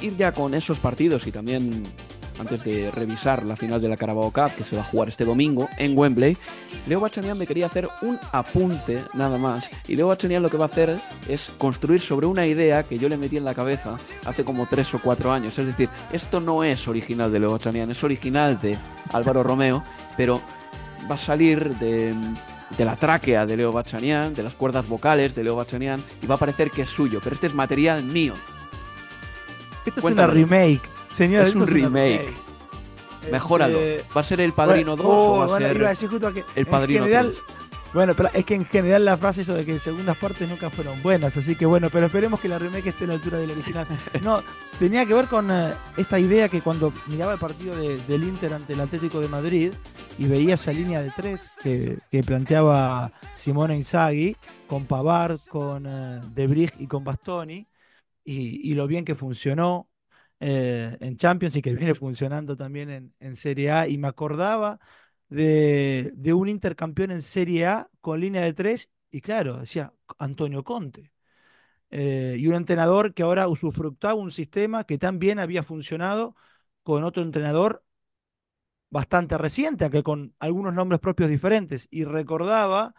ir 0.00 0.16
ya 0.16 0.32
con 0.32 0.54
esos 0.54 0.78
partidos 0.78 1.26
y 1.26 1.32
también 1.32 1.82
antes 2.42 2.64
de 2.64 2.90
revisar 2.90 3.44
la 3.44 3.56
final 3.56 3.80
de 3.80 3.88
la 3.88 3.96
Carabao 3.96 4.30
Cup 4.30 4.54
que 4.56 4.64
se 4.64 4.76
va 4.76 4.82
a 4.82 4.84
jugar 4.84 5.08
este 5.08 5.24
domingo 5.24 5.68
en 5.78 5.96
Wembley, 5.96 6.36
Leo 6.86 7.00
Bachanian 7.00 7.38
me 7.38 7.46
quería 7.46 7.66
hacer 7.66 7.88
un 8.02 8.18
apunte 8.32 9.02
nada 9.14 9.38
más. 9.38 9.70
Y 9.88 9.96
Leo 9.96 10.08
Bachanian 10.08 10.42
lo 10.42 10.50
que 10.50 10.56
va 10.58 10.66
a 10.66 10.68
hacer 10.68 11.00
es 11.28 11.50
construir 11.58 12.00
sobre 12.00 12.26
una 12.26 12.46
idea 12.46 12.82
que 12.82 12.98
yo 12.98 13.08
le 13.08 13.16
metí 13.16 13.36
en 13.36 13.44
la 13.44 13.54
cabeza 13.54 13.96
hace 14.26 14.44
como 14.44 14.66
3 14.66 14.94
o 14.94 14.98
4 14.98 15.32
años. 15.32 15.58
Es 15.58 15.66
decir, 15.66 15.88
esto 16.12 16.40
no 16.40 16.62
es 16.64 16.86
original 16.88 17.32
de 17.32 17.40
Leo 17.40 17.52
Bachanian, 17.52 17.90
es 17.90 18.04
original 18.04 18.60
de 18.60 18.76
Álvaro 19.12 19.42
Romeo, 19.42 19.82
pero 20.16 20.40
va 21.10 21.14
a 21.14 21.18
salir 21.18 21.76
de, 21.78 22.14
de 22.76 22.84
la 22.84 22.96
tráquea 22.96 23.46
de 23.46 23.56
Leo 23.56 23.72
Bachanian, 23.72 24.34
de 24.34 24.42
las 24.42 24.54
cuerdas 24.54 24.88
vocales 24.88 25.34
de 25.34 25.44
Leo 25.44 25.56
Bachanian, 25.56 26.02
y 26.22 26.26
va 26.26 26.34
a 26.36 26.38
parecer 26.38 26.70
que 26.70 26.82
es 26.82 26.88
suyo, 26.88 27.20
pero 27.22 27.34
este 27.34 27.46
es 27.46 27.54
material 27.54 28.02
mío. 28.04 28.34
Esto 29.84 29.98
es 29.98 30.02
Cuéntame. 30.02 30.32
una 30.32 30.34
remake, 30.34 30.82
señor. 31.12 31.46
Es 31.46 31.54
un 31.54 31.62
una 31.62 31.70
remake. 31.72 32.32
Mejóralo. 33.30 33.78
Este, 33.78 34.04
¿Va 34.14 34.20
a 34.20 34.24
ser 34.24 34.40
el 34.40 34.52
Padrino 34.52 34.96
2 34.96 35.06
bueno, 35.06 35.20
o 35.22 35.32
va 35.32 35.38
oh, 35.38 35.42
a 35.42 35.46
bueno, 35.46 35.66
ser 35.68 35.76
iba 35.76 35.86
a 35.86 35.90
decir 35.90 36.08
justo 36.08 36.32
que 36.32 36.40
el 36.40 36.46
en 36.56 36.66
Padrino 36.66 37.04
general- 37.04 37.30
3? 37.32 37.42
Bueno, 37.94 38.14
pero 38.16 38.30
es 38.32 38.46
que 38.46 38.54
en 38.54 38.64
general 38.64 39.04
la 39.04 39.18
frase 39.18 39.42
eso 39.42 39.54
de 39.54 39.66
que 39.66 39.78
segundas 39.78 40.16
partes 40.16 40.48
nunca 40.48 40.70
fueron 40.70 41.00
buenas, 41.02 41.36
así 41.36 41.54
que 41.54 41.66
bueno, 41.66 41.88
pero 41.92 42.06
esperemos 42.06 42.40
que 42.40 42.48
la 42.48 42.58
remake 42.58 42.88
esté 42.88 43.04
a 43.04 43.08
la 43.08 43.12
altura 43.14 43.36
del 43.38 43.50
original. 43.50 43.86
No, 44.22 44.42
tenía 44.78 45.04
que 45.04 45.12
ver 45.12 45.26
con 45.26 45.50
eh, 45.50 45.74
esta 45.98 46.18
idea 46.18 46.48
que 46.48 46.62
cuando 46.62 46.90
miraba 47.08 47.34
el 47.34 47.38
partido 47.38 47.76
de- 47.76 47.98
del 47.98 48.24
Inter 48.24 48.54
ante 48.54 48.72
el 48.72 48.80
Atlético 48.80 49.20
de 49.20 49.28
Madrid 49.28 49.72
y 50.18 50.24
veía 50.24 50.54
esa 50.54 50.72
línea 50.72 51.02
de 51.02 51.10
tres 51.14 51.50
que, 51.62 51.98
que 52.10 52.22
planteaba 52.24 53.12
Simone 53.36 53.76
Inzaghi 53.76 54.36
con 54.66 54.86
Pavard, 54.86 55.38
con 55.50 55.84
eh, 55.86 56.20
De 56.34 56.46
Vrij 56.46 56.70
y 56.78 56.86
con 56.86 57.04
Bastoni 57.04 57.66
y, 58.24 58.70
y 58.70 58.74
lo 58.74 58.86
bien 58.86 59.04
que 59.04 59.14
funcionó 59.14 59.86
eh, 60.42 60.98
en 61.00 61.16
Champions 61.18 61.56
y 61.56 61.62
que 61.62 61.74
viene 61.74 61.94
funcionando 61.94 62.56
también 62.56 62.90
en, 62.90 63.14
en 63.20 63.36
Serie 63.36 63.70
A 63.72 63.88
y 63.88 63.98
me 63.98 64.08
acordaba 64.08 64.80
de, 65.28 66.12
de 66.16 66.34
un 66.34 66.48
intercampeón 66.48 67.12
en 67.12 67.22
Serie 67.22 67.66
A 67.66 67.90
con 68.00 68.20
línea 68.20 68.42
de 68.42 68.54
tres, 68.54 68.90
y 69.10 69.20
claro, 69.22 69.58
decía 69.60 69.94
Antonio 70.18 70.64
Conte. 70.64 71.12
Eh, 71.90 72.36
y 72.38 72.46
un 72.48 72.54
entrenador 72.54 73.14
que 73.14 73.22
ahora 73.22 73.48
usufructaba 73.48 74.14
un 74.14 74.30
sistema 74.32 74.84
que 74.84 74.98
también 74.98 75.38
había 75.38 75.62
funcionado 75.62 76.36
con 76.82 77.04
otro 77.04 77.22
entrenador 77.22 77.84
bastante 78.90 79.38
reciente, 79.38 79.84
aunque 79.84 80.02
con 80.02 80.34
algunos 80.38 80.74
nombres 80.74 81.00
propios 81.00 81.30
diferentes. 81.30 81.88
Y 81.90 82.04
recordaba 82.04 82.94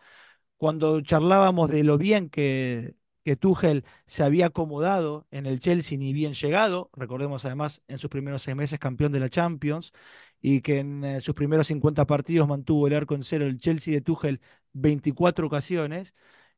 cuando 0.58 1.02
charlábamos 1.02 1.70
de 1.72 1.84
lo 1.84 1.98
bien 1.98 2.30
que, 2.30 2.96
que 3.24 3.36
Tuchel 3.36 3.86
se 4.06 4.24
había 4.24 4.48
acomodado 4.48 5.28
en 5.32 5.46
el 5.46 5.60
Chelsea 5.60 5.98
ni 5.98 6.14
bien 6.14 6.34
llegado, 6.34 6.90
recordemos 6.94 7.46
además 7.46 7.82
en 7.88 7.98
sus 7.98 8.10
primeros 8.10 8.44
seis 8.44 8.56
meses 8.58 8.80
campeón 8.80 9.12
de 9.12 9.20
la 9.20 9.30
Champions, 9.30 9.94
y 10.42 10.62
que 10.62 10.80
en 10.80 11.04
eh, 11.06 11.22
sus 11.22 11.34
primeros 11.36 11.68
50 11.68 12.06
partidos 12.06 12.48
mantuvo 12.48 12.88
el 12.88 12.94
arco 12.96 13.16
en 13.16 13.24
cero 13.24 13.46
el 13.46 13.60
Chelsea 13.60 13.94
de 13.94 14.02
Tuchel 14.02 14.42
24 14.74 15.48
ocasiones, 15.48 16.14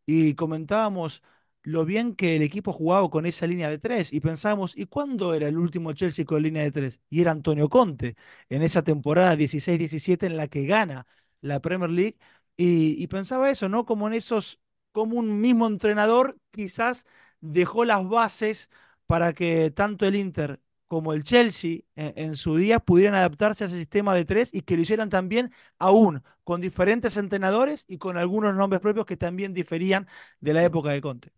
y 0.06 0.34
comentábamos 0.36 1.24
lo 1.64 1.84
bien 1.86 2.16
que 2.16 2.36
el 2.36 2.44
equipo 2.44 2.72
jugaba 2.74 3.10
con 3.10 3.26
esa 3.26 3.48
línea 3.48 3.70
de 3.70 3.80
tres, 3.80 4.14
y 4.14 4.20
pensábamos, 4.20 4.78
¿y 4.78 4.86
cuándo 4.86 5.34
era 5.34 5.48
el 5.48 5.58
último 5.58 5.94
Chelsea 5.94 6.26
con 6.26 6.44
línea 6.44 6.64
de 6.64 6.72
tres? 6.72 7.02
Y 7.10 7.22
era 7.22 7.32
Antonio 7.32 7.70
Conte, 7.70 8.16
en 8.50 8.62
esa 8.62 8.84
temporada 8.84 9.36
16-17 9.36 10.28
en 10.28 10.38
la 10.38 10.48
que 10.48 10.66
gana 10.66 11.08
la 11.42 11.60
Premier 11.62 11.90
League, 11.90 12.18
y, 12.58 13.02
y 13.02 13.08
pensaba 13.08 13.50
eso, 13.50 13.68
¿no? 13.70 13.86
Como 13.86 14.08
en 14.08 14.14
esos, 14.14 14.60
como 14.96 15.18
un 15.20 15.42
mismo 15.42 15.68
entrenador 15.68 16.38
quizás 16.52 17.06
dejó 17.42 17.86
las 17.86 18.08
bases 18.08 18.70
para 19.08 19.34
que 19.34 19.72
tanto 19.72 20.06
el 20.08 20.16
Inter 20.16 20.62
como 20.88 21.14
el 21.14 21.24
Chelsea 21.24 21.80
en, 21.96 22.14
en 22.18 22.36
su 22.36 22.58
día 22.58 22.80
pudieran 22.80 23.16
adaptarse 23.16 23.64
a 23.66 23.68
ese 23.68 23.78
sistema 23.78 24.16
de 24.16 24.26
tres 24.26 24.50
y 24.54 24.62
que 24.62 24.76
lo 24.78 24.84
hicieran 24.84 25.10
también 25.10 25.52
aún 25.80 26.24
con 26.44 26.62
diferentes 26.62 27.18
entrenadores 27.18 27.86
y 27.88 27.98
con 27.98 28.18
algunos 28.18 28.56
nombres 28.56 28.82
propios 28.82 29.06
que 29.06 29.18
también 29.18 29.54
diferían 29.54 30.08
de 30.42 30.54
la 30.54 30.64
época 30.64 30.92
de 30.92 31.02
Conte. 31.02 31.32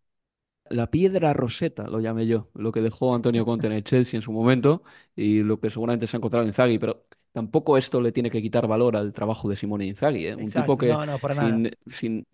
La 0.70 0.92
piedra 0.92 1.32
roseta, 1.34 1.88
lo 1.88 2.02
llamé 2.02 2.28
yo, 2.28 2.50
lo 2.54 2.74
que 2.74 2.82
dejó 2.82 3.16
Antonio 3.16 3.46
Conte 3.46 3.68
en 3.68 3.74
el 3.74 3.84
Chelsea 3.86 4.18
en 4.18 4.22
su 4.22 4.34
momento 4.34 4.84
y 5.16 5.42
lo 5.42 5.60
que 5.62 5.70
seguramente 5.70 6.08
se 6.08 6.18
ha 6.18 6.20
encontrado 6.20 6.46
Inzaghi, 6.46 6.78
pero 6.78 7.06
tampoco 7.32 7.78
esto 7.78 8.02
le 8.02 8.12
tiene 8.12 8.30
que 8.30 8.42
quitar 8.42 8.68
valor 8.68 8.98
al 8.98 9.14
trabajo 9.14 9.48
de 9.50 9.56
Simone 9.56 9.86
Inzaghi, 9.86 10.28
¿eh? 10.28 10.36
Un 10.36 10.52
Exacto, 10.52 10.52
tipo 10.52 10.78
que 10.78 11.00
no, 11.00 11.06
no, 11.06 11.20
para 11.20 11.36
nada. 11.36 11.66
sin, 11.90 12.28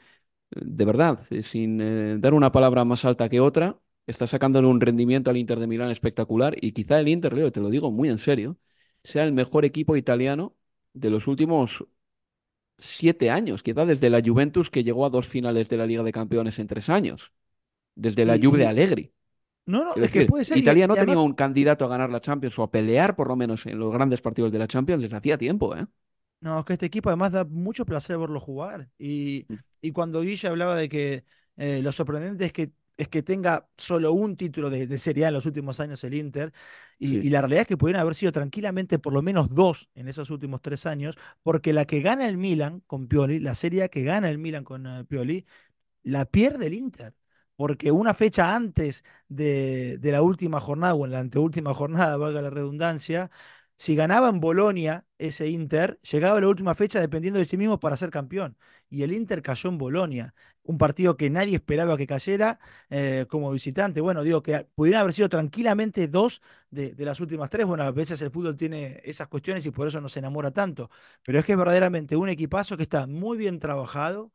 de 0.56 0.86
verdad, 0.86 1.20
eh, 1.30 1.43
sin 1.43 1.80
eh, 1.82 2.18
dar 2.20 2.34
una 2.34 2.51
palabra 2.51 2.86
más 2.86 3.06
alta 3.06 3.30
que 3.30 3.39
otra, 3.39 3.80
está 4.08 4.28
sacándole 4.28 4.68
un 4.68 4.82
rendimiento 4.82 5.30
al 5.30 5.38
Inter 5.38 5.60
de 5.60 5.68
Milán 5.68 5.91
espectacular 5.91 6.56
y 6.62 6.72
quizá 6.74 6.99
el 6.99 7.08
Inter, 7.08 7.34
Leo, 7.34 7.51
te 7.51 7.62
lo 7.62 7.70
digo 7.70 7.91
muy 7.91 8.10
en 8.10 8.18
serio, 8.18 8.58
sea 9.04 9.24
el 9.24 9.34
mejor 9.34 9.66
equipo 9.66 9.95
italiano 9.95 10.56
de 10.93 11.10
los 11.10 11.28
últimos 11.28 11.86
siete 12.78 13.30
años, 13.30 13.64
quizá 13.64 13.86
desde 13.86 14.10
la 14.10 14.22
Juventus 14.24 14.70
que 14.70 14.84
llegó 14.84 15.06
a 15.06 15.10
dos 15.10 15.28
finales 15.28 15.70
de 15.70 15.78
la 15.78 15.86
Liga 15.86 16.04
de 16.04 16.12
Campeones 16.12 16.60
en 16.60 16.68
tres 16.68 16.89
años, 16.89 17.32
desde 17.95 18.26
la 18.26 18.36
Y- 18.36 18.43
Juve 18.43 18.60
de 18.60 18.68
Allegri. 18.68 19.12
No, 19.66 19.86
no, 19.86 19.95
es 19.95 20.12
que 20.12 20.26
puede 20.26 20.43
ser. 20.43 20.58
Italia 20.58 20.88
no 20.88 20.93
tenía 20.95 21.14
además- 21.14 21.26
un 21.26 21.34
candidato 21.34 21.86
a 21.86 21.88
ganar 21.88 22.10
la 22.10 22.20
Champions 22.20 22.60
o 22.60 22.64
a 22.64 22.72
pelear 22.72 23.16
por 23.16 23.30
lo 23.30 23.38
menos 23.38 23.66
en 23.66 23.80
los 23.80 23.93
grandes 23.93 24.22
partidos 24.22 24.51
de 24.51 24.60
la 24.60 24.68
Champions 24.68 25.01
desde 25.01 25.16
hacía 25.16 25.38
tiempo, 25.38 25.74
¿eh? 25.76 25.86
No, 26.44 26.60
es 26.60 26.66
que 26.66 26.74
este 26.74 26.86
equipo 26.88 27.10
además 27.10 27.32
da 27.32 27.46
mucho 27.46 27.86
placer 27.86 28.18
verlo 28.18 28.39
jugar. 28.39 28.89
Y, 28.98 29.46
Mm. 29.50 29.56
y 29.82 29.91
cuando 29.91 30.22
Guilla 30.22 30.50
hablaba 30.50 30.76
de 30.76 30.89
que 30.89 31.26
eh, 31.58 31.82
lo 31.82 31.91
sorprendente 31.91 32.46
es 32.46 32.52
que, 32.54 32.72
es 32.98 33.08
que 33.08 33.24
tenga 33.24 33.68
solo 33.78 34.12
un 34.12 34.36
título 34.36 34.70
de, 34.70 34.86
de 34.88 34.98
Serie 34.98 35.26
A 35.26 35.28
en 35.30 35.36
los 35.36 35.46
últimos 35.46 35.80
años 35.80 36.04
el 36.04 36.14
Inter, 36.16 36.52
y, 37.00 37.08
Sí. 37.10 37.18
y 37.24 37.30
la 37.30 37.41
realidad 37.41 37.62
es 37.62 37.68
que 37.68 37.78
pudieron 37.78 38.02
haber 38.02 38.16
sido 38.16 38.32
tranquilamente 38.34 39.00
por 39.00 39.14
lo 39.14 39.22
menos 39.22 39.50
dos 39.50 39.89
en 39.96 40.08
esos 40.10 40.30
últimos 40.32 40.62
tres 40.62 40.86
años, 40.86 41.18
porque 41.44 41.74
la 41.74 41.86
que 41.86 42.02
gana 42.02 42.28
el 42.28 42.38
Milan 42.38 42.82
con 42.88 43.08
Pioli, 43.08 43.39
la 43.39 43.56
Serie 43.56 43.84
A 43.84 43.88
que 43.89 44.04
gana 44.04 44.30
el 44.30 44.38
Milan 44.38 44.64
con 44.66 44.86
eh, 44.86 45.06
Pioli, 45.06 45.46
la 46.04 46.26
pierde 46.26 46.68
el 46.68 46.74
Inter. 46.74 47.14
Porque 47.56 47.91
una 47.91 48.14
fecha 48.16 48.56
antes 48.56 49.04
de, 49.30 49.98
de 50.00 50.12
la 50.12 50.22
última 50.24 50.60
jornada, 50.60 50.96
o 50.96 51.06
en 51.06 51.12
la 51.12 51.20
anteúltima 51.20 51.74
jornada, 51.74 52.18
valga 52.18 52.41
la 52.41 52.50
redundancia, 52.50 53.30
si 53.78 53.95
ganaba 53.95 54.30
en 54.30 54.39
Bolonia 54.39 55.05
ese 55.17 55.49
Inter, 55.49 55.99
llegaba 56.01 56.38
a 56.38 56.41
la 56.41 56.47
última 56.47 56.76
fecha 56.76 56.99
dependiendo 56.99 57.39
de 57.39 57.45
sí 57.45 57.57
mismo 57.57 57.80
para 57.80 57.97
ser 57.97 58.09
campeón. 58.11 58.57
Y 58.89 59.03
el 59.03 59.11
Inter 59.13 59.41
cayó 59.41 59.69
en 59.69 59.78
Bolonia, 59.78 60.36
un 60.63 60.78
partido 60.78 61.17
que 61.17 61.30
nadie 61.30 61.55
esperaba 61.55 61.97
que 61.97 62.07
cayera 62.07 62.59
eh, 62.89 63.26
como 63.30 63.51
visitante. 63.51 64.01
Bueno, 64.01 64.24
digo 64.24 64.43
que 64.43 64.67
pudieran 64.76 65.01
haber 65.01 65.13
sido 65.13 65.30
tranquilamente 65.30 66.07
dos 66.07 66.41
de, 66.69 66.93
las 66.97 67.19
últimas 67.19 67.49
tres. 67.49 67.65
Bueno, 67.65 67.84
a 67.84 67.91
veces 67.91 68.21
el 68.21 68.32
fútbol 68.32 68.55
tiene 68.55 69.01
esas 69.03 69.28
cuestiones 69.28 69.65
y 69.65 69.71
por 69.71 69.88
eso 69.88 69.99
nos 70.01 70.15
enamora 70.17 70.51
tanto. 70.51 70.89
Pero 71.24 71.39
es 71.39 71.45
que 71.45 71.53
es 71.53 71.57
verdaderamente 71.57 72.15
un 72.15 72.30
equipazo 72.30 72.78
que 72.78 72.84
está 72.84 73.07
muy 73.07 73.38
bien 73.38 73.59
trabajado, 73.59 74.32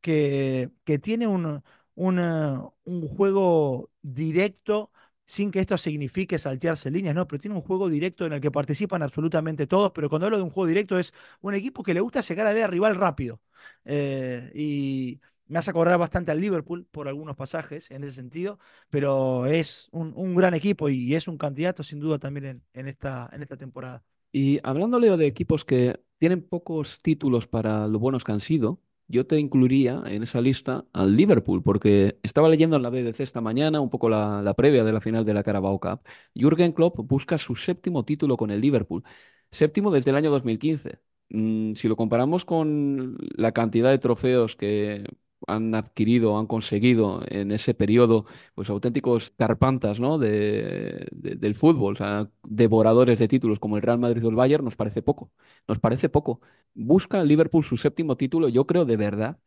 que, 0.00 0.70
que 0.84 0.98
tiene 0.98 1.26
un, 1.26 1.62
un, 1.94 2.18
eh, 2.18 2.58
un 2.84 3.08
juego 3.08 3.90
directo, 4.02 4.92
sin 5.26 5.50
que 5.50 5.60
esto 5.60 5.76
signifique 5.76 6.38
saltearse 6.38 6.90
líneas, 6.90 7.14
no, 7.14 7.26
pero 7.26 7.40
tiene 7.40 7.56
un 7.56 7.62
juego 7.62 7.88
directo 7.88 8.26
en 8.26 8.32
el 8.32 8.40
que 8.40 8.50
participan 8.50 9.02
absolutamente 9.02 9.66
todos, 9.66 9.92
pero 9.92 10.08
cuando 10.08 10.26
hablo 10.26 10.38
de 10.38 10.44
un 10.44 10.50
juego 10.50 10.68
directo 10.68 10.98
es 10.98 11.12
un 11.40 11.54
equipo 11.54 11.82
que 11.82 11.94
le 11.94 12.00
gusta 12.00 12.20
llegar 12.20 12.46
al 12.46 12.70
rival 12.70 12.94
rápido. 12.94 13.40
Eh, 13.84 14.52
y 14.54 15.20
me 15.48 15.58
hace 15.58 15.70
acordar 15.70 15.98
bastante 15.98 16.32
al 16.32 16.40
Liverpool 16.40 16.86
por 16.90 17.08
algunos 17.08 17.36
pasajes 17.36 17.90
en 17.90 18.02
ese 18.02 18.12
sentido, 18.12 18.58
pero 18.90 19.46
es 19.46 19.88
un, 19.92 20.34
gran 20.34 20.54
equipo 20.54 20.88
y 20.88 21.14
es 21.14 21.28
un 21.28 21.38
candidato 21.38 21.82
sin 21.82 22.00
duda 22.00 22.18
también 22.18 22.62
en, 22.72 22.88
esta, 22.88 23.30
temporada. 23.58 24.04
Y 24.32 24.60
hablando, 24.62 24.98
Leo, 24.98 25.16
de 25.16 25.26
equipos 25.26 25.64
que 25.64 26.00
tienen 26.18 26.42
pocos 26.42 27.00
títulos 27.00 27.46
para 27.46 27.86
lo 27.86 27.98
buenos 27.98 28.24
que 28.24 28.32
han 28.32 28.40
sido, 28.40 28.80
yo 29.08 29.26
te 29.26 29.38
incluiría 29.38 30.02
en 30.06 30.22
esa 30.22 30.40
lista 30.40 30.84
al 30.92 31.16
Liverpool, 31.16 31.62
porque 31.62 32.18
estaba 32.22 32.48
leyendo 32.48 32.76
en 32.76 32.82
la 32.82 32.90
BBC 32.90 33.22
esta 33.22 33.40
mañana 33.40 33.80
un 33.80 33.90
poco 33.90 34.08
la, 34.08 34.42
la 34.42 34.54
previa 34.54 34.84
de 34.84 34.92
la 34.92 35.00
final 35.00 35.24
de 35.24 35.34
la 35.34 35.42
Carabao 35.44 35.78
Cup. 35.80 36.00
Jürgen 36.34 36.72
Klopp 36.72 36.98
busca 37.00 37.38
su 37.38 37.54
séptimo 37.56 38.04
título 38.04 38.36
con 38.36 38.50
el 38.50 38.60
Liverpool, 38.60 39.02
séptimo 39.50 39.90
desde 39.90 40.10
el 40.10 40.16
año 40.16 40.30
2015. 40.30 40.98
Mm, 41.28 41.74
si 41.74 41.88
lo 41.88 41.96
comparamos 41.96 42.44
con 42.44 43.16
la 43.36 43.52
cantidad 43.52 43.90
de 43.90 43.98
trofeos 43.98 44.56
que 44.56 45.04
han 45.46 45.74
adquirido, 45.74 46.38
han 46.38 46.46
conseguido 46.46 47.22
en 47.28 47.52
ese 47.52 47.74
periodo, 47.74 48.26
pues 48.54 48.70
auténticos 48.70 49.32
carpantas, 49.36 50.00
¿no? 50.00 50.18
de, 50.18 51.06
de- 51.12 51.36
del 51.36 51.54
fútbol, 51.54 51.96
devoradores 52.44 53.18
de 53.18 53.28
títulos 53.28 53.58
como 53.58 53.76
el 53.76 53.82
Real 53.82 53.98
Madrid 53.98 54.24
o 54.24 54.30
el 54.30 54.36
Bayern, 54.36 54.64
nos 54.64 54.76
parece 54.76 55.02
poco. 55.02 55.30
Nos 55.68 55.78
parece 55.78 56.08
poco. 56.08 56.40
Busca 56.74 57.22
Liverpool 57.24 57.64
su 57.64 57.76
séptimo 57.76 58.16
título, 58.16 58.48
yo 58.48 58.66
creo 58.66 58.84
de 58.84 58.96
verdad 58.96 59.38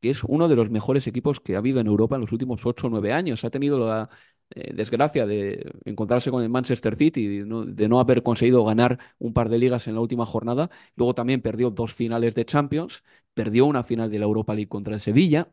que 0.00 0.10
es 0.10 0.22
uno 0.24 0.48
de 0.48 0.56
los 0.56 0.70
mejores 0.70 1.06
equipos 1.06 1.40
que 1.40 1.54
ha 1.54 1.58
habido 1.58 1.80
en 1.80 1.86
Europa 1.88 2.14
en 2.16 2.20
los 2.22 2.32
últimos 2.32 2.64
ocho 2.66 2.86
o 2.86 2.90
nueve 2.90 3.12
años. 3.12 3.44
Ha 3.44 3.50
tenido 3.50 3.78
la 3.86 4.08
eh, 4.54 4.72
desgracia 4.74 5.26
de 5.26 5.70
encontrarse 5.84 6.30
con 6.30 6.42
el 6.42 6.48
Manchester 6.50 6.96
City, 6.96 7.26
de 7.40 7.44
no, 7.46 7.64
de 7.64 7.88
no 7.88 8.00
haber 8.00 8.22
conseguido 8.22 8.64
ganar 8.64 8.98
un 9.18 9.32
par 9.32 9.48
de 9.48 9.58
ligas 9.58 9.86
en 9.88 9.94
la 9.94 10.00
última 10.00 10.26
jornada. 10.26 10.70
Luego 10.96 11.14
también 11.14 11.42
perdió 11.42 11.70
dos 11.70 11.94
finales 11.94 12.34
de 12.34 12.44
Champions, 12.44 13.02
perdió 13.34 13.66
una 13.66 13.84
final 13.84 14.10
de 14.10 14.18
la 14.18 14.24
Europa 14.26 14.54
League 14.54 14.68
contra 14.68 14.94
el 14.94 15.00
Sevilla, 15.00 15.48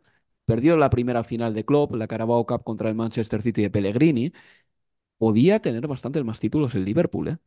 perdió 0.46 0.78
la 0.78 0.89
primera 0.89 1.24
final 1.24 1.54
de 1.54 1.66
Klopp, 1.66 1.96
la 1.96 2.08
Carabao 2.08 2.46
Cup 2.46 2.64
contra 2.64 2.89
el 2.89 2.96
Manchester 2.96 3.41
City 3.41 3.62
de 3.64 3.70
Pellegrini. 3.70 4.34
Podía 5.18 5.62
tener 5.62 5.88
bastantes 5.88 6.26
más 6.26 6.39
títulos 6.41 6.76
el 6.76 6.86
Liverpool, 6.86 7.30
¿eh? 7.30 7.38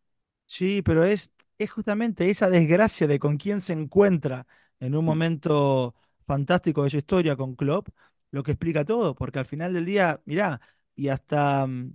Sí, 0.47 0.83
pero 0.83 1.05
es, 1.05 1.31
es 1.59 1.71
justamente 1.71 2.31
esa 2.31 2.49
desgracia 2.51 3.07
de 3.07 3.19
con 3.19 3.37
quién 3.37 3.61
se 3.61 3.73
encuentra 3.75 4.47
en 4.81 4.95
un 4.97 5.05
momento 5.05 5.95
fantástico 6.23 6.85
de 6.85 6.91
su 6.91 6.97
historia 6.99 7.37
con 7.37 7.55
Klopp 7.55 7.89
lo 8.31 8.43
que 8.43 8.53
explica 8.53 8.85
todo, 8.85 9.15
porque 9.15 9.39
al 9.39 9.45
final 9.47 9.73
del 9.75 9.85
día, 9.87 10.21
mirá, 10.27 10.61
y 10.99 11.09
hasta 11.11 11.67
mm, 11.69 11.95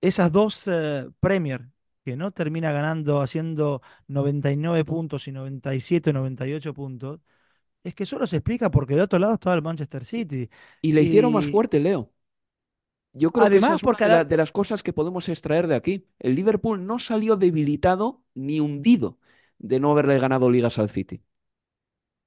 esas 0.00 0.32
dos 0.32 0.68
eh, 0.68 1.08
Premier 1.20 1.68
que 2.04 2.16
no 2.16 2.32
termina 2.32 2.72
ganando 2.72 3.20
haciendo 3.20 3.82
99 4.08 4.84
puntos 4.84 5.28
y 5.28 5.32
97, 5.32 6.12
98 6.12 6.74
puntos, 6.74 7.20
es 7.84 7.94
que 7.94 8.06
solo 8.06 8.26
se 8.26 8.36
explica 8.38 8.70
porque 8.70 8.96
de 8.96 9.02
otro 9.02 9.18
lado 9.20 9.34
estaba 9.34 9.56
el 9.56 9.62
Manchester 9.62 10.04
City. 10.04 10.48
Y 10.82 10.92
le 10.92 11.02
hicieron 11.02 11.32
más 11.32 11.46
fuerte, 11.48 11.80
Leo. 11.80 12.12
Yo 13.12 13.32
creo 13.32 13.48
que 13.50 13.58
además, 13.58 13.76
es 13.76 13.82
una 13.82 13.82
porque 13.82 14.04
de, 14.04 14.04
a 14.04 14.08
la- 14.08 14.24
la- 14.24 14.24
de 14.24 14.36
las 14.36 14.52
cosas 14.52 14.82
que 14.82 14.92
podemos 14.92 15.28
extraer 15.28 15.66
de 15.66 15.74
aquí. 15.76 16.06
El 16.18 16.34
Liverpool 16.34 16.86
no 16.86 16.98
salió 16.98 17.36
debilitado 17.36 18.22
ni 18.34 18.60
hundido 18.60 19.18
de 19.58 19.80
no 19.80 19.90
haberle 19.92 20.18
ganado 20.18 20.50
ligas 20.50 20.78
al 20.78 20.90
City. 20.90 21.22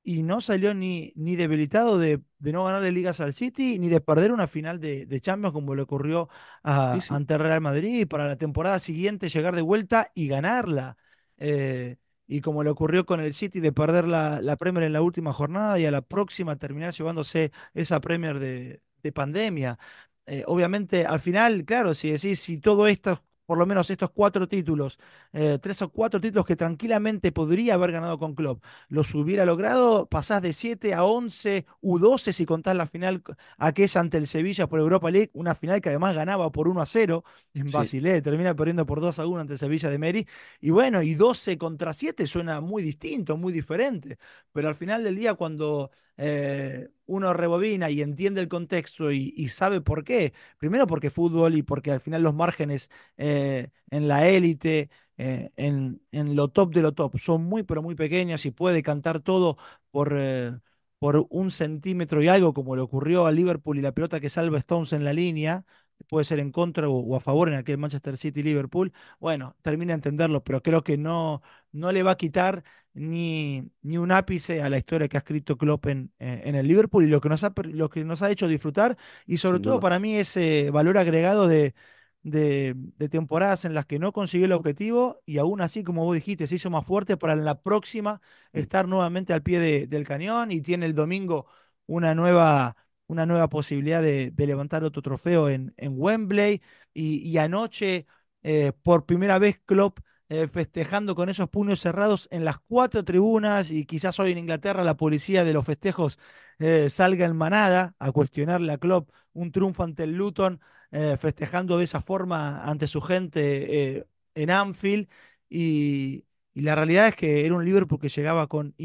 Y 0.04 0.24
no 0.24 0.42
salió 0.42 0.74
ni, 0.74 1.14
ni 1.16 1.36
debilitado 1.36 1.98
de, 1.98 2.22
de 2.40 2.52
no 2.52 2.66
ganarle 2.66 2.92
ligas 2.92 3.22
al 3.22 3.34
City, 3.34 3.80
ni 3.80 3.90
de 3.90 4.02
perder 4.02 4.32
una 4.32 4.48
final 4.48 4.80
de, 4.80 5.06
de 5.06 5.22
Champions 5.22 5.54
como 5.54 5.76
le 5.76 5.82
ocurrió 5.84 6.30
a- 6.64 6.84
Sí, 6.92 7.02
sí. 7.02 7.16
ante 7.16 7.38
Real 7.38 7.62
Madrid, 7.62 8.02
y 8.02 8.06
para 8.06 8.28
la 8.28 8.38
temporada 8.38 8.80
siguiente 8.80 9.30
llegar 9.30 9.56
de 9.56 9.62
vuelta 9.62 10.12
y 10.16 10.28
ganarla. 10.28 10.98
Eh, 11.38 11.98
y 12.28 12.42
como 12.42 12.64
le 12.64 12.70
ocurrió 12.70 13.06
con 13.06 13.20
el 13.20 13.34
City 13.34 13.60
de 13.60 13.72
perder 13.72 14.06
la, 14.08 14.42
la 14.42 14.56
Premier 14.58 14.86
en 14.86 14.94
la 14.94 15.02
última 15.02 15.34
jornada 15.34 15.80
y 15.80 15.86
a 15.86 15.92
la 15.92 16.02
próxima 16.02 16.56
terminar 16.58 16.94
llevándose 16.94 17.52
esa 17.74 18.00
Premier 18.02 18.40
de, 18.40 18.82
de 19.04 19.12
pandemia. 19.12 19.78
Eh, 20.26 20.44
obviamente, 20.48 21.06
al 21.06 21.20
final, 21.20 21.66
claro, 21.66 21.94
si 21.94 22.12
decís, 22.12 22.40
si 22.40 22.60
todo 22.60 22.88
esto, 22.88 23.24
por 23.46 23.58
lo 23.58 23.66
menos 23.66 23.90
estos 23.90 24.12
cuatro 24.12 24.48
títulos, 24.48 25.00
eh, 25.34 25.60
tres 25.62 25.82
o 25.82 25.90
cuatro 25.90 26.20
títulos 26.22 26.46
que 26.46 26.56
tranquilamente 26.56 27.32
podría 27.32 27.74
haber 27.76 27.92
ganado 27.92 28.18
con 28.20 28.36
Klopp, 28.36 28.64
los 28.90 29.14
hubiera 29.16 29.46
logrado, 29.46 30.08
pasás 30.08 30.42
de 30.42 30.54
7 30.54 30.94
a 30.94 31.04
11 31.04 31.66
u 31.82 32.00
12 32.00 32.34
si 32.34 32.46
contás 32.46 32.76
la 32.76 32.86
final 32.86 33.22
aquella 33.58 34.02
ante 34.02 34.18
el 34.18 34.28
Sevilla 34.28 34.68
por 34.68 34.80
Europa 34.80 35.12
League, 35.12 35.32
una 35.34 35.56
final 35.56 35.82
que 35.82 35.90
además 35.90 36.16
ganaba 36.16 36.52
por 36.52 36.68
1 36.68 36.82
a 36.82 36.86
0 36.86 37.24
en 37.54 37.72
Sí. 37.72 37.72
Basilea, 37.72 38.22
termina 38.22 38.56
perdiendo 38.56 38.86
por 38.86 39.02
2 39.02 39.20
a 39.20 39.26
1 39.28 39.42
ante 39.42 39.54
el 39.54 39.60
Sevilla 39.60 39.90
de 39.90 39.98
Meri. 40.00 40.28
Y 40.62 40.70
bueno, 40.72 41.02
y 41.02 41.16
12 41.16 41.58
contra 41.58 41.94
7 41.94 42.28
suena 42.28 42.62
muy 42.62 42.84
distinto, 42.84 43.38
muy 43.38 43.54
diferente, 43.54 44.18
pero 44.52 44.68
al 44.68 44.76
final 44.76 45.04
del 45.04 45.16
día 45.16 45.34
cuando 45.36 45.92
eh, 46.18 46.90
uno 47.14 47.34
rebobina 47.34 47.90
y 47.90 48.02
entiende 48.02 48.42
el 48.42 48.48
contexto 48.48 49.12
y, 49.12 49.48
sabe 49.50 49.82
por 49.82 50.04
qué, 50.04 50.34
primero 50.58 50.88
porque 50.88 51.10
fútbol 51.10 51.56
y 51.56 51.64
porque 51.64 51.92
al 51.92 52.00
final 52.02 52.24
los 52.24 52.34
márgenes 52.36 52.90
eh, 53.18 53.70
en 53.90 54.08
la 54.08 54.28
élite 54.28 54.90
eh, 55.18 55.52
en, 55.58 56.02
en 56.12 56.36
lo 56.36 56.48
top 56.50 56.74
de 56.74 56.82
lo 56.82 56.94
top. 56.94 57.18
Son 57.20 57.44
muy, 57.44 57.64
pero 57.64 57.82
muy 57.82 57.96
pequeños 57.96 58.46
y 58.46 58.52
puede 58.52 58.82
cantar 58.84 59.20
todo 59.22 59.58
por, 59.92 60.14
eh, 60.18 60.58
por 61.00 61.28
un 61.30 61.52
centímetro 61.52 62.22
y 62.24 62.28
algo, 62.28 62.54
como 62.54 62.76
le 62.76 62.82
ocurrió 62.82 63.26
a 63.26 63.32
Liverpool 63.32 63.78
y 63.78 63.82
la 63.82 63.94
pelota 63.94 64.20
que 64.20 64.30
salva 64.30 64.58
Stones 64.60 64.94
en 64.94 65.04
la 65.04 65.14
línea. 65.14 65.66
Puede 66.10 66.26
ser 66.26 66.40
en 66.40 66.52
contra 66.52 66.90
o, 66.90 67.16
a 67.16 67.20
favor 67.20 67.48
en 67.48 67.56
aquel 67.56 67.78
Manchester 67.78 68.18
City-Liverpool. 68.18 68.92
Bueno, 69.20 69.56
termina 69.62 69.94
de 69.94 69.96
entenderlo, 69.96 70.44
pero 70.44 70.62
creo 70.62 70.84
que 70.84 70.98
no, 70.98 71.42
no 71.72 71.92
le 71.92 72.04
va 72.04 72.12
a 72.12 72.18
quitar 72.18 72.64
ni, 72.94 73.72
ni 73.82 73.98
un 73.98 74.12
ápice 74.12 74.62
a 74.62 74.70
la 74.70 74.78
historia 74.78 75.08
que 75.08 75.18
ha 75.18 75.20
escrito 75.20 75.58
Klopp 75.58 75.88
en, 75.88 76.12
eh, 76.20 76.42
en 76.46 76.56
el 76.56 76.68
Liverpool 76.68 77.04
y 77.06 77.08
lo 77.08 77.22
que 77.22 77.30
nos 77.30 77.44
ha, 77.44 77.54
lo 77.64 77.90
que 77.90 78.04
nos 78.06 78.22
ha 78.22 78.32
hecho 78.32 78.48
disfrutar 78.48 78.98
y 79.26 79.38
sobre 79.38 79.60
todo 79.60 79.80
para 79.80 80.00
mí 80.00 80.16
ese 80.18 80.70
valor 80.72 80.98
agregado 80.98 81.48
de, 81.48 81.74
de, 82.22 82.74
de 82.76 83.10
temporadas 83.10 83.66
en 83.66 83.74
las 83.74 83.86
que 83.86 84.00
no 84.00 84.12
consiguió 84.14 84.46
el 84.46 84.52
objetivo 84.54 85.22
y 85.26 85.38
aún 85.40 85.62
así, 85.62 85.84
como 85.84 86.06
vos 86.06 86.16
dijiste, 86.16 86.48
se 86.48 86.56
hizo 86.56 86.70
más 86.70 86.86
fuerte 86.86 87.18
para 87.18 87.34
en 87.34 87.46
la 87.46 87.62
próxima 87.62 88.22
estar 88.54 88.88
nuevamente 88.88 89.34
al 89.34 89.44
pie 89.44 89.60
de- 89.60 89.88
del 89.88 90.06
cañón 90.08 90.52
y 90.52 90.62
tiene 90.62 90.86
el 90.86 90.96
domingo 90.96 91.48
una 91.86 92.16
nueva, 92.16 92.76
una 93.08 93.26
nueva 93.26 93.50
posibilidad 93.50 94.02
de, 94.02 94.32
de 94.32 94.48
levantar 94.48 94.84
otro 94.84 95.02
trofeo 95.02 95.50
en, 95.50 95.74
en 95.78 95.94
Wembley 95.98 96.62
y, 96.94 97.18
y 97.30 97.38
anoche 97.38 98.06
eh, 98.44 98.72
por 98.84 99.06
primera 99.06 99.40
vez 99.40 99.60
Klopp 99.66 100.00
eh, 100.34 100.48
festejando 100.48 101.16
con 101.16 101.30
esos 101.30 101.50
puños 101.50 101.80
cerrados 101.82 102.28
en 102.32 102.46
las 102.46 102.60
cuatro 102.60 103.04
tribunas 103.06 103.72
y 103.72 103.86
quizás 103.86 104.20
hoy 104.20 104.32
en 104.32 104.38
Inglaterra 104.40 104.84
la 104.84 104.98
policía 104.98 105.44
de 105.44 105.54
los 105.54 105.66
festejos 105.66 106.20
eh, 106.60 106.90
salga 106.90 107.26
en 107.26 107.36
manada 107.36 107.96
a 108.00 108.12
cuestionarle 108.12 108.74
a 108.74 108.78
Klopp 108.78 109.10
un 109.34 109.52
triunfo 109.52 109.84
ante 109.84 110.04
el 110.04 110.16
Luton 110.16 110.60
eh, 110.92 111.18
festejando 111.18 111.78
de 111.78 111.86
esa 111.86 112.02
forma 112.02 112.64
ante 112.64 112.88
su 112.88 113.02
gente 113.02 114.06
en 114.36 114.50
Anfield. 114.50 115.08
Y, 115.50 116.26
y 116.54 116.62
la 116.62 116.76
realidad 116.76 117.08
es 117.08 117.16
que 117.16 117.46
era 117.46 117.56
un 117.56 117.66
Liverpool 117.66 118.00
que 118.00 118.10
llegaba 118.10 118.48
con, 118.48 118.76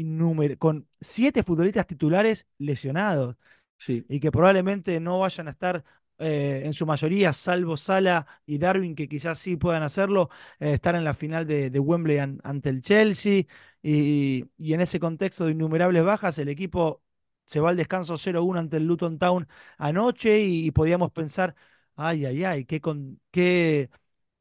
con 0.57 0.87
siete 1.01 1.43
futbolistas 1.43 1.87
titulares 1.87 2.47
lesionados 2.57 3.35
Sí. 3.77 4.05
y 4.09 4.19
que 4.19 4.31
probablemente 4.31 4.99
no 4.99 5.19
vayan 5.19 5.47
a 5.47 5.51
estar 5.51 5.83
eh, 6.19 6.61
en 6.65 6.73
su 6.73 6.85
mayoría, 6.85 7.33
salvo 7.33 7.77
Sala 7.77 8.27
y 8.45 8.57
Darwin, 8.57 8.95
que 8.95 9.07
quizás 9.07 9.39
sí 9.39 9.55
puedan 9.57 9.83
hacerlo, 9.83 10.29
eh, 10.59 10.73
estar 10.73 10.95
en 10.95 11.03
la 11.03 11.13
final 11.13 11.47
de, 11.47 11.69
de 11.69 11.79
Wembley 11.79 12.17
an- 12.19 12.39
ante 12.43 12.69
el 12.69 12.81
Chelsea. 12.81 13.43
Y, 13.81 14.45
y 14.57 14.73
en 14.73 14.81
ese 14.81 14.99
contexto 14.99 15.45
de 15.45 15.51
innumerables 15.53 16.03
bajas, 16.03 16.37
el 16.39 16.49
equipo 16.49 17.01
se 17.45 17.59
va 17.59 17.69
al 17.69 17.77
descanso 17.77 18.17
0-1 18.17 18.59
ante 18.59 18.77
el 18.77 18.85
Luton 18.85 19.17
Town 19.19 19.47
anoche 19.77 20.39
y, 20.41 20.69
podíamos 20.71 21.11
pensar, 21.11 21.55
ay, 21.95 22.25
ay, 22.25 22.43
ay, 22.43 22.65
qué, 22.65 22.79
con, 22.81 23.19
qué, 23.31 23.89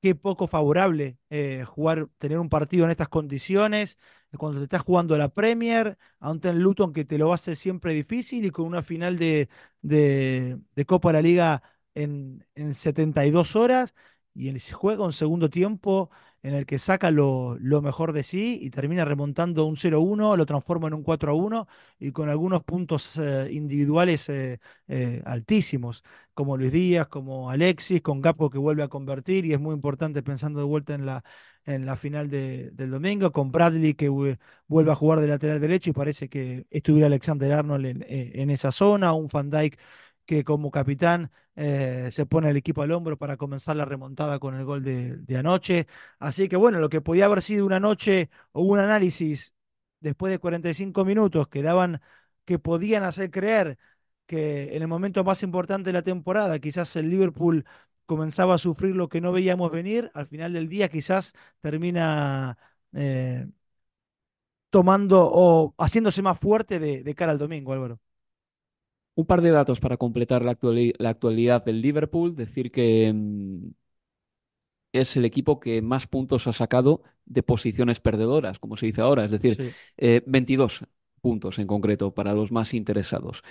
qué 0.02 0.14
poco 0.14 0.46
favorable 0.46 1.18
eh, 1.30 1.64
jugar, 1.66 2.08
tener 2.18 2.38
un 2.38 2.48
partido 2.48 2.84
en 2.84 2.90
estas 2.90 3.08
condiciones, 3.08 3.98
cuando 4.36 4.58
te 4.60 4.64
estás 4.64 4.82
jugando 4.82 5.16
la 5.16 5.28
Premier, 5.30 5.96
ante 6.20 6.50
el 6.50 6.58
Luton 6.60 6.92
que 6.92 7.04
te 7.04 7.18
lo 7.18 7.28
va 7.28 7.34
a 7.34 7.36
hacer 7.36 7.56
siempre 7.56 7.94
difícil 7.94 8.44
y 8.44 8.50
con 8.50 8.66
una 8.66 8.82
final 8.82 9.18
de, 9.18 9.48
de, 9.82 10.58
de 10.74 10.84
Copa 10.86 11.08
de 11.10 11.12
la 11.14 11.22
Liga 11.22 11.62
en, 11.94 12.46
en 12.54 12.74
72 12.74 13.56
horas 13.56 13.94
y 14.34 14.48
el- 14.48 14.60
juega 14.72 15.04
un 15.04 15.12
segundo 15.12 15.48
tiempo 15.50 16.10
en 16.42 16.54
el 16.54 16.66
que 16.66 16.78
saca 16.78 17.10
lo, 17.10 17.56
lo 17.60 17.82
mejor 17.82 18.12
de 18.12 18.22
sí 18.22 18.58
y 18.62 18.70
termina 18.70 19.04
remontando 19.04 19.64
un 19.66 19.76
0-1, 19.76 20.36
lo 20.36 20.46
transforma 20.46 20.88
en 20.88 20.94
un 20.94 21.02
4-1 21.02 21.66
y 21.98 22.12
con 22.12 22.28
algunos 22.28 22.62
puntos 22.64 23.18
eh, 23.18 23.48
individuales 23.52 24.28
eh, 24.28 24.60
eh, 24.88 25.22
altísimos, 25.26 26.04
como 26.34 26.56
Luis 26.56 26.72
Díaz, 26.72 27.08
como 27.08 27.50
Alexis, 27.50 28.00
con 28.02 28.20
Gapco 28.20 28.50
que 28.50 28.58
vuelve 28.58 28.82
a 28.82 28.88
convertir 28.88 29.44
y 29.44 29.52
es 29.52 29.60
muy 29.60 29.74
importante 29.74 30.22
pensando 30.22 30.60
de 30.60 30.64
vuelta 30.66 30.94
en 30.94 31.06
la, 31.06 31.24
en 31.64 31.84
la 31.86 31.96
final 31.96 32.30
de- 32.30 32.70
del 32.72 32.90
domingo, 32.90 33.32
con 33.32 33.50
Bradley 33.52 33.94
que 33.94 34.08
vue- 34.10 34.38
vuelve 34.66 34.92
a 34.92 34.94
jugar 34.94 35.20
de 35.20 35.28
lateral 35.28 35.60
derecho 35.60 35.90
y 35.90 35.92
parece 35.92 36.28
que 36.28 36.66
estuviera 36.70 37.06
Alexander 37.06 37.52
Arnold 37.52 37.86
en, 37.86 38.04
en 38.08 38.50
esa 38.50 38.70
zona, 38.72 39.12
un 39.12 39.28
Van 39.32 39.50
Dijk 39.50 39.78
que 40.28 40.44
como 40.44 40.70
capitán 40.70 41.30
eh, 41.56 42.10
se 42.12 42.26
pone 42.26 42.50
el 42.50 42.56
equipo 42.58 42.82
al 42.82 42.92
hombro 42.92 43.16
para 43.16 43.38
comenzar 43.38 43.76
la 43.76 43.86
remontada 43.86 44.38
con 44.38 44.54
el 44.56 44.64
gol 44.66 44.84
de, 44.84 45.36
anoche. 45.38 45.86
Así 46.18 46.48
que 46.50 46.56
bueno, 46.56 46.80
lo 46.80 46.90
que 46.90 47.00
podía 47.00 47.24
haber 47.26 47.40
sido 47.42 47.64
una 47.64 47.80
noche 47.80 48.28
o 48.52 48.62
un 48.62 48.78
análisis 48.78 49.54
después 50.00 50.30
de 50.30 50.38
45 50.38 51.04
minutos 51.06 51.48
que 51.48 51.62
daban, 51.62 52.02
que 52.44 52.58
podían 52.58 53.04
hacer 53.04 53.30
creer 53.30 53.78
que 54.26 54.76
en 54.76 54.82
el 54.82 54.88
momento 54.88 55.24
más 55.24 55.42
importante 55.42 55.88
de 55.88 55.94
la 55.94 56.02
temporada, 56.02 56.58
quizás 56.58 56.94
el 56.96 57.08
Liverpool 57.08 57.64
comenzaba 58.06 58.54
a 58.54 58.58
sufrir 58.58 58.94
lo 58.96 59.08
que 59.08 59.20
no 59.22 59.32
veíamos 59.32 59.70
venir, 59.72 60.10
al 60.14 60.26
final 60.26 60.52
del 60.52 60.68
día 60.68 60.88
quizás 60.90 61.32
termina 61.62 62.58
eh, 62.92 63.46
tomando 64.70 65.28
o 65.32 65.74
haciéndose 65.78 66.22
más 66.22 66.38
fuerte 66.38 66.78
de, 66.78 67.02
de 67.02 67.14
cara 67.14 67.32
al 67.32 67.38
domingo, 67.38 67.72
Álvaro. 67.72 67.98
Un 69.20 69.24
par 69.30 69.40
de 69.42 69.50
datos 69.58 69.80
para 69.84 69.96
completar 70.04 70.40
la, 70.44 70.52
actuali- 70.56 70.94
la 70.98 71.10
actualidad 71.10 71.64
del 71.64 71.82
Liverpool. 71.82 72.34
Decir 72.36 72.70
que 72.70 73.12
mm, 73.14 73.70
es 74.92 75.16
el 75.16 75.24
equipo 75.24 75.60
que 75.60 75.82
más 75.82 76.06
puntos 76.06 76.46
ha 76.46 76.52
sacado 76.52 77.02
de 77.26 77.42
posiciones 77.42 78.00
perdedoras, 78.00 78.58
como 78.58 78.76
se 78.76 78.86
dice 78.86 79.00
ahora. 79.02 79.24
Es 79.24 79.30
decir, 79.30 79.56
Sí. 79.56 79.74
eh, 79.96 80.22
22 80.26 80.80
puntos 81.20 81.58
en 81.58 81.66
concreto 81.66 82.14
para 82.14 82.32
los 82.32 82.52
más 82.52 82.74
interesados. 82.74 83.42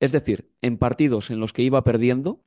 Es 0.00 0.12
decir, 0.12 0.50
en 0.62 0.78
partidos 0.78 1.30
en 1.30 1.40
los 1.40 1.52
que 1.52 1.62
iba 1.62 1.84
perdiendo, 1.84 2.44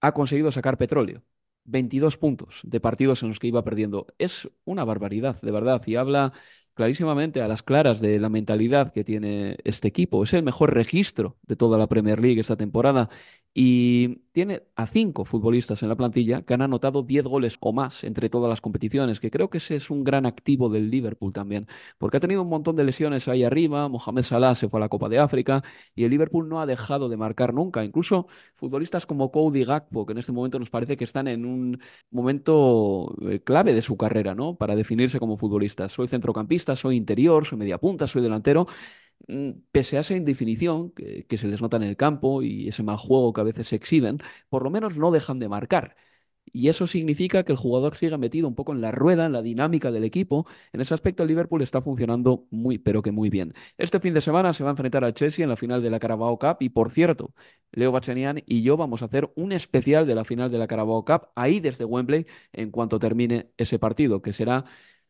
ha 0.00 0.12
conseguido 0.12 0.52
sacar 0.52 0.78
petróleo. 0.78 1.22
22 1.64 2.18
puntos 2.18 2.60
de 2.64 2.80
partidos 2.80 3.22
en 3.22 3.30
los 3.30 3.38
que 3.38 3.46
iba 3.48 3.64
perdiendo. 3.64 4.06
Es 4.18 4.48
una 4.64 4.84
barbaridad, 4.84 5.40
de 5.40 5.50
verdad, 5.50 5.82
y 5.86 5.96
habla 5.96 6.32
clarísimamente 6.74 7.40
a 7.42 7.48
las 7.48 7.62
claras 7.62 8.00
de 8.00 8.18
la 8.18 8.28
mentalidad 8.28 8.92
que 8.92 9.04
tiene 9.04 9.56
este 9.64 9.88
equipo. 9.88 10.22
Es 10.24 10.32
el 10.34 10.42
mejor 10.42 10.74
registro 10.74 11.36
de 11.42 11.56
toda 11.56 11.78
la 11.78 11.86
Premier 11.88 12.20
League 12.20 12.40
esta 12.40 12.56
temporada 12.56 13.08
y 13.56 14.16
tiene 14.32 14.64
a 14.74 14.88
cinco 14.88 15.24
futbolistas 15.24 15.82
en 15.84 15.88
la 15.88 15.94
plantilla 15.96 16.42
que 16.42 16.54
han 16.54 16.62
anotado 16.62 17.04
10 17.04 17.24
goles 17.24 17.56
o 17.60 17.72
más 17.72 18.02
entre 18.02 18.28
todas 18.28 18.50
las 18.50 18.60
competiciones, 18.60 19.20
que 19.20 19.30
creo 19.30 19.48
que 19.48 19.58
ese 19.58 19.76
es 19.76 19.90
un 19.90 20.02
gran 20.02 20.26
activo 20.26 20.68
del 20.68 20.90
Liverpool 20.90 21.32
también, 21.32 21.68
porque 21.98 22.16
ha 22.16 22.20
tenido 22.20 22.42
un 22.42 22.48
montón 22.48 22.74
de 22.74 22.82
lesiones 22.82 23.28
ahí 23.28 23.44
arriba, 23.44 23.88
Mohamed 23.88 24.22
Salah 24.22 24.56
se 24.56 24.68
fue 24.68 24.80
a 24.80 24.82
la 24.82 24.88
Copa 24.88 25.08
de 25.08 25.20
África 25.20 25.62
y 25.94 26.02
el 26.02 26.10
Liverpool 26.10 26.48
no 26.48 26.60
ha 26.60 26.66
dejado 26.66 27.08
de 27.08 27.16
marcar 27.16 27.54
nunca, 27.54 27.84
incluso 27.84 28.26
futbolistas 28.56 29.06
como 29.06 29.30
Cody 29.30 29.62
Gakpo, 29.64 30.04
que 30.04 30.12
en 30.12 30.18
este 30.18 30.32
momento 30.32 30.58
nos 30.58 30.70
parece 30.70 30.96
que 30.96 31.04
están 31.04 31.28
en 31.28 31.44
un 31.44 31.80
momento 32.10 33.14
eh, 33.28 33.40
clave 33.40 33.72
de 33.72 33.82
su 33.82 33.96
carrera, 33.96 34.34
¿no? 34.34 34.56
Para 34.56 34.74
definirse 34.76 35.18
como 35.20 35.36
futbolistas. 35.36 35.92
Soy 35.92 36.08
centrocampista, 36.08 36.74
soy 36.76 36.96
interior, 36.96 37.46
soy 37.46 37.58
media 37.58 37.78
punta, 37.78 38.06
soy 38.06 38.22
delantero 38.22 38.66
pese 39.72 39.96
a 39.96 40.00
esa 40.00 40.14
indefinición 40.16 40.90
que, 40.92 41.38
se 41.38 41.48
les 41.48 41.60
nota 41.62 41.76
en 41.76 41.84
el 41.84 41.96
campo 41.96 42.42
y 42.42 42.68
ese 42.68 42.82
mal 42.82 42.96
juego 42.96 43.32
que 43.32 43.40
a 43.40 43.44
veces 43.44 43.68
se 43.68 43.76
exhiben, 43.76 44.18
por 44.48 44.62
lo 44.64 44.70
menos 44.70 44.96
no 44.96 45.10
dejan 45.10 45.38
de 45.38 45.48
marcar. 45.48 45.96
Y 46.52 46.68
eso 46.68 46.86
significa 46.86 47.42
que 47.42 47.52
el 47.52 47.58
jugador 47.58 47.96
siga 47.96 48.18
metido 48.18 48.46
un 48.46 48.54
poco 48.54 48.72
en 48.72 48.80
la 48.80 48.92
rueda, 48.92 49.26
en 49.26 49.32
la 49.32 49.42
dinámica 49.42 49.90
del 49.90 50.04
equipo. 50.04 50.46
En 50.72 50.80
ese 50.80 50.94
aspecto 50.94 51.22
el 51.22 51.28
Liverpool 51.30 51.62
está 51.62 51.80
funcionando 51.82 52.46
muy, 52.50 52.78
pero 52.78 53.02
que 53.02 53.12
muy 53.12 53.30
bien. 53.30 53.54
Este 53.78 53.98
fin 53.98 54.14
de 54.14 54.20
semana 54.20 54.52
se 54.52 54.62
va 54.62 54.70
a 54.70 54.72
enfrentar 54.72 55.04
al 55.04 55.14
Chelsea 55.14 55.42
en 55.42 55.48
la 55.48 55.56
final 55.56 55.82
de 55.82 55.90
la 55.90 55.98
Carabao 55.98 56.38
Cup. 56.38 56.58
Y 56.60 56.68
por 56.68 56.90
cierto, 56.92 57.34
Leo 57.72 57.92
Bachanian 57.92 58.42
y 58.46 58.62
yo 58.62 58.76
vamos 58.76 59.02
a 59.02 59.06
hacer 59.06 59.32
un 59.36 59.52
especial 59.52 60.06
de 60.06 60.14
la 60.14 60.24
final 60.24 60.50
de 60.50 60.58
la 60.58 60.66
Carabao 60.66 61.04
Cup 61.04 61.28
ahí 61.34 61.60
desde 61.60 61.84
Wembley 61.84 62.26
en 62.52 62.70
cuanto 62.70 62.98
termine 62.98 63.50
ese 63.56 63.78
partido, 63.78 64.22
que 64.22 64.32
será 64.32 64.64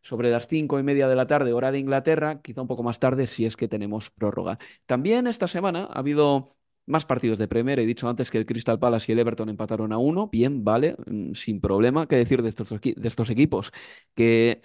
sobre 0.05 0.31
las 0.31 0.47
cinco 0.49 0.79
y 0.79 0.83
media 0.83 1.09
de 1.09 1.17
la 1.17 1.27
tarde, 1.27 1.55
hora 1.55 1.73
de 1.73 1.79
Inglaterra, 1.79 2.43
quizá 2.43 2.61
un 2.61 2.69
poco 2.69 2.83
más 2.83 3.01
tarde 3.01 3.27
si 3.27 3.47
es 3.47 3.57
que 3.57 3.69
tenemos 3.69 4.11
prórroga. 4.11 4.59
También 4.85 5.27
esta 5.27 5.49
semana 5.49 5.85
ha 5.91 5.99
habido 5.99 6.57
más 6.85 7.07
partidos 7.07 7.39
de 7.39 7.49
Premier. 7.49 7.79
He 7.79 7.87
dicho 7.87 8.07
antes 8.07 8.31
que 8.31 8.37
el 8.37 8.45
Crystal 8.45 8.79
Palace 8.79 9.11
y 9.11 9.15
el 9.15 9.21
Everton 9.21 9.49
empataron 9.49 9.93
a 9.95 9.99
uno. 9.99 10.29
Bien, 10.29 10.63
vale, 10.63 10.97
mm, 11.07 11.33
sin 11.33 11.59
problema. 11.59 12.07
¿Qué 12.07 12.17
decir 12.17 12.43
de 12.43 12.51
estos, 12.51 13.31
equipos? 13.31 13.73
Que 14.15 14.61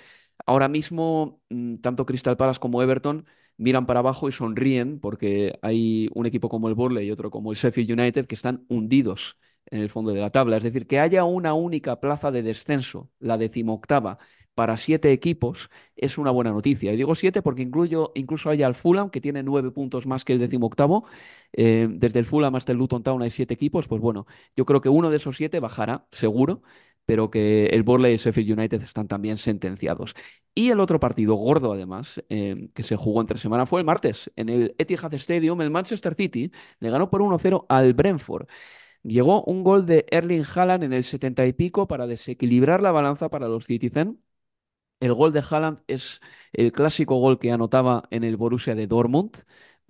ahora 0.45 0.67
mismo 0.67 1.41
mm, 1.49 1.77
tanto 1.77 2.05
Crystal 2.05 2.35
Palace 2.35 2.59
como 2.59 2.81
Everton 2.83 3.25
miran 3.55 3.85
para 3.85 4.01
abajo 4.01 4.27
y 4.27 4.33
sonríen 4.33 4.99
porque 4.99 5.57
hay 5.61 6.09
un 6.15 6.25
equipo 6.25 6.49
como 6.49 6.67
el 6.67 6.75
Burley 6.75 7.07
y 7.07 7.11
otro 7.11 7.31
como 7.31 7.51
el 7.51 7.57
Sheffield 7.57 7.91
United 7.91 8.25
que 8.25 8.35
están 8.35 8.65
hundidos 8.67 9.37
en 9.67 9.81
el 9.81 9.89
fondo 9.89 10.11
de 10.11 10.19
la 10.19 10.31
tabla. 10.31 10.57
Es 10.57 10.63
decir, 10.63 10.85
que 10.85 10.99
haya 10.99 11.23
una 11.23 11.53
única 11.53 11.99
plaza 12.01 12.29
de 12.31 12.43
descenso, 12.43 13.09
la 13.19 13.37
decimoctava, 13.37 14.17
para 14.59 14.75
siete 14.75 15.13
equipos 15.13 15.69
es 15.95 16.17
una 16.17 16.31
buena 16.31 16.51
noticia. 16.51 16.91
Y 16.91 16.97
digo 16.97 17.15
siete 17.15 17.41
porque 17.41 17.61
incluyo, 17.61 18.11
incluso 18.13 18.49
hay 18.49 18.61
al 18.61 18.75
Fulham, 18.75 19.09
que 19.09 19.21
tiene 19.21 19.41
nueve 19.41 19.71
puntos 19.71 20.05
más 20.05 20.25
que 20.25 20.33
el 20.33 20.39
decimoctavo. 20.39 21.05
Eh, 21.53 21.87
desde 21.89 22.19
el 22.19 22.25
Fulham 22.25 22.55
hasta 22.55 22.73
el 22.73 22.77
Luton 22.77 23.01
Town 23.01 23.21
hay 23.21 23.31
siete 23.31 23.53
equipos. 23.53 23.87
Pues 23.87 24.01
bueno, 24.01 24.27
yo 24.57 24.65
creo 24.65 24.81
que 24.81 24.89
uno 24.89 25.09
de 25.09 25.15
esos 25.15 25.37
siete 25.37 25.61
bajará, 25.61 26.05
seguro, 26.11 26.61
pero 27.05 27.31
que 27.31 27.67
el 27.67 27.83
Borley 27.83 28.11
y 28.11 28.13
el 28.15 28.19
Sheffield 28.19 28.51
United 28.59 28.81
están 28.83 29.07
también 29.07 29.37
sentenciados. 29.37 30.13
Y 30.53 30.71
el 30.71 30.81
otro 30.81 30.99
partido 30.99 31.35
gordo, 31.35 31.71
además, 31.71 32.21
eh, 32.27 32.67
que 32.73 32.83
se 32.83 32.97
jugó 32.97 33.21
entre 33.21 33.37
semana 33.39 33.65
fue 33.65 33.79
el 33.79 33.85
martes. 33.85 34.29
En 34.35 34.49
el 34.49 34.75
Etihad 34.77 35.13
Stadium, 35.13 35.61
el 35.61 35.69
Manchester 35.71 36.15
City 36.15 36.51
le 36.81 36.89
ganó 36.89 37.09
por 37.09 37.21
1-0 37.21 37.65
al 37.69 37.93
Brentford. 37.93 38.47
Llegó 39.03 39.43
un 39.45 39.63
gol 39.63 39.85
de 39.85 40.05
Erling 40.11 40.43
Haaland 40.43 40.83
en 40.83 40.91
el 40.93 41.05
setenta 41.05 41.45
y 41.47 41.53
pico 41.53 41.87
para 41.87 42.07
desequilibrar 42.07 42.81
la 42.81 42.91
balanza 42.91 43.29
para 43.29 43.47
los 43.47 43.65
Citizen 43.65 44.19
el 44.99 45.13
gol 45.13 45.33
de 45.33 45.43
Haaland 45.49 45.79
es 45.87 46.21
el 46.53 46.71
clásico 46.71 47.15
gol 47.17 47.39
que 47.39 47.51
anotaba 47.51 48.03
en 48.11 48.23
el 48.23 48.37
Borussia 48.37 48.75
de 48.75 48.87
Dortmund. 48.87 49.37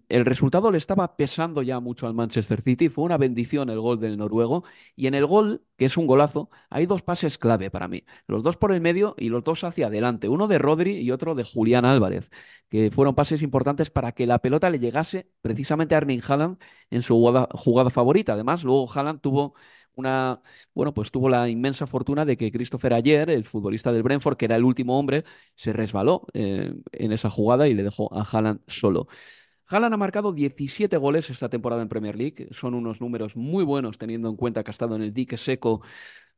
El 0.09 0.25
resultado 0.25 0.71
le 0.71 0.79
estaba 0.79 1.15
pesando 1.17 1.61
ya 1.61 1.79
mucho 1.79 2.07
al 2.07 2.15
Manchester 2.15 2.61
City. 2.63 2.89
Fue 2.89 3.03
una 3.03 3.17
bendición 3.17 3.69
el 3.69 3.79
gol 3.79 3.99
del 3.99 4.17
noruego. 4.17 4.63
Y 4.95 5.05
en 5.05 5.13
el 5.13 5.27
gol, 5.27 5.63
que 5.77 5.85
es 5.85 5.97
un 5.97 6.07
golazo, 6.07 6.49
hay 6.69 6.87
dos 6.87 7.03
pases 7.03 7.37
clave 7.37 7.69
para 7.69 7.87
mí. 7.87 8.03
Los 8.27 8.41
dos 8.41 8.57
por 8.57 8.71
el 8.71 8.81
medio 8.81 9.13
y 9.19 9.29
los 9.29 9.43
dos 9.43 9.63
hacia 9.63 9.87
adelante. 9.87 10.27
Uno 10.27 10.47
de 10.47 10.57
Rodri 10.57 10.97
y 10.97 11.11
otro 11.11 11.35
de 11.35 11.43
Julián 11.43 11.85
Álvarez, 11.85 12.29
que 12.69 12.89
fueron 12.91 13.13
pases 13.13 13.43
importantes 13.43 13.91
para 13.91 14.11
que 14.13 14.25
la 14.25 14.39
pelota 14.39 14.69
le 14.71 14.79
llegase 14.79 15.29
precisamente 15.41 15.93
a 15.93 15.99
Erling 15.99 16.21
Haaland 16.27 16.57
en 16.89 17.03
su 17.03 17.13
jugada, 17.13 17.47
jugada 17.53 17.91
favorita. 17.91 18.33
Además, 18.33 18.63
luego 18.63 18.91
Haaland 18.91 19.21
tuvo 19.21 19.53
una, 19.99 20.41
bueno, 20.73 20.93
pues 20.93 21.11
tuvo 21.11 21.29
la 21.29 21.49
inmensa 21.49 21.87
fortuna 21.87 22.25
de 22.25 22.37
que 22.37 22.51
Christopher 22.51 22.93
Ayer, 22.93 23.29
el 23.29 23.45
futbolista 23.45 23.91
del 23.91 24.03
Brentford, 24.03 24.37
que 24.37 24.45
era 24.45 24.55
el 24.55 24.63
último 24.63 24.97
hombre, 24.99 25.23
se 25.55 25.73
resbaló 25.73 26.25
eh, 26.33 26.73
en 26.91 27.11
esa 27.11 27.29
jugada 27.29 27.67
y 27.67 27.73
le 27.73 27.83
dejó 27.83 28.13
a 28.13 28.23
Haaland 28.23 28.61
solo. 28.67 29.07
Haaland 29.67 29.93
ha 29.93 29.97
marcado 29.97 30.33
17 30.33 30.97
goles 30.97 31.29
esta 31.29 31.49
temporada 31.49 31.81
en 31.81 31.89
Premier 31.89 32.15
League. 32.15 32.47
Son 32.51 32.73
unos 32.73 33.01
números 33.01 33.35
muy 33.35 33.63
buenos 33.63 33.97
teniendo 33.99 34.29
en 34.29 34.35
cuenta 34.35 34.63
que 34.63 34.71
ha 34.71 34.73
estado 34.73 34.95
en 34.95 35.03
el 35.03 35.13
dique 35.13 35.37
seco 35.37 35.81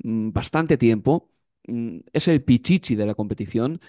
mm, 0.04 0.32
bastante 0.32 0.78
tiempo. 0.78 1.32
Mm, 1.68 2.00
es 2.14 2.28
el 2.28 2.44
pichichi 2.44 2.96
de 2.96 3.06
la 3.06 3.16
competición 3.16 3.80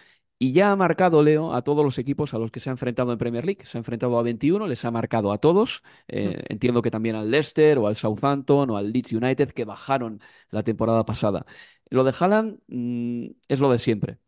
y 0.43 0.53
ya 0.53 0.73
ha 0.73 0.77
marcado, 0.77 1.23
Leo, 1.23 1.55
a 1.55 1.63
todos 1.63 1.85
los 1.85 1.99
equipos 1.99 2.35
a 2.35 2.39
los 2.39 2.51
que 2.51 2.59
se 2.59 2.69
ha 2.69 2.73
enfrentado 2.73 3.13
en 3.13 3.19
Premier 3.19 3.45
League. 3.45 3.65
Se 3.65 3.79
ha 3.79 3.81
enfrentado 3.81 4.19
a 4.19 4.23
21, 4.25 4.67
les 4.67 4.85
ha 4.85 4.91
marcado 4.91 5.31
a 5.31 5.39
todos. 5.39 5.85
Eh, 6.09 6.37
mm. 6.37 6.53
entiendo 6.55 6.83
que 6.83 6.91
también 6.91 7.15
al 7.15 7.31
Leicester 7.31 7.79
o 7.79 7.87
al 7.87 7.95
Southampton 7.95 8.69
o 8.71 8.77
al 8.77 8.93
Leeds 8.93 9.13
United 9.13 9.51
que 9.53 9.65
bajaron 9.65 10.21
la 10.51 10.65
temporada 10.65 11.05
pasada. 11.05 11.47
Lo 11.91 12.03
de 12.03 12.13
Haaland 12.19 12.59
mm, 12.67 13.27
es 13.47 13.61
lo 13.61 13.71
de 13.71 13.79
siempre. 13.79 14.19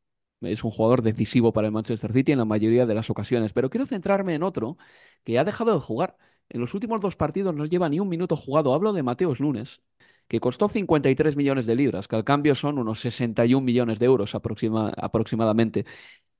Es 0.40 0.62
un 0.62 0.70
jugador 0.70 1.02
decisivo 1.02 1.52
para 1.52 1.66
el 1.66 1.72
Manchester 1.72 2.12
City 2.12 2.30
en 2.30 2.38
la 2.38 2.44
mayoría 2.44 2.86
de 2.86 2.94
las 2.94 3.10
ocasiones. 3.10 3.52
Pero 3.52 3.68
quiero 3.68 3.84
centrarme 3.84 4.34
en 4.36 4.44
otro 4.44 4.76
que 5.24 5.36
ha 5.40 5.44
dejado 5.44 5.74
de 5.74 5.80
jugar. 5.80 6.16
En 6.48 6.60
los 6.60 6.74
últimos 6.74 7.00
dos 7.00 7.16
partidos 7.16 7.56
no 7.56 7.66
lleva 7.66 7.88
ni 7.88 7.98
un 7.98 8.08
minuto 8.08 8.36
jugado. 8.36 8.72
Hablo 8.72 8.92
de 8.92 9.02
Mateos 9.02 9.40
Nunes 9.40 9.82
que 10.28 10.40
costó 10.40 10.68
53 10.68 11.36
millones 11.36 11.66
de 11.66 11.76
libras, 11.76 12.08
que 12.08 12.16
al 12.16 12.24
cambio 12.24 12.54
son 12.54 12.78
unos 12.78 13.00
61 13.00 13.64
millones 13.64 13.98
de 13.98 14.06
euros 14.06 14.34
aproximadamente. 14.34 15.86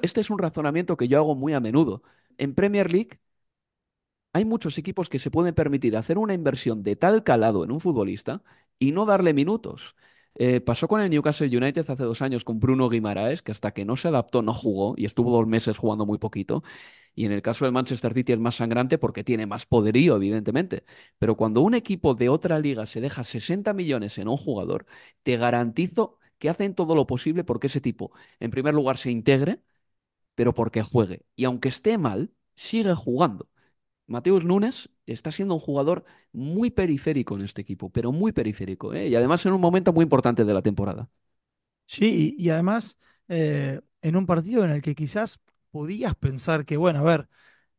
Este 0.01 0.21
es 0.21 0.31
un 0.31 0.39
razonamiento 0.39 0.97
que 0.97 1.09
yo 1.09 1.19
hago 1.19 1.35
muy 1.37 1.53
a 1.55 1.61
menudo. 1.61 2.03
En 2.39 2.55
Premier 2.55 2.93
League 2.93 3.19
hay 4.33 4.45
muchos 4.45 4.79
equipos 4.79 5.09
que 5.09 5.19
se 5.19 5.31
pueden 5.31 5.55
permitir 5.55 5.97
hacer 5.97 6.19
una 6.19 6.35
inversión 6.35 6.83
de 6.83 6.97
tal 6.97 7.23
calado 7.25 7.65
en 7.65 7.71
un 7.73 7.81
futbolista 7.81 8.43
y 8.79 8.93
no 8.93 9.07
darle 9.07 9.33
minutos. 9.35 9.95
Eh, 10.37 10.61
pasó 10.61 10.89
con 10.89 11.01
el 11.01 11.11
Newcastle 11.11 11.47
United 11.57 11.89
hace 11.89 12.03
dos 12.03 12.21
años 12.23 12.45
con 12.45 12.59
Bruno 12.61 12.89
Guimaraes, 12.89 13.43
que 13.43 13.53
hasta 13.53 13.73
que 13.73 13.85
no 13.85 13.97
se 13.97 14.09
adaptó 14.09 14.43
no 14.43 14.53
jugó 14.53 14.95
y 14.97 15.05
estuvo 15.05 15.31
dos 15.37 15.47
meses 15.47 15.79
jugando 15.79 16.07
muy 16.07 16.19
poquito. 16.19 16.63
Y 17.15 17.27
en 17.27 17.33
el 17.33 17.43
caso 17.43 17.65
del 17.65 17.73
Manchester 17.73 18.13
City 18.15 18.33
es 18.33 18.39
más 18.41 18.57
sangrante 18.57 18.99
porque 18.99 19.23
tiene 19.25 19.47
más 19.47 19.67
poderío, 19.67 20.17
evidentemente. 20.17 20.85
Pero 21.19 21.37
cuando 21.37 21.61
un 21.63 21.75
equipo 21.75 22.15
de 22.15 22.29
otra 22.29 22.59
liga 22.59 22.87
se 22.87 23.01
deja 23.01 23.23
60 23.25 23.73
millones 23.75 24.19
en 24.19 24.29
un 24.29 24.37
jugador, 24.37 24.87
te 25.23 25.37
garantizo 25.37 26.19
que 26.39 26.49
hacen 26.49 26.75
todo 26.75 26.95
lo 26.97 27.07
posible 27.07 27.45
porque 27.45 27.69
ese 27.69 27.81
tipo, 27.81 28.13
en 28.41 28.51
primer 28.51 28.75
lugar, 28.75 28.99
se 28.99 29.11
integre, 29.13 29.61
pero 30.35 30.55
porque 30.55 30.83
juegue. 30.83 31.25
Y 31.37 31.45
aunque 31.45 31.69
esté 31.71 31.99
mal, 31.99 32.33
sigue 32.57 32.95
jugando. 32.95 33.49
Mateus 34.07 34.45
Nunes 34.45 34.91
está 35.07 35.31
siendo 35.31 35.55
un 35.55 35.61
jugador 35.61 36.05
muy 36.33 36.71
periférico 36.71 37.37
en 37.37 37.43
este 37.43 37.63
equipo, 37.63 37.91
pero 37.91 38.13
muy 38.13 38.33
periférico, 38.33 38.93
¿eh? 38.95 39.09
y 39.09 39.15
además 39.15 39.45
en 39.47 39.53
un 39.53 39.61
momento 39.61 39.93
muy 39.93 40.03
importante 40.03 40.45
de 40.45 40.55
la 40.55 40.63
temporada. 40.63 41.09
Sí, 41.87 42.35
y, 42.39 42.51
además 42.51 42.99
eh, 43.29 43.81
en 44.03 44.17
un 44.17 44.27
partido 44.27 44.65
en 44.65 44.71
el 44.71 44.83
que 44.83 44.95
quizás 44.95 45.41
podías 45.71 46.15
pensar 46.17 46.65
que, 46.65 46.77
bueno, 46.77 47.01
a 47.01 47.03
ver, 47.03 47.29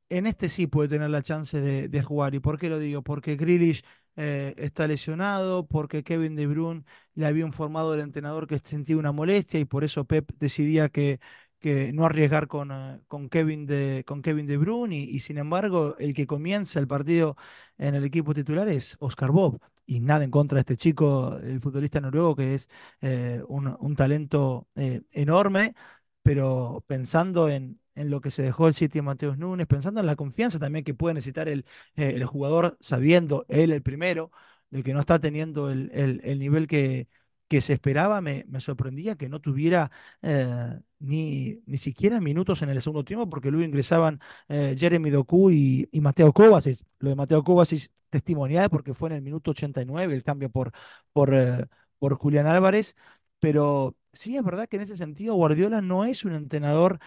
en 0.09 0.27
este 0.27 0.49
sí 0.49 0.67
puede 0.67 0.89
tener 0.89 1.09
la 1.09 1.23
chance 1.23 1.59
de, 1.59 2.03
jugar. 2.03 2.35
¿Y 2.35 2.39
por 2.39 2.59
qué 2.59 2.69
lo 2.69 2.79
digo? 2.79 3.01
Porque 3.03 3.35
Grealish 3.35 3.83
eh, 4.15 4.53
está 4.57 4.87
lesionado, 4.87 5.67
porque 5.67 6.03
Kevin 6.03 6.35
De 6.35 6.47
Bruyne 6.47 6.83
le 7.15 7.25
había 7.25 7.45
informado 7.45 7.93
al 7.93 7.99
entrenador 8.01 8.47
que 8.47 8.59
sentía 8.59 8.97
una 8.97 9.11
molestia 9.11 9.59
y 9.59 9.65
por 9.65 9.83
eso 9.83 10.05
Pep 10.05 10.31
decidía 10.39 10.89
que, 10.89 11.19
que 11.65 11.91
no 11.93 12.05
arriesgar 12.05 12.47
con, 12.47 12.71
eh, 12.71 13.01
con, 13.07 13.29
Kevin 13.29 13.65
de, 13.65 14.03
con 14.05 14.21
Kevin 14.21 14.45
De 14.45 14.57
Bruyne 14.57 14.97
y, 14.97 15.19
sin 15.19 15.39
embargo 15.39 15.95
el 15.97 16.13
que 16.13 16.27
comienza 16.27 16.79
el 16.79 16.87
partido 16.87 17.37
en 17.79 17.95
el 17.95 18.03
equipo 18.05 18.35
titular 18.35 18.67
es 18.69 18.95
Oscar 18.99 19.31
Bob 19.31 19.59
y 19.85 19.99
nada 19.99 20.23
en 20.23 20.31
contra 20.31 20.57
de 20.57 20.61
este 20.61 20.77
chico, 20.77 21.37
el 21.37 21.59
futbolista 21.61 22.01
noruego 22.01 22.35
que 22.35 22.53
es 22.55 22.69
eh, 23.01 23.41
un, 23.47 23.95
talento 23.95 24.67
enorme, 24.75 25.75
pero 26.21 26.83
pensando 26.87 27.49
en, 27.49 27.79
en 27.95 28.09
lo 28.09 28.21
que 28.21 28.31
se 28.31 28.43
dejó 28.43 28.67
el 28.67 28.73
sitio 28.73 29.03
Mateus 29.03 29.37
Núñez, 29.37 29.67
pensando 29.67 29.99
en 30.01 30.05
la 30.05 30.15
confianza 30.15 30.59
también 30.59 30.85
que 30.85 30.93
puede 30.93 31.15
necesitar 31.15 31.47
el, 31.47 31.65
eh, 31.95 32.13
el 32.15 32.25
jugador, 32.25 32.77
sabiendo 32.79 33.45
él 33.49 33.71
el 33.71 33.81
primero, 33.81 34.31
de 34.69 34.83
que 34.83 34.93
no 34.93 34.99
está 34.99 35.19
teniendo 35.19 35.71
el, 35.71 35.91
el, 35.93 36.39
nivel 36.39 36.67
que, 36.67 37.07
que 37.47 37.61
se 37.61 37.73
esperaba, 37.73 38.21
me, 38.21 38.45
me 38.47 38.59
sorprendía 38.59 39.15
que 39.15 39.29
no 39.29 39.39
tuviera 39.39 39.91
eh, 40.21 40.79
ni, 40.99 41.61
ni 41.65 41.77
siquiera 41.77 42.19
minutos 42.21 42.61
en 42.61 42.69
el 42.69 42.81
segundo 42.81 43.03
tiempo, 43.05 43.29
porque 43.29 43.51
luego 43.51 43.65
ingresaban 43.65 44.19
eh, 44.49 44.75
Jeremy 44.77 45.09
Doku 45.11 45.51
y, 45.51 45.87
y 45.91 46.01
Mateo 46.01 46.33
Kovacic. 46.33 46.79
Lo 46.99 47.09
de 47.09 47.15
Mateo 47.15 47.43
Kovacic 47.43 47.91
testimonial 48.09 48.69
porque 48.69 48.93
fue 48.93 49.09
en 49.09 49.15
el 49.17 49.21
minuto 49.21 49.51
89 49.51 50.13
el 50.15 50.23
cambio 50.23 50.49
por, 50.49 50.71
por, 51.13 51.33
eh, 51.35 51.65
por 51.99 52.15
Julián 52.15 52.47
Álvarez, 52.47 52.95
pero 53.39 53.95
sí 54.13 54.35
es 54.37 54.43
verdad 54.43 54.67
que 54.67 54.77
en 54.77 54.83
ese 54.83 54.95
sentido 54.97 55.35
Guardiola 55.35 55.81
no 55.81 56.05
es 56.05 56.25
un 56.25 56.33
entrenador 56.33 56.99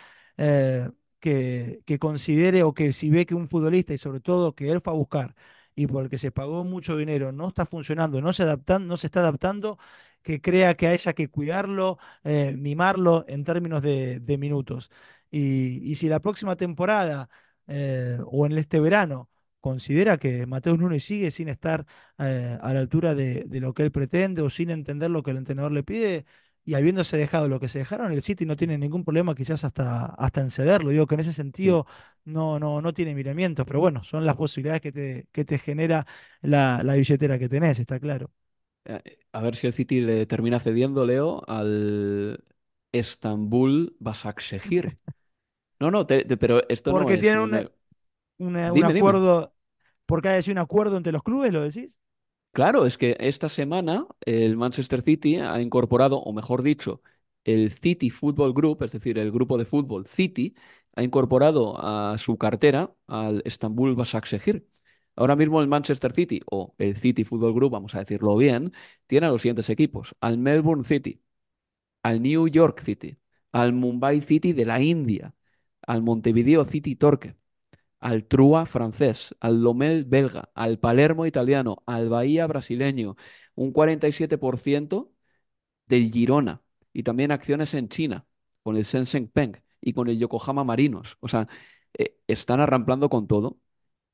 que, 1.21 1.81
que 1.87 1.99
considere 1.99 2.63
o 2.63 2.75
que 2.75 2.93
si 2.93 3.11
ve 3.11 3.27
que 3.27 3.35
un 3.35 3.49
futbolista 3.49 3.95
y 3.95 3.99
sobre 3.99 4.21
todo 4.21 4.55
que 4.55 4.71
él 4.71 4.81
fue 4.81 4.93
a 4.93 4.97
buscar 4.97 5.35
y 5.75 5.87
por 5.87 6.03
el 6.05 6.11
que 6.11 6.19
se 6.19 6.31
pagó 6.33 6.65
mucho 6.65 6.97
dinero 6.97 7.33
no 7.33 7.49
está 7.49 7.67
funcionando, 7.67 8.21
no 8.21 8.33
se 8.33 8.43
adaptan, 8.45 8.87
no 8.87 8.97
se 8.97 9.07
está 9.09 9.21
adaptando, 9.21 9.79
que 10.23 10.41
crea 10.41 10.75
que 10.77 10.89
haya 10.89 11.13
que 11.15 11.29
cuidarlo, 11.29 11.99
eh, 12.25 12.55
mimarlo 12.57 13.25
en 13.29 13.45
términos 13.45 13.83
de, 13.83 14.21
de 14.21 14.39
minutos. 14.39 14.91
Y, 15.31 15.81
y 15.91 15.95
si 15.97 16.09
la 16.09 16.21
próxima 16.21 16.57
temporada 16.57 17.29
eh, 17.67 18.19
o 18.27 18.47
en 18.47 18.53
este 18.59 18.81
verano 18.81 19.31
considera 19.61 20.19
que 20.19 20.47
Mateo 20.47 20.77
Núñez 20.77 21.05
sigue 21.05 21.31
sin 21.31 21.49
estar 21.49 21.87
eh, 22.19 22.59
a 22.61 22.73
la 22.75 22.81
altura 22.81 23.15
de, 23.15 23.45
de 23.47 23.61
lo 23.61 23.75
que 23.75 23.83
él 23.83 23.91
pretende 23.93 24.43
o 24.43 24.51
sin 24.51 24.71
entender 24.71 25.11
lo 25.11 25.23
que 25.23 25.31
el 25.33 25.37
entrenador 25.39 25.73
le 25.73 25.83
pide, 25.83 26.25
y 26.65 26.75
habiéndose 26.75 27.17
dejado 27.17 27.49
lo 27.49 27.61
que 27.61 27.69
se 27.69 27.79
dejaron, 27.79 28.13
el 28.13 28.21
City 28.23 28.45
no 28.45 28.57
tiene 28.57 28.77
ningún 28.79 29.03
problema 29.05 29.35
quizás 29.35 29.65
hasta, 29.65 30.07
hasta 30.07 30.41
en 30.43 30.51
cederlo. 30.51 30.91
Digo 30.91 31.07
que 31.07 31.15
en 31.15 31.21
ese 31.21 31.33
sentido 31.33 31.87
no, 32.25 32.59
no, 32.59 32.83
no 32.83 32.93
tiene 32.93 33.15
miramientos, 33.15 33.65
pero 33.67 33.81
bueno, 33.81 34.05
son 34.05 34.27
las 34.27 34.37
posibilidades 34.37 34.83
que 34.83 34.93
te, 34.93 35.29
que 35.33 35.45
te 35.47 35.59
genera 35.59 36.07
la, 36.43 36.83
la 36.85 36.95
billetera 36.95 37.39
que 37.39 37.49
tenés, 37.49 37.79
está 37.79 37.99
claro. 37.99 38.31
Eh, 38.85 39.19
A 39.33 39.43
ver 39.43 39.57
si 39.57 39.67
el 39.67 39.73
City 39.73 40.01
le 40.01 40.27
termina 40.27 40.61
cediendo, 40.61 41.05
Leo, 41.07 41.43
al 41.49 42.43
Estambul 42.93 43.97
Basaksehir. 44.01 44.99
No, 45.81 45.91
no, 45.91 46.07
te- 46.07 46.25
te- 46.25 46.37
pero 46.39 46.69
esto 46.71 46.95
no 46.95 47.11
Porque 47.11 47.19
es 47.19 47.33
tienen 47.33 47.41
un... 47.55 47.55
una- 47.55 47.71
una- 48.39 48.73
un 48.75 48.85
Dime, 48.85 48.95
dime. 48.95 49.23
acuerdo, 49.25 49.55
porque 50.07 50.29
hay 50.31 50.43
un 50.51 50.59
acuerdo 50.59 50.97
entre 50.99 51.13
los 51.13 51.23
clubes, 51.25 51.53
¿lo 51.53 51.63
decís? 51.63 51.99
Claro, 52.53 52.87
es 52.87 52.99
que 52.99 53.17
esta 53.21 53.49
semana 53.49 54.07
el 54.25 54.57
Manchester 54.57 55.03
City 55.03 55.37
ha 55.37 55.61
incorporado, 55.61 56.19
o 56.21 56.33
mejor 56.33 56.63
dicho, 56.63 57.03
el 57.45 57.71
City 57.71 58.11
Football 58.11 58.53
Group, 58.53 58.83
es 58.83 58.91
decir, 58.93 59.19
el 59.19 59.31
grupo 59.31 59.57
de 59.59 59.65
fútbol 59.65 60.07
City, 60.09 60.55
ha 60.97 61.03
incorporado 61.05 61.77
a 61.79 62.19
su 62.19 62.37
cartera 62.37 62.93
al 63.07 63.43
Istanbul 63.47 63.95
Basaksehir. 63.95 64.67
Ahora 65.19 65.37
mismo 65.37 65.61
el 65.61 65.69
Manchester 65.69 66.15
City, 66.15 66.41
o 66.51 66.75
el 66.79 66.97
City 66.97 67.25
Football 67.25 67.55
Group, 67.55 67.73
vamos 67.73 67.95
a 67.95 68.01
decirlo 68.01 68.37
bien, 68.37 68.73
tiene 69.07 69.27
a 69.27 69.31
los 69.31 69.43
siguientes 69.43 69.71
equipos: 69.71 70.15
al 70.21 70.39
Melbourne 70.39 70.85
City, 70.85 71.23
al 72.03 72.23
New 72.23 72.49
York 72.49 72.81
City, 72.81 73.19
al 73.53 73.73
Mumbai 73.73 74.21
City 74.21 74.53
de 74.53 74.65
la 74.67 74.81
India, 74.83 75.35
al 75.87 76.03
Montevideo 76.03 76.65
City 76.65 76.97
Torque, 76.97 77.37
al 78.01 78.27
Trua 78.27 78.67
francés, 78.67 79.35
al 79.41 79.63
Lomel 79.63 80.05
belga, 80.05 80.51
al 80.55 80.79
Palermo 80.79 81.27
italiano, 81.27 81.83
al 81.87 82.09
Bahía 82.09 82.47
brasileño, 82.47 83.17
un 83.55 83.73
47% 83.73 85.13
del 85.87 86.13
Girona 86.13 86.63
y 86.93 87.03
también 87.05 87.33
acciones 87.33 87.75
en 87.75 87.89
China 87.89 88.27
con 88.63 88.77
el 88.77 88.85
Shenzhen 88.85 89.29
Peng 89.29 89.57
y 89.81 89.93
con 89.95 90.09
el 90.09 90.19
Yokohama 90.19 90.65
Marinos. 90.65 91.17
O 91.21 91.29
sea, 91.29 91.49
eh, 91.99 92.19
están 92.29 92.61
arramplando 92.61 93.09
con 93.11 93.27
todo. 93.27 93.59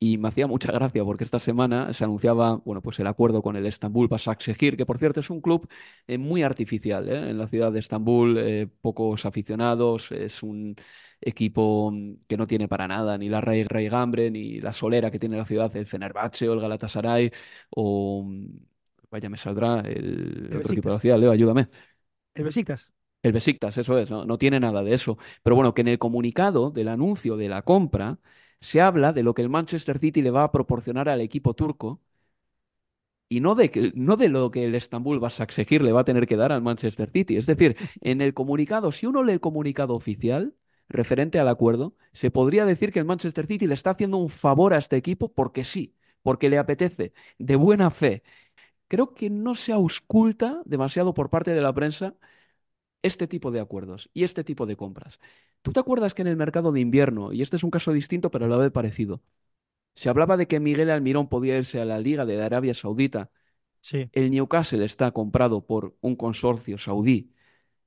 Y 0.01 0.19
me 0.19 0.29
hacía 0.29 0.47
mucha 0.47 0.71
gracia 0.71 1.03
porque 1.05 1.25
esta 1.25 1.39
semana 1.39 1.93
se 1.95 2.05
anunciaba, 2.05 2.57
bueno, 2.67 2.83
pues 2.83 2.99
el 3.01 3.07
acuerdo 3.07 3.41
con 3.43 3.57
el 3.57 3.65
Estambul 3.65 4.07
Basaksehir, 4.09 4.77
que 4.77 4.85
por 4.85 4.99
cierto 4.99 5.21
es 5.21 5.31
un 5.31 5.41
club 5.41 5.67
eh, 6.07 6.19
muy 6.19 6.43
artificial, 6.43 7.09
¿eh? 7.09 7.31
En 7.31 7.39
la 7.39 7.49
ciudad 7.49 7.73
de 7.73 7.79
Estambul, 7.79 8.37
eh, 8.39 8.67
pocos 8.83 9.25
aficionados, 9.25 10.13
es 10.13 10.43
un 10.43 10.77
equipo 11.23 11.91
mm, 11.91 12.17
que 12.29 12.37
no 12.37 12.47
tiene 12.47 12.69
para 12.69 12.87
nada 12.87 13.17
ni 13.17 13.31
la 13.31 13.41
rai- 13.41 13.67
raigambre 13.67 14.31
ni 14.31 14.61
la 14.61 14.75
solera 14.75 15.11
que 15.11 15.19
tiene 15.19 15.39
la 15.39 15.47
ciudad, 15.47 15.75
el 15.75 15.87
Fenerbahce 15.87 16.49
o 16.51 16.53
el 16.53 16.61
Galatasaray 16.61 17.33
o, 17.71 18.27
vaya, 19.11 19.31
me 19.31 19.39
saldrá 19.39 19.81
el 19.81 20.49
El 20.51 20.59
otro 20.59 20.73
equipo 20.73 20.89
de 20.91 20.95
la 20.97 21.01
ciudad, 21.01 21.19
Leo, 21.19 21.31
ayúdame. 21.33 21.69
El 22.35 22.45
Besiktas. 22.45 22.93
El 23.23 23.33
Besiktas, 23.33 23.79
eso 23.79 23.99
es, 23.99 24.11
no, 24.11 24.27
no 24.27 24.37
tiene 24.39 24.61
nada 24.61 24.83
de 24.83 24.95
eso. 24.95 25.17
Pero 25.43 25.57
bueno, 25.57 25.73
que 25.75 25.81
en 25.83 25.89
el 25.89 25.99
comunicado 25.99 26.71
del 26.71 26.89
anuncio 26.89 27.37
de 27.37 27.49
la 27.49 27.63
compra 27.63 28.19
se 28.65 28.81
habla 28.81 29.13
de 29.13 29.23
lo 29.23 29.35
que 29.35 29.43
el 29.43 29.51
Manchester 29.51 29.99
City 29.99 30.23
le 30.23 30.31
va 30.31 30.45
a 30.45 30.53
proporcionar 30.53 31.09
al 31.09 31.21
equipo 31.21 31.55
turco 31.55 32.01
y 33.29 33.41
no 33.41 33.55
de, 33.55 33.93
no 33.95 34.17
de 34.17 34.29
lo 34.29 34.51
que 34.51 34.65
el 34.65 34.75
Estambul 34.75 35.19
Basaksehir 35.21 35.83
le 35.83 35.93
va 35.93 36.01
a 36.01 36.05
tener 36.05 36.27
que 36.27 36.37
dar 36.37 36.53
al 36.53 36.63
Manchester 36.63 37.11
City. 37.11 37.37
Es 37.37 37.47
decir, 37.47 37.77
en 38.01 38.21
el 38.21 38.35
comunicado, 38.35 38.93
si 38.93 39.07
uno 39.07 39.23
lee 39.23 39.33
el 39.33 39.41
comunicado 39.41 39.95
oficial 39.95 40.55
referente 40.89 41.39
al 41.39 41.49
acuerdo, 41.49 41.97
se 42.13 42.31
podría 42.31 42.65
decir 42.67 42.93
que 42.93 42.99
el 43.01 43.05
Manchester 43.07 43.47
City 43.47 43.67
le 43.67 43.75
está 43.75 43.91
haciendo 43.91 44.19
un 44.19 44.29
favor 44.29 44.75
a 44.75 44.79
este 44.79 44.97
equipo 44.97 45.33
porque 45.33 45.65
sí, 45.65 45.95
porque 46.23 46.49
le 46.51 46.59
apetece, 46.59 47.13
de 47.39 47.57
buena 47.57 47.91
fe. 47.91 48.23
Creo 48.89 49.15
que 49.15 49.31
no 49.31 49.55
se 49.57 49.73
ausculta 49.73 50.63
demasiado 50.67 51.15
por 51.15 51.31
parte 51.31 51.53
de 51.53 51.63
la 51.63 51.75
prensa 51.75 52.15
este 53.03 53.27
tipo 53.29 53.51
de 53.51 53.61
acuerdos 53.61 54.11
y 54.15 54.25
este 54.25 54.45
tipo 54.45 54.67
de 54.67 54.77
compras. 54.77 55.21
¿Tú 55.65 55.73
te 55.73 55.81
acuerdas 55.81 56.13
que 56.15 56.23
en 56.23 56.29
el 56.29 56.37
mercado 56.37 56.73
de 56.73 56.81
invierno, 56.81 57.33
y 57.33 57.41
este 57.43 57.57
es 57.57 57.65
un 57.65 57.71
caso 57.71 57.93
distinto 57.93 58.31
pero 58.31 58.45
a 58.45 58.49
la 58.49 58.59
vez 58.59 58.71
parecido, 58.71 59.23
se 59.97 60.09
hablaba 60.11 60.37
de 60.37 60.49
que 60.49 60.61
Miguel 60.61 60.91
Almirón 60.91 61.29
podía 61.29 61.59
irse 61.59 61.81
a 61.81 61.87
la 61.87 62.01
Liga 62.01 62.27
de 62.27 62.43
Arabia 62.43 62.75
Saudita? 62.75 63.31
Sí. 63.81 64.11
El 64.13 64.31
Newcastle 64.31 64.85
está 64.85 65.13
comprado 65.13 65.67
por 65.67 65.97
un 66.01 66.17
consorcio 66.17 66.79
saudí. 66.79 67.33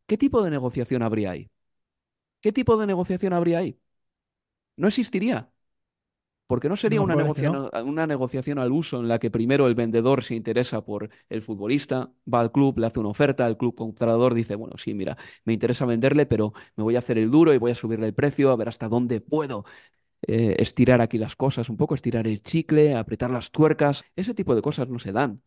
¿Qué 0.08 0.18
tipo 0.18 0.44
de 0.44 0.52
negociación 0.52 1.04
habría 1.04 1.32
ahí? 1.32 1.52
¿Qué 2.42 2.52
tipo 2.54 2.78
de 2.78 2.88
negociación 2.88 3.34
habría 3.34 3.60
ahí? 3.60 3.80
No 4.78 4.88
existiría. 4.88 5.52
Porque 6.48 6.70
no 6.70 6.76
sería 6.78 7.00
No, 7.00 7.04
una 7.04 7.16
probable 7.16 7.28
es 7.30 7.34
que 7.34 7.44
no. 7.44 7.58
negociación, 7.58 7.70
una 7.86 8.08
negociación 8.08 8.60
al 8.60 8.72
uso 8.72 9.00
en 9.02 9.10
la 9.10 9.20
que 9.20 9.30
primero 9.30 9.68
el 9.68 9.76
vendedor 9.76 10.24
se 10.24 10.36
interesa 10.36 10.86
por 10.86 11.10
el 11.28 11.42
futbolista, 11.42 12.10
va 12.34 12.40
al 12.40 12.52
club, 12.54 12.80
le 12.80 12.88
hace 12.88 13.00
una 13.02 13.10
oferta, 13.10 13.46
el 13.46 13.58
club 13.58 13.76
comprador 13.76 14.34
dice, 14.34 14.56
bueno, 14.56 14.78
sí, 14.78 14.94
mira, 14.94 15.18
me 15.44 15.52
interesa 15.54 15.86
venderle, 15.86 16.26
pero 16.26 16.54
me 16.78 16.84
voy 16.86 16.96
a 16.96 17.00
hacer 17.00 17.18
el 17.18 17.30
duro 17.30 17.54
y 17.54 17.58
voy 17.58 17.72
a 17.72 17.76
subirle 17.76 18.08
el 18.08 18.14
precio, 18.14 18.52
a 18.52 18.56
ver 18.56 18.70
hasta 18.70 18.88
dónde 18.88 19.20
puedo 19.20 19.66
eh, 20.28 20.56
estirar 20.60 21.02
aquí 21.02 21.18
las 21.18 21.36
cosas, 21.36 21.70
un 21.70 21.78
poco 21.78 21.96
estirar 21.96 22.28
el 22.28 22.44
chicle, 22.44 22.96
apretar 22.96 23.32
las 23.32 23.52
tuercas. 23.52 24.06
Ese 24.16 24.34
tipo 24.34 24.56
de 24.56 24.62
cosas 24.64 24.90
no 24.90 25.00
se 25.00 25.12
dan. 25.14 25.42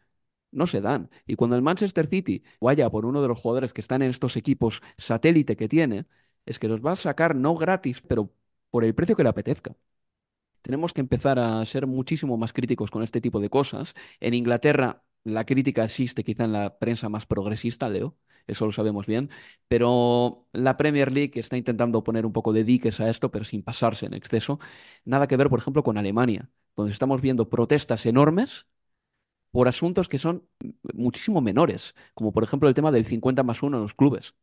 No 0.53 0.67
se 0.69 0.81
dan. 0.81 1.11
Y 1.27 1.37
cuando 1.37 1.57
el 1.57 1.63
Manchester 1.63 2.09
City 2.09 2.43
vaya 2.61 2.91
por 2.91 3.07
uno 3.07 3.23
de 3.23 3.29
los 3.29 3.41
jugadores 3.41 3.73
que 3.75 3.81
están 3.83 4.03
en 4.03 4.11
estos 4.11 4.37
equipos 4.37 4.83
satélite 4.99 5.57
que 5.57 5.69
tiene, 5.69 6.07
es 6.47 6.59
que 6.59 6.69
los 6.69 6.81
va 6.85 6.93
a 6.93 6.97
sacar 6.97 7.37
no 7.37 7.57
gratis, 7.57 8.03
pero 8.03 8.33
por 8.71 8.85
el 8.85 8.95
precio 8.95 9.17
que 9.17 9.25
le 9.25 9.31
apetezca. 9.31 9.77
Tenemos 10.63 10.93
que 10.93 11.01
empezar 11.01 11.39
a 11.39 11.65
ser 11.67 11.87
muchísimo 11.87 12.37
más 12.37 12.53
críticos 12.53 12.91
con 12.91 13.03
este 13.03 13.21
tipo 13.21 13.41
de 13.41 13.51
cosas. 13.51 13.95
En 14.21 14.35
Inglaterra 14.35 15.03
la 15.25 15.45
crítica 15.45 15.85
existe 15.85 16.25
quizá 16.25 16.45
en 16.45 16.53
la 16.53 16.79
prensa 16.79 17.09
más 17.09 17.27
progresista, 17.27 17.89
Leo, 17.89 18.17
eso 18.47 18.67
lo 18.67 18.73
sabemos 18.73 19.07
bien, 19.07 19.31
pero 19.69 20.47
la 20.53 20.77
Premier 20.77 21.13
League 21.13 21.33
está 21.39 21.57
intentando 21.57 22.03
poner 22.03 22.27
un 22.27 22.33
poco 22.33 22.53
de 22.53 22.65
diques 22.65 23.01
a 23.01 23.11
esto, 23.11 23.31
pero 23.31 23.45
sin 23.45 23.63
pasarse 23.63 24.07
en 24.07 24.15
exceso. 24.15 24.59
Nada 25.05 25.27
que 25.29 25.37
ver, 25.37 25.49
por 25.51 25.59
ejemplo, 25.59 25.83
con 25.83 25.99
Alemania, 25.99 26.51
donde 26.77 26.93
estamos 26.93 27.21
viendo 27.21 27.49
protestas 27.51 28.07
enormes 28.07 28.67
por 29.53 29.69
asuntos 29.69 30.09
que 30.09 30.19
son 30.19 30.47
muchísimo 30.95 31.41
menores, 31.41 31.95
como 32.15 32.33
por 32.33 32.45
ejemplo 32.45 32.69
el 32.69 32.75
tema 32.75 32.93
del 32.93 33.07
50 33.07 33.43
más 33.43 33.63
1 33.63 33.77
en 33.79 33.83
los 33.83 33.95
clubes. 33.95 34.35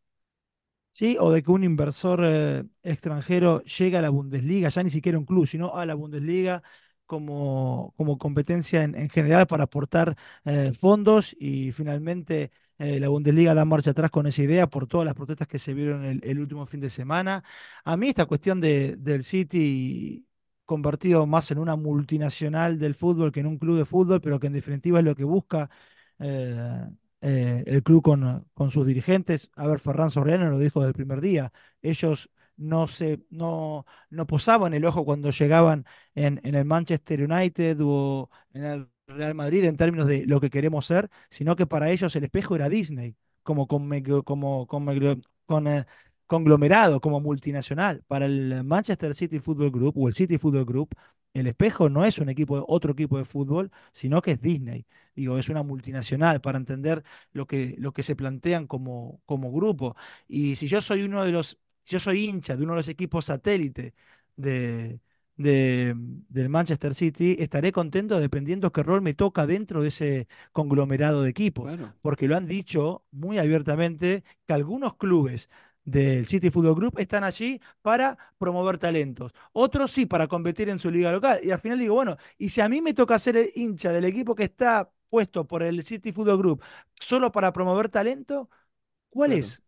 Sí, 0.98 1.16
o 1.20 1.32
de 1.32 1.44
que 1.44 1.52
un 1.52 1.64
inversor 1.64 2.22
eh, 2.24 2.64
extranjero 2.82 3.62
llega 3.62 4.00
a 4.00 4.02
la 4.02 4.10
Bundesliga, 4.10 4.70
ya 4.70 4.82
ni 4.82 4.90
siquiera 4.90 5.20
un 5.20 5.26
club, 5.26 5.46
sino 5.46 5.76
a 5.76 5.86
la 5.86 5.94
Bundesliga 5.94 6.64
como, 7.06 7.94
como 7.98 8.18
competencia 8.18 8.84
en, 8.84 8.96
en 8.96 9.08
general 9.08 9.46
para 9.46 9.66
aportar 9.66 10.18
eh, 10.44 10.72
fondos 10.74 11.36
y 11.40 11.72
finalmente 11.72 12.52
eh, 12.80 13.00
la 13.00 13.10
Bundesliga 13.10 13.54
da 13.54 13.64
marcha 13.64 13.92
atrás 13.92 14.10
con 14.10 14.26
esa 14.26 14.42
idea 14.42 14.66
por 14.68 14.88
todas 14.88 15.06
las 15.06 15.14
protestas 15.14 15.48
que 15.48 15.60
se 15.60 15.76
vieron 15.76 16.04
el, 16.04 16.40
último 16.40 16.66
fin 16.66 16.80
de 16.80 16.90
semana. 16.90 17.44
A 17.86 17.96
mí 17.96 18.10
esta 18.10 18.26
cuestión 18.26 18.60
de, 18.60 18.96
del 18.98 19.24
City 19.24 20.26
convertido 20.66 21.28
más 21.28 21.52
en 21.52 21.60
una 21.60 21.76
multinacional 21.76 22.80
del 22.80 22.96
fútbol 22.96 23.32
que 23.32 23.42
en 23.42 23.46
un 23.46 23.60
club 23.60 23.78
de 23.78 23.86
fútbol, 23.86 24.20
pero 24.20 24.40
que 24.40 24.48
en 24.48 24.54
definitiva 24.54 24.98
es 25.00 25.06
lo 25.06 25.16
que 25.16 25.24
busca. 25.26 25.70
Eh, 27.28 27.64
el 27.68 27.84
club 27.84 28.02
con, 28.04 28.48
con 28.54 28.72
sus 28.72 28.86
dirigentes. 28.88 29.52
A 29.56 29.68
ver, 29.68 29.80
Ferran 29.80 30.10
Soriano 30.10 30.50
lo 30.50 30.60
dijo 30.60 30.80
desde 30.82 30.90
el 30.90 30.94
primer 30.96 31.22
día. 31.22 31.52
Ellos 31.82 32.30
no 32.58 32.88
se, 32.88 33.22
no, 33.30 33.86
no 34.10 34.28
posaban 34.28 34.74
el 34.74 34.86
ojo 34.86 35.06
cuando 35.06 35.30
llegaban 35.32 35.86
en, 36.16 36.40
en 36.44 36.56
el 36.56 36.66
Manchester 36.66 37.22
United 37.24 37.78
o 37.82 38.30
en 38.54 38.64
el 38.64 38.90
Real 39.08 39.36
Madrid 39.36 39.64
en 39.66 39.78
términos 39.78 40.08
de 40.08 40.26
lo 40.26 40.42
que 40.42 40.50
queremos 40.50 40.86
ser, 40.86 41.10
sino 41.30 41.56
que 41.56 41.66
para 41.68 41.90
ellos 41.92 42.16
el 42.16 42.24
espejo 42.26 42.56
era 42.56 42.70
Disney, 42.70 43.16
como 43.44 43.68
con, 43.68 43.90
como, 44.24 44.68
con, 44.68 44.86
Meg- 44.86 45.24
con, 45.46 45.68
eh, 45.68 45.86
conglomerado, 46.28 47.02
como 47.02 47.20
multinacional. 47.22 48.04
Para 48.08 48.26
el 48.26 48.64
Manchester 48.64 49.16
City 49.16 49.40
Football 49.40 49.72
Group 49.72 49.98
o 49.98 50.08
el 50.08 50.14
City 50.14 50.38
Football 50.38 50.66
Group, 50.66 50.90
el 51.34 51.48
espejo 51.48 51.90
no 51.90 52.06
es 52.06 52.18
un 52.20 52.30
equipo, 52.30 52.64
otro 52.68 52.94
equipo 52.94 53.18
de 53.18 53.26
fútbol, 53.26 53.72
sino 53.92 54.22
que 54.22 54.32
es 54.32 54.42
Disney. 54.42 54.86
Digo, 55.16 55.38
es 55.38 55.50
una 55.50 55.64
multinacional 55.64 56.42
para 56.42 56.58
entender 56.58 57.04
lo 57.32 57.46
que, 57.48 57.76
lo 57.80 57.92
que 57.94 58.04
se 58.04 58.16
plantean 58.16 58.68
como, 58.68 59.22
como 59.26 59.52
grupo. 59.52 59.96
Y 60.28 60.56
si 60.56 60.68
yo 60.68 60.82
soy 60.82 61.04
uno 61.04 61.24
de 61.24 61.32
los, 61.32 61.60
yo 61.86 62.00
soy 62.00 62.26
hincha 62.26 62.56
de 62.56 62.64
uno 62.64 62.74
de 62.74 62.78
los 62.78 62.88
equipos 62.88 63.26
satélite 63.26 63.94
de, 64.36 65.00
de- 65.36 65.94
del 66.30 66.50
Manchester 66.50 66.94
City, 66.96 67.36
estaré 67.40 67.72
contento 67.72 68.20
dependiendo 68.20 68.72
qué 68.72 68.84
rol 68.84 69.02
me 69.02 69.14
toca 69.14 69.46
dentro 69.48 69.82
de 69.82 69.90
ese 69.90 70.28
conglomerado 70.52 71.22
de 71.24 71.30
equipos. 71.30 71.74
Porque 72.02 72.28
lo 72.28 72.36
han 72.38 72.48
dicho 72.48 73.04
muy 73.12 73.38
abiertamente 73.40 74.24
que 74.46 74.54
algunos 74.54 74.96
clubes 74.96 75.50
del 75.88 76.28
City 76.28 76.52
Football 76.52 76.76
Group 76.76 77.00
están 77.00 77.24
allí 77.24 77.62
para 77.82 78.18
promover 78.38 78.78
talentos. 78.78 79.34
Otros 79.54 79.92
sí, 79.92 80.06
para 80.06 80.28
competir 80.28 80.70
en 80.70 80.80
su 80.80 80.92
liga 80.92 81.12
local. 81.12 81.40
Y 81.44 81.52
al 81.52 81.60
final 81.60 81.80
digo, 81.80 81.96
bueno, 81.96 82.18
y 82.38 82.50
si 82.50 82.62
a 82.62 82.70
mí 82.70 82.82
me 82.82 82.94
toca 82.94 83.18
ser 83.20 83.38
el 83.38 83.52
hincha 83.56 83.92
del 83.92 84.06
equipo 84.06 84.36
que 84.36 84.44
está 84.46 84.92
puesto 85.10 85.48
por 85.48 85.64
el 85.64 85.84
City 85.84 86.12
Football 86.12 86.38
Group 86.40 86.64
solo 87.00 87.32
para 87.32 87.54
promover 87.54 87.90
talento, 87.90 88.50
¿cuál 89.10 89.34
Claro. 89.34 89.34
es? 89.34 89.64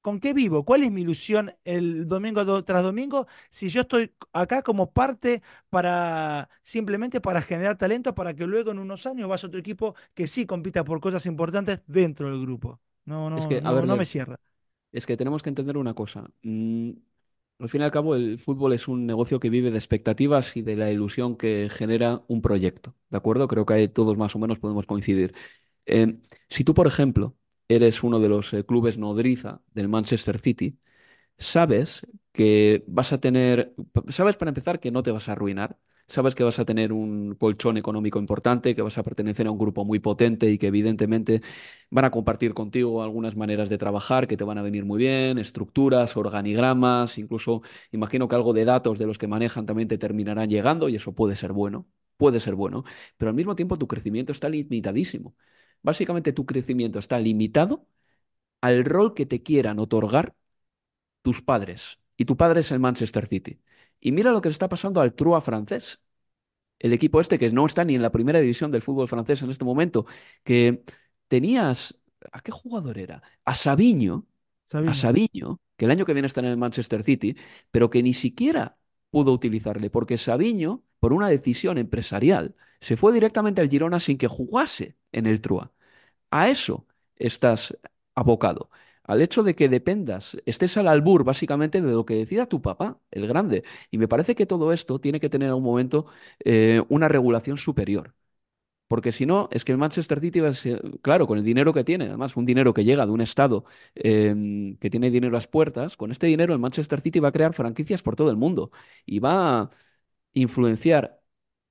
¿Con 0.00 0.20
qué 0.20 0.34
vivo? 0.34 0.64
¿Cuál 0.64 0.84
es 0.84 0.92
mi 0.92 1.00
ilusión 1.02 1.54
el 1.64 2.06
domingo 2.08 2.44
do- 2.44 2.64
tras 2.64 2.82
domingo 2.82 3.26
si 3.50 3.70
yo 3.70 3.82
estoy 3.82 4.14
acá 4.34 4.62
como 4.62 4.92
parte 4.92 5.42
para 5.70 6.48
simplemente 6.62 7.20
para 7.22 7.42
generar 7.42 7.78
talento 7.78 8.14
para 8.14 8.34
que 8.34 8.46
luego 8.46 8.70
en 8.72 8.78
unos 8.80 9.06
años 9.06 9.28
vaya 9.30 9.48
otro 9.48 9.60
equipo 9.60 9.94
que 10.14 10.26
sí 10.26 10.46
compita 10.46 10.84
por 10.84 11.00
cosas 11.00 11.26
importantes 11.26 11.80
dentro 11.86 12.28
del 12.30 12.40
grupo? 12.42 12.80
No, 13.06 13.28
no, 13.30 13.36
Es 13.36 13.46
que, 13.46 13.60
a 13.64 13.72
no, 13.72 13.74
ver, 13.74 13.86
no 13.86 13.96
me 13.96 14.04
cierra. 14.06 14.38
Es 14.94 15.06
que 15.06 15.18
tenemos 15.18 15.42
que 15.44 15.50
entender 15.50 15.78
una 15.78 15.94
cosa. 15.94 16.30
Mm, 16.44 16.92
al 17.60 17.68
fin 17.68 17.82
y 17.82 17.84
al 17.84 17.90
cabo, 17.92 18.16
el 18.16 18.38
fútbol 18.38 18.72
es 18.74 18.88
un 18.88 19.06
negocio 19.06 19.40
que 19.40 19.50
vive 19.50 19.70
de 19.70 19.78
expectativas 19.78 20.56
y 20.56 20.62
de 20.62 20.76
la 20.76 20.90
ilusión 20.92 21.36
que 21.36 21.68
genera 21.70 22.24
un 22.28 22.42
proyecto, 22.42 22.96
¿de 23.10 23.16
acuerdo? 23.18 23.48
Creo 23.48 23.66
que 23.66 23.74
ahí 23.74 23.88
todos 23.88 24.16
más 24.18 24.34
o 24.36 24.38
menos 24.40 24.58
podemos 24.58 24.86
coincidir. 24.86 25.34
Eh, 25.86 26.18
si 26.48 26.64
tú, 26.64 26.74
por 26.74 26.86
ejemplo, 26.86 27.36
eres 27.68 28.02
uno 28.04 28.20
de 28.20 28.28
los 28.28 28.52
eh, 28.54 28.64
clubes 28.66 28.98
nodriza 28.98 29.62
del 29.74 29.88
Manchester 29.88 30.38
City, 30.40 30.78
sabes 31.38 32.06
que 32.32 32.84
vas 32.86 33.12
a 33.12 33.20
tener, 33.20 33.74
sabes 34.10 34.36
para 34.36 34.50
empezar 34.50 34.80
que 34.80 34.90
no 34.90 35.02
te 35.02 35.10
vas 35.12 35.28
a 35.28 35.32
arruinar, 35.32 35.78
sabes 36.06 36.34
que 36.34 36.44
vas 36.44 36.58
a 36.58 36.64
tener 36.64 36.92
un 36.92 37.34
colchón 37.36 37.76
económico 37.76 38.18
importante, 38.18 38.74
que 38.74 38.82
vas 38.82 38.98
a 38.98 39.02
pertenecer 39.02 39.46
a 39.46 39.50
un 39.50 39.58
grupo 39.58 39.84
muy 39.84 39.98
potente 40.00 40.50
y 40.50 40.58
que 40.58 40.68
evidentemente 40.68 41.42
van 41.90 42.04
a 42.04 42.10
compartir 42.10 42.54
contigo 42.54 43.02
algunas 43.02 43.36
maneras 43.36 43.68
de 43.68 43.78
trabajar 43.78 44.26
que 44.26 44.36
te 44.36 44.44
van 44.44 44.58
a 44.58 44.62
venir 44.62 44.84
muy 44.84 44.98
bien, 44.98 45.38
estructuras, 45.38 46.16
organigramas, 46.16 47.18
incluso 47.18 47.62
imagino 47.92 48.28
que 48.28 48.36
algo 48.36 48.52
de 48.52 48.64
datos 48.64 48.98
de 48.98 49.06
los 49.06 49.18
que 49.18 49.26
manejan 49.28 49.66
también 49.66 49.88
te 49.88 49.98
terminarán 49.98 50.48
llegando 50.50 50.88
y 50.88 50.96
eso 50.96 51.12
puede 51.14 51.36
ser 51.36 51.52
bueno, 51.52 51.86
puede 52.16 52.40
ser 52.40 52.54
bueno, 52.54 52.84
pero 53.16 53.30
al 53.30 53.34
mismo 53.36 53.54
tiempo 53.56 53.78
tu 53.78 53.86
crecimiento 53.88 54.32
está 54.32 54.48
limitadísimo. 54.48 55.34
Básicamente 55.82 56.32
tu 56.32 56.46
crecimiento 56.46 56.98
está 56.98 57.18
limitado 57.18 57.86
al 58.60 58.84
rol 58.84 59.14
que 59.14 59.26
te 59.26 59.42
quieran 59.42 59.78
otorgar 59.78 60.34
tus 61.22 61.42
padres. 61.42 61.98
Y 62.16 62.24
tu 62.26 62.36
padre 62.36 62.60
es 62.60 62.70
el 62.72 62.80
Manchester 62.80 63.26
City. 63.26 63.60
Y 64.04 64.12
mira 64.12 64.30
lo 64.32 64.42
que 64.42 64.50
le 64.50 64.52
está 64.52 64.68
pasando 64.68 65.00
al 65.00 65.14
Troyes 65.14 65.42
francés. 65.42 66.00
El 66.78 66.92
equipo 66.92 67.20
este 67.20 67.38
que 67.38 67.50
no 67.50 67.66
está 67.66 67.84
ni 67.84 67.94
en 67.94 68.02
la 68.02 68.12
primera 68.12 68.40
división 68.40 68.70
del 68.70 68.82
fútbol 68.82 69.08
francés 69.08 69.42
en 69.42 69.50
este 69.50 69.64
momento, 69.64 70.06
que 70.44 70.84
tenías... 71.28 71.98
¿A 72.32 72.40
qué 72.40 72.52
jugador 72.52 72.98
era? 72.98 73.22
A 73.44 73.54
Sabiño, 73.54 74.26
a 74.72 74.94
Sabiño. 74.94 75.60
Que 75.76 75.86
el 75.86 75.90
año 75.90 76.04
que 76.04 76.12
viene 76.12 76.26
está 76.26 76.40
en 76.40 76.46
el 76.46 76.56
Manchester 76.58 77.02
City, 77.02 77.36
pero 77.70 77.90
que 77.90 78.02
ni 78.02 78.14
siquiera 78.14 78.78
pudo 79.10 79.32
utilizarle, 79.32 79.90
porque 79.90 80.18
Sabiño, 80.18 80.84
por 81.00 81.12
una 81.14 81.28
decisión 81.28 81.78
empresarial, 81.78 82.54
se 82.80 82.96
fue 82.96 83.12
directamente 83.12 83.60
al 83.62 83.70
Girona 83.70 84.00
sin 84.00 84.18
que 84.18 84.28
jugase 84.28 84.96
en 85.12 85.26
el 85.26 85.40
Troyes. 85.40 85.70
A 86.30 86.50
eso 86.50 86.86
estás 87.16 87.76
abocado. 88.14 88.70
Al 89.04 89.20
hecho 89.22 89.42
de 89.42 89.54
que 89.54 89.68
dependas, 89.68 90.36
estés 90.46 90.76
al 90.78 90.88
albur 90.88 91.24
básicamente 91.24 91.80
de 91.82 91.92
lo 91.92 92.06
que 92.06 92.14
decida 92.14 92.46
tu 92.46 92.62
papá, 92.62 92.98
el 93.10 93.26
grande. 93.28 93.64
Y 93.90 93.98
me 93.98 94.08
parece 94.08 94.34
que 94.34 94.46
todo 94.46 94.72
esto 94.72 94.98
tiene 95.00 95.20
que 95.20 95.28
tener 95.28 95.46
en 95.46 95.50
algún 95.50 95.64
momento 95.64 96.06
eh, 96.44 96.82
una 96.88 97.08
regulación 97.08 97.56
superior. 97.58 98.14
Porque 98.88 99.12
si 99.12 99.26
no, 99.26 99.48
es 99.50 99.64
que 99.64 99.72
el 99.72 99.78
Manchester 99.78 100.20
City 100.20 100.40
va 100.40 100.50
a 100.50 100.54
ser, 100.54 100.82
claro, 101.02 101.26
con 101.26 101.38
el 101.38 101.44
dinero 101.44 101.72
que 101.72 101.84
tiene, 101.84 102.06
además 102.06 102.36
un 102.36 102.44
dinero 102.46 102.74
que 102.74 102.84
llega 102.84 103.06
de 103.06 103.12
un 103.12 103.20
estado 103.22 103.64
eh, 103.94 104.76
que 104.80 104.90
tiene 104.90 105.10
dinero 105.10 105.34
a 105.36 105.38
las 105.40 105.48
puertas, 105.48 105.96
con 105.96 106.10
este 106.12 106.26
dinero 106.26 106.52
el 106.54 106.60
Manchester 106.60 107.00
City 107.00 107.18
va 107.20 107.28
a 107.28 107.32
crear 107.32 107.54
franquicias 107.54 108.02
por 108.02 108.14
todo 108.16 108.30
el 108.30 108.36
mundo 108.36 108.70
y 109.06 109.18
va 109.20 109.60
a 109.62 109.70
influenciar, 110.34 111.22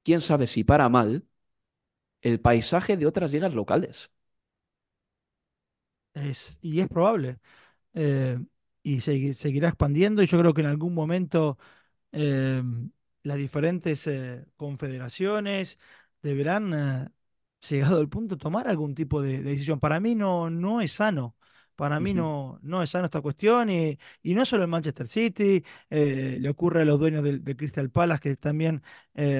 quién 0.03 0.21
sabe 0.21 0.47
si 0.47 0.63
para 0.63 0.89
mal, 0.89 1.25
el 2.21 2.39
paisaje 2.41 2.97
de 2.97 3.05
otras 3.07 3.31
ligas 3.33 3.53
locales. 3.53 4.11
Es, 6.13 6.59
y 6.61 6.79
es 6.81 6.87
probable. 6.87 7.39
eh, 7.95 8.39
y 8.83 8.97
segui- 8.99 9.33
seguirá 9.33 9.69
expandiendo 9.69 10.23
y 10.23 10.27
yo 10.27 10.39
creo 10.39 10.53
que 10.53 10.61
en 10.61 10.67
algún 10.67 10.93
momento 10.95 11.57
eh, 12.13 12.63
las 13.23 13.37
diferentes 13.37 14.07
eh, 14.07 14.45
confederaciones 14.57 15.79
deberán, 16.23 17.13
llegado 17.69 18.01
el 18.01 18.09
punto, 18.09 18.37
tomar 18.37 18.67
algún 18.67 18.95
tipo 18.95 19.21
de, 19.21 19.39
de 19.43 19.51
decisión. 19.51 19.79
Para 19.81 19.99
mí 19.99 20.15
no, 20.15 20.49
no 20.49 20.81
es 20.81 20.93
sano. 20.93 21.35
Para 21.75 21.99
mí 21.99 22.13
no, 22.13 22.59
no 22.63 22.83
es 22.83 22.91
sano 22.91 23.05
esta 23.05 23.21
cuestión 23.21 23.69
y, 23.69 23.99
y 24.23 24.35
no 24.35 24.45
solo 24.45 24.63
el 24.63 24.69
Manchester 24.69 25.07
City, 25.07 25.63
le 25.89 26.49
ocurre 26.49 26.83
a 26.83 26.85
los 26.85 26.99
dueños 26.99 27.23
del, 27.23 27.43
del 27.43 27.57
Crystal 27.57 27.89
Palace 27.91 28.21
que 28.21 28.35
también 28.37 28.81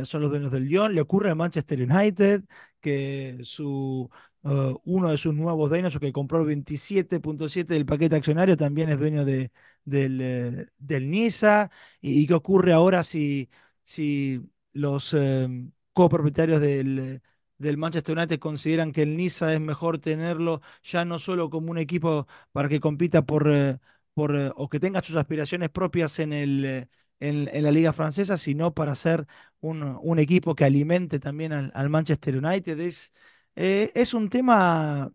son 0.06 0.22
los 0.22 0.30
dueños 0.32 0.52
del 0.52 0.66
Lyon, 0.66 0.96
le 0.96 1.02
ocurre 1.02 1.30
al 1.30 1.36
Manchester 1.38 1.82
United 1.82 2.44
que 2.82 3.40
su, 3.44 4.10
eh, 4.44 4.74
uno 4.86 5.10
de 5.10 5.18
sus 5.18 5.34
nuevos 5.34 5.70
dueños, 5.70 5.98
que 6.00 6.12
compró 6.12 6.39
el 6.41 6.48
27.7 6.48 7.74
del 7.74 7.86
paquete 7.86 8.16
accionario, 8.16 8.58
también 8.58 8.89
es 8.89 9.00
dueño 9.00 9.26
de, 9.26 9.52
del, 9.86 10.20
eh, 10.22 10.68
del 10.78 11.10
Niza. 11.10 11.70
¿Y, 12.02 12.28
qué 12.28 12.34
ocurre 12.34 12.74
ahora 12.74 13.04
si, 13.04 13.50
si 13.84 14.41
los 14.74 15.14
eh, 15.14 15.48
copropietarios 15.94 16.62
del, 16.62 17.22
del 17.58 17.78
Manchester 17.78 18.18
United 18.18 18.39
consideran 18.39 18.91
que 18.91 19.04
el 19.04 19.16
Niza 19.18 19.54
es 19.54 19.60
mejor 19.62 20.00
tenerlo 20.00 20.62
ya 20.84 21.06
no 21.06 21.20
solo 21.20 21.50
como 21.50 21.72
un 21.72 21.78
equipo 21.78 22.28
para 22.52 22.70
que 22.70 22.80
compita 22.80 23.22
por, 23.26 23.48
eh, 23.52 23.80
por 24.14 24.34
o 24.56 24.70
que 24.70 24.80
tenga 24.80 25.02
sus 25.02 25.16
aspiraciones 25.16 25.70
propias 25.70 26.20
en 26.20 26.34
el... 26.34 26.89
En, 27.20 27.48
en 27.54 27.64
la 27.64 27.72
liga 27.72 27.94
francesa, 27.94 28.36
sino 28.36 28.74
para 28.74 28.96
ser 28.96 29.26
un, 29.62 29.98
un 30.02 30.20
equipo 30.20 30.56
que 30.56 30.66
alimente 30.66 31.20
también 31.22 31.54
al, 31.54 31.72
al 31.74 31.89
Manchester 31.89 32.36
United. 32.36 32.78
Es, 32.82 33.14
eh, 33.56 33.91
es 33.95 34.14
un 34.14 34.30
tema 34.30 35.14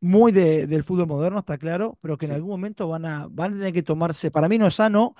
muy 0.00 0.32
de- 0.32 0.66
del 0.66 0.84
fútbol 0.84 1.06
moderno, 1.08 1.40
está 1.40 1.58
claro, 1.58 1.98
pero 2.02 2.18
que 2.18 2.26
en 2.26 2.32
Sí. 2.32 2.34
algún 2.34 2.50
momento 2.50 2.88
van 2.88 3.06
a, 3.06 3.26
van 3.30 3.54
a 3.54 3.56
tener 3.58 3.72
que 3.72 3.82
tomarse. 3.82 4.30
Para 4.30 4.48
mí 4.48 4.58
no 4.58 4.66
es 4.68 4.74
sano. 4.76 5.14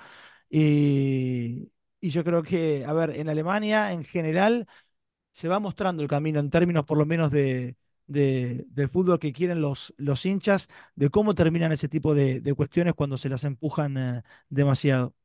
Y, 0.49 1.71
y 2.01 2.09
yo 2.11 2.23
creo 2.25 2.43
que, 2.43 2.85
a 2.85 2.93
ver, 2.93 3.11
en 3.11 3.29
Alemania 3.29 3.93
en 3.93 4.03
general 4.05 4.67
se 5.33 5.47
va 5.47 5.59
mostrando 5.59 6.01
el 6.03 6.09
camino 6.09 6.39
en 6.39 6.49
términos 6.49 6.85
por 6.85 6.97
lo 6.97 7.05
menos 7.05 7.31
de, 7.31 7.75
de- 8.07 8.65
del 8.69 8.89
fútbol 8.89 9.19
que 9.19 9.33
quieren 9.33 9.61
los, 9.61 9.93
los 9.97 10.25
hinchas, 10.25 10.69
de 10.95 11.09
cómo 11.09 11.35
terminan 11.35 11.71
ese 11.71 11.89
tipo 11.89 12.15
de, 12.15 12.41
de 12.41 12.53
cuestiones 12.53 12.93
cuando 12.95 13.17
se 13.17 13.29
las 13.29 13.43
empujan 13.43 13.97
eh, 13.97 14.23
demasiado. 14.49 15.15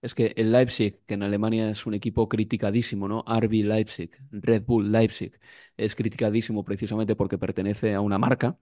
Es 0.00 0.14
que 0.14 0.32
el 0.36 0.52
Leipzig, 0.52 1.00
que 1.06 1.14
en 1.14 1.22
Alemania 1.24 1.68
es 1.70 1.84
un 1.86 1.94
equipo 1.94 2.28
criticadísimo, 2.28 3.08
¿no? 3.08 3.24
RB 3.26 3.64
Leipzig, 3.64 4.10
Red 4.30 4.62
Bull 4.64 4.92
Leipzig, 4.92 5.32
es 5.78 5.96
criticadísimo 5.96 6.64
precisamente 6.64 7.16
porque 7.16 7.38
pertenece 7.38 7.94
a 7.94 8.02
una 8.02 8.18
marca. 8.18 8.58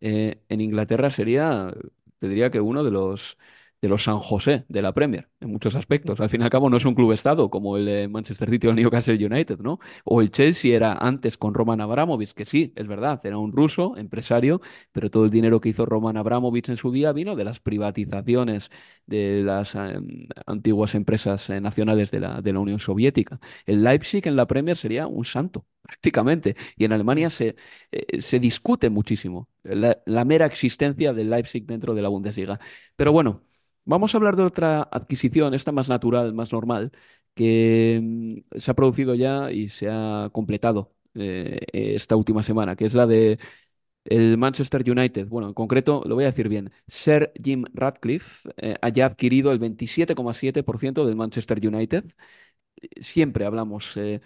Eh, 0.00 0.42
en 0.48 0.60
Inglaterra 0.60 1.10
sería, 1.10 1.72
te 2.18 2.28
diría 2.28 2.50
que 2.50 2.60
uno 2.60 2.84
de 2.84 2.90
los 2.92 3.38
de 3.82 3.88
los 3.88 4.04
San 4.04 4.20
José 4.20 4.64
de 4.68 4.80
la 4.82 4.94
Premier, 4.94 5.28
en 5.40 5.50
muchos 5.50 5.74
aspectos. 5.74 6.20
Al 6.20 6.30
fin 6.30 6.40
y 6.40 6.44
al 6.44 6.50
cabo 6.50 6.70
no 6.70 6.76
es 6.78 6.84
un 6.86 6.94
club 6.94 7.12
estado 7.12 7.50
como 7.50 7.76
el 7.76 8.08
Manchester 8.08 8.48
City 8.48 8.68
o 8.68 8.70
el 8.70 8.76
Newcastle 8.76 9.14
United, 9.26 9.58
¿no? 9.58 9.80
O 10.04 10.20
el 10.22 10.30
Chelsea 10.30 10.74
era 10.74 10.94
antes 10.94 11.36
con 11.36 11.52
Roman 11.54 11.80
Abramovich, 11.80 12.32
que 12.32 12.44
sí, 12.46 12.72
es 12.76 12.86
verdad, 12.86 13.20
era 13.24 13.38
un 13.38 13.52
ruso, 13.52 13.96
empresario, 13.98 14.60
pero 14.92 15.10
todo 15.10 15.24
el 15.26 15.30
dinero 15.30 15.60
que 15.60 15.70
hizo 15.70 15.84
Roman 15.86 16.16
Abramovich 16.16 16.68
en 16.70 16.76
su 16.78 16.92
día 16.92 17.12
vino 17.12 17.36
de 17.36 17.44
las 17.44 17.60
privatizaciones 17.60 18.70
de 19.06 19.42
las 19.44 19.74
eh, 19.74 19.98
antiguas 20.46 20.94
empresas 20.94 21.48
eh, 21.50 21.60
nacionales 21.60 22.10
de 22.10 22.20
la, 22.20 22.40
de 22.40 22.52
la 22.52 22.60
Unión 22.60 22.78
Soviética. 22.78 23.40
El 23.66 23.82
Leipzig 23.82 24.26
en 24.26 24.36
la 24.36 24.46
Premier 24.46 24.76
sería 24.76 25.06
un 25.06 25.24
santo, 25.24 25.66
prácticamente. 25.82 26.56
Y 26.76 26.84
en 26.84 26.92
Alemania 26.92 27.30
se, 27.30 27.56
eh, 27.90 28.20
se 28.20 28.38
discute 28.40 28.90
muchísimo 28.90 29.48
la, 29.62 29.98
la 30.06 30.24
mera 30.24 30.46
existencia 30.46 31.12
del 31.12 31.30
Leipzig 31.30 31.66
dentro 31.66 31.94
de 31.94 32.02
la 32.02 32.08
Bundesliga. 32.08 32.60
Pero 32.96 33.12
bueno, 33.12 33.42
vamos 33.84 34.14
a 34.14 34.18
hablar 34.18 34.36
de 34.36 34.42
otra 34.44 34.82
adquisición, 34.90 35.54
esta 35.54 35.72
más 35.72 35.88
natural, 35.88 36.34
más 36.34 36.52
normal, 36.52 36.92
que 37.34 38.00
mm, 38.02 38.58
se 38.58 38.70
ha 38.70 38.74
producido 38.74 39.14
ya 39.14 39.50
y 39.52 39.68
se 39.68 39.88
ha 39.90 40.30
completado 40.32 40.94
eh, 41.14 41.58
esta 41.72 42.16
última 42.16 42.42
semana, 42.42 42.76
que 42.76 42.86
es 42.86 42.94
la 42.94 43.06
de 43.06 43.38
El 44.04 44.38
Manchester 44.38 44.88
United, 44.90 45.28
bueno, 45.28 45.48
en 45.48 45.54
concreto, 45.54 46.02
lo 46.06 46.16
voy 46.16 46.24
a 46.24 46.28
decir 46.28 46.48
bien, 46.48 46.72
Sir 46.88 47.32
Jim 47.42 47.64
Ratcliffe 47.74 48.50
eh, 48.58 48.76
haya 48.82 49.06
adquirido 49.06 49.52
el 49.52 49.60
27,7% 49.60 51.06
del 51.06 51.16
Manchester 51.16 51.58
United. 51.66 52.04
Siempre 53.00 53.44
hablamos 53.44 53.96
eh, 53.96 54.20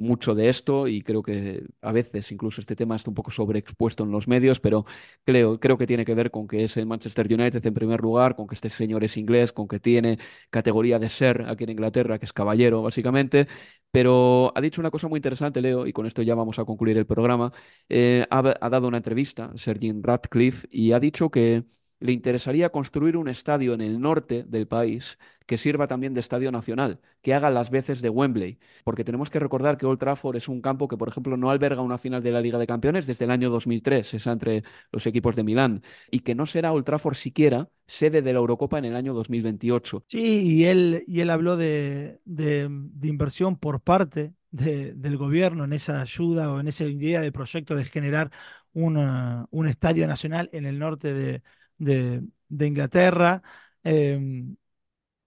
mucho 0.00 0.34
de 0.34 0.48
esto 0.48 0.88
y 0.88 1.02
creo 1.02 1.22
que 1.22 1.64
a 1.82 1.92
veces 1.92 2.32
incluso 2.32 2.60
este 2.60 2.76
tema 2.76 2.96
está 2.96 3.10
un 3.10 3.14
poco 3.14 3.30
sobreexpuesto 3.30 4.04
en 4.04 4.10
los 4.10 4.28
medios, 4.28 4.60
pero 4.60 4.84
creo, 5.24 5.60
creo 5.60 5.78
que 5.78 5.86
tiene 5.86 6.04
que 6.04 6.14
ver 6.14 6.30
con 6.30 6.48
que 6.48 6.64
es 6.64 6.76
el 6.76 6.86
Manchester 6.86 7.26
United 7.32 7.64
en 7.64 7.74
primer 7.74 8.00
lugar, 8.00 8.36
con 8.36 8.46
que 8.46 8.54
este 8.54 8.70
señor 8.70 9.04
es 9.04 9.16
inglés, 9.16 9.52
con 9.52 9.68
que 9.68 9.80
tiene 9.80 10.18
categoría 10.50 10.98
de 10.98 11.08
ser 11.08 11.42
aquí 11.48 11.64
en 11.64 11.70
Inglaterra, 11.70 12.18
que 12.18 12.24
es 12.26 12.32
caballero 12.32 12.82
básicamente, 12.82 13.46
pero 13.90 14.52
ha 14.54 14.60
dicho 14.60 14.80
una 14.80 14.90
cosa 14.90 15.08
muy 15.08 15.18
interesante, 15.18 15.60
Leo, 15.60 15.86
y 15.86 15.92
con 15.92 16.06
esto 16.06 16.22
ya 16.22 16.34
vamos 16.34 16.58
a 16.58 16.64
concluir 16.64 16.96
el 16.98 17.06
programa. 17.06 17.52
Eh, 17.88 18.24
ha, 18.30 18.38
ha 18.60 18.70
dado 18.70 18.88
una 18.88 18.98
entrevista, 18.98 19.52
Sir 19.56 19.78
Jim 19.80 20.00
Ratcliffe, 20.02 20.68
y 20.70 20.92
ha 20.92 21.00
dicho 21.00 21.30
que 21.30 21.64
le 22.00 22.12
interesaría 22.12 22.70
construir 22.70 23.16
un 23.16 23.28
estadio 23.28 23.74
en 23.74 23.80
el 23.82 24.00
norte 24.00 24.44
del 24.44 24.66
país 24.66 25.18
que 25.50 25.58
sirva 25.58 25.86
también 25.88 26.14
de 26.14 26.20
estadio 26.20 26.50
nacional, 26.52 27.00
que 27.22 27.34
haga 27.34 27.50
las 27.50 27.70
veces 27.70 28.00
de 28.02 28.08
Wembley, 28.10 28.58
porque 28.84 29.04
tenemos 29.04 29.30
que 29.30 29.38
recordar 29.40 29.76
que 29.76 29.86
Old 29.86 29.98
Trafford 29.98 30.36
es 30.36 30.48
un 30.48 30.60
campo 30.62 30.88
que, 30.88 30.96
por 30.96 31.08
ejemplo, 31.08 31.36
no 31.36 31.50
alberga 31.50 31.82
una 31.82 31.98
final 31.98 32.22
de 32.22 32.30
la 32.32 32.40
Liga 32.40 32.58
de 32.58 32.66
Campeones 32.66 33.06
desde 33.06 33.24
el 33.26 33.30
año 33.32 33.50
2003, 33.50 34.14
esa 34.14 34.32
entre 34.32 34.62
los 34.92 35.06
equipos 35.06 35.36
de 35.36 35.44
Milán, 35.44 35.82
y 36.10 36.20
que 36.20 36.34
no 36.34 36.46
será 36.46 36.72
Old 36.72 36.84
Trafford 36.84 37.16
siquiera 37.16 37.68
sede 37.86 38.22
de 38.22 38.32
la 38.32 38.38
Eurocopa 38.38 38.78
en 38.78 38.84
el 38.86 38.96
año 38.96 39.12
2028. 39.14 40.04
Sí, 40.08 40.42
y 40.58 40.64
él, 40.64 41.04
y 41.06 41.20
él 41.20 41.30
habló 41.30 41.56
de, 41.56 42.20
de- 42.24 42.68
inversión 43.08 43.56
por 43.58 43.80
parte 43.80 44.34
de- 44.50 44.92
del 44.94 45.16
gobierno 45.16 45.64
en 45.64 45.72
esa 45.72 46.00
ayuda 46.02 46.52
o 46.52 46.58
en 46.60 46.66
esa 46.68 46.84
idea 46.84 47.20
de 47.20 47.30
proyecto 47.32 47.76
de 47.76 47.84
generar 47.84 48.30
un 48.72 49.66
estadio 49.66 50.06
nacional 50.06 50.48
en 50.52 50.66
el 50.66 50.78
norte 50.78 51.12
de, 51.12 51.42
de- 51.78 52.22
de 52.48 52.66
Inglaterra. 52.66 53.42
Em, 53.82 54.56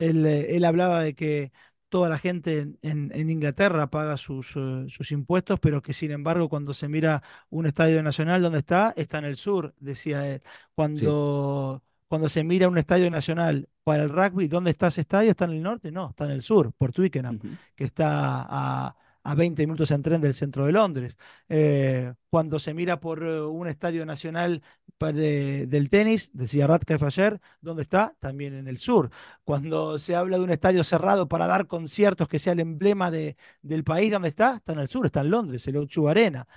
él, 0.09 0.25
eh, 0.25 0.55
él 0.55 0.65
hablaba 0.65 1.01
de 1.01 1.15
que 1.15 1.51
toda 1.89 2.09
la 2.09 2.17
gente 2.17 2.59
en, 2.59 2.79
en- 2.81 3.11
en 3.13 3.29
Inglaterra 3.29 3.89
paga 3.89 4.17
sus, 4.17 4.53
eh, 4.55 4.85
sus 4.87 5.11
impuestos, 5.11 5.59
pero 5.59 5.81
que 5.81 5.93
sin 5.93 6.11
embargo 6.11 6.49
cuando 6.49 6.73
se 6.73 6.87
mira 6.89 7.21
un 7.49 7.65
estadio 7.67 8.01
nacional, 8.03 8.41
¿dónde 8.41 8.59
está? 8.59 8.93
Está 8.97 9.19
en 9.19 9.25
el 9.25 9.37
sur, 9.37 9.75
decía 9.79 10.27
él. 10.27 10.41
Sí. 10.43 10.73
Cuando, 10.75 11.83
cuando 12.07 12.29
se 12.29 12.43
mira 12.43 12.67
un 12.67 12.77
estadio 12.77 13.09
nacional 13.11 13.69
para 13.83 14.03
el 14.03 14.09
rugby, 14.09 14.47
¿dónde 14.47 14.71
está 14.71 14.87
ese 14.87 15.01
estadio? 15.01 15.31
¿Está 15.31 15.45
en 15.45 15.51
el 15.51 15.61
norte? 15.63 15.91
No, 15.91 16.09
está 16.09 16.25
en 16.25 16.31
el 16.31 16.41
sur, 16.41 16.73
por 16.73 16.91
Twickenham, 16.91 17.39
que 17.75 17.83
está 17.83 18.45
a, 18.49 18.95
a 19.23 19.35
20 19.35 19.65
minutos 19.65 19.91
en 19.91 20.01
tren 20.01 20.21
del 20.21 20.33
centro 20.33 20.65
de 20.65 20.71
Londres. 20.73 21.17
Eh, 21.49 22.13
cuando 22.29 22.59
se 22.59 22.73
mira 22.73 22.99
por 22.99 23.23
eh, 23.23 23.41
un 23.41 23.67
estadio 23.67 24.05
nacional 24.05 24.61
de- 24.99 25.67
del 25.67 25.89
tenis, 25.89 26.29
decía 26.33 26.65
Radcliffe 26.67 27.05
ayer, 27.05 27.41
¿dónde 27.61 27.81
está? 27.83 28.15
También 28.19 28.53
en 28.53 28.67
el 28.69 28.77
sur. 28.77 29.09
Cuando 29.43 29.99
se 29.99 30.15
habla 30.15 30.37
de 30.37 30.43
un 30.43 30.49
estadio 30.49 30.83
cerrado 30.83 31.27
para 31.27 31.45
dar 31.47 31.67
conciertos 31.67 32.27
que 32.29 32.39
sea 32.39 32.53
el 32.53 32.59
emblema 32.61 33.11
de- 33.11 33.35
del 33.61 33.83
país, 33.83 34.11
¿dónde 34.11 34.29
está? 34.29 34.55
Está 34.55 34.71
en 34.73 34.79
el 34.79 34.87
sur, 34.89 35.05
está 35.05 35.19
en 35.21 35.29
Londres, 35.31 35.67
el 35.67 35.75
O2 35.77 36.07
Arena. 36.09 36.47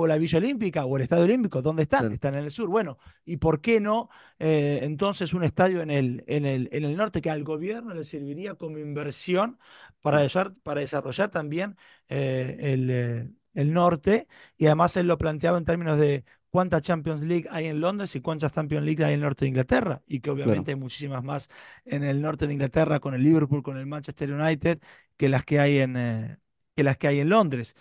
O 0.00 0.06
la 0.06 0.18
Villa 0.18 0.38
Olímpica 0.38 0.84
o 0.84 0.96
el 0.96 1.02
Estadio 1.02 1.24
Olímpico, 1.24 1.62
¿dónde 1.62 1.82
están? 1.82 2.00
Claro. 2.00 2.14
Están 2.14 2.34
en 2.34 2.44
el 2.44 2.50
sur. 2.50 2.68
Bueno, 2.68 2.98
¿y 3.24 3.36
por 3.38 3.60
qué 3.60 3.80
no 3.80 4.08
eh, 4.38 4.80
entonces 4.82 5.34
un 5.34 5.44
estadio 5.44 5.82
en 5.82 5.90
el, 5.90 6.24
en 6.26 6.44
el, 6.46 6.68
en 6.72 6.84
el 6.84 6.96
norte 6.96 7.20
que 7.22 7.30
al 7.30 7.44
gobierno 7.44 7.94
le 7.94 8.04
serviría 8.04 8.54
como 8.54 8.78
inversión 8.78 9.58
para, 10.00 10.22
desar- 10.24 10.54
para 10.62 10.80
desarrollar 10.80 11.30
también 11.30 11.76
eh, 12.08 12.56
el, 12.60 12.90
eh, 12.90 13.30
el 13.54 13.72
norte? 13.72 14.28
Y 14.56 14.66
además 14.66 14.96
él 14.96 15.06
lo 15.06 15.18
planteaba 15.18 15.58
en 15.58 15.64
términos 15.64 15.98
de 15.98 16.24
cuántas 16.50 16.82
Champions 16.82 17.22
League 17.22 17.46
hay 17.50 17.66
en 17.66 17.80
Londres 17.80 18.14
y 18.16 18.20
cuántas 18.20 18.52
Champions 18.52 18.84
League 18.84 19.04
hay 19.04 19.14
en 19.14 19.20
el 19.20 19.24
norte 19.24 19.44
de 19.44 19.48
Inglaterra. 19.50 20.02
Y 20.06 20.20
que 20.20 20.30
obviamente 20.30 20.70
hay 20.72 20.76
muchísimas 20.76 21.22
más 21.24 21.48
en 21.84 22.04
el 22.04 22.20
norte 22.22 22.46
de 22.46 22.52
Inglaterra 22.54 23.00
con 23.00 23.14
el 23.14 23.22
Liverpool, 23.22 23.62
con 23.62 23.76
el 23.78 23.86
Manchester 23.86 24.32
United, 24.32 24.80
que 25.16 25.28
las 25.28 25.44
que 25.44 25.60
hay 25.60 25.78
en, 25.78 25.96
eh, 25.96 26.38
que 26.74 26.84
las 26.84 26.96
que 26.98 27.08
hay 27.08 27.20
en 27.20 27.28
Londres. 27.30 27.74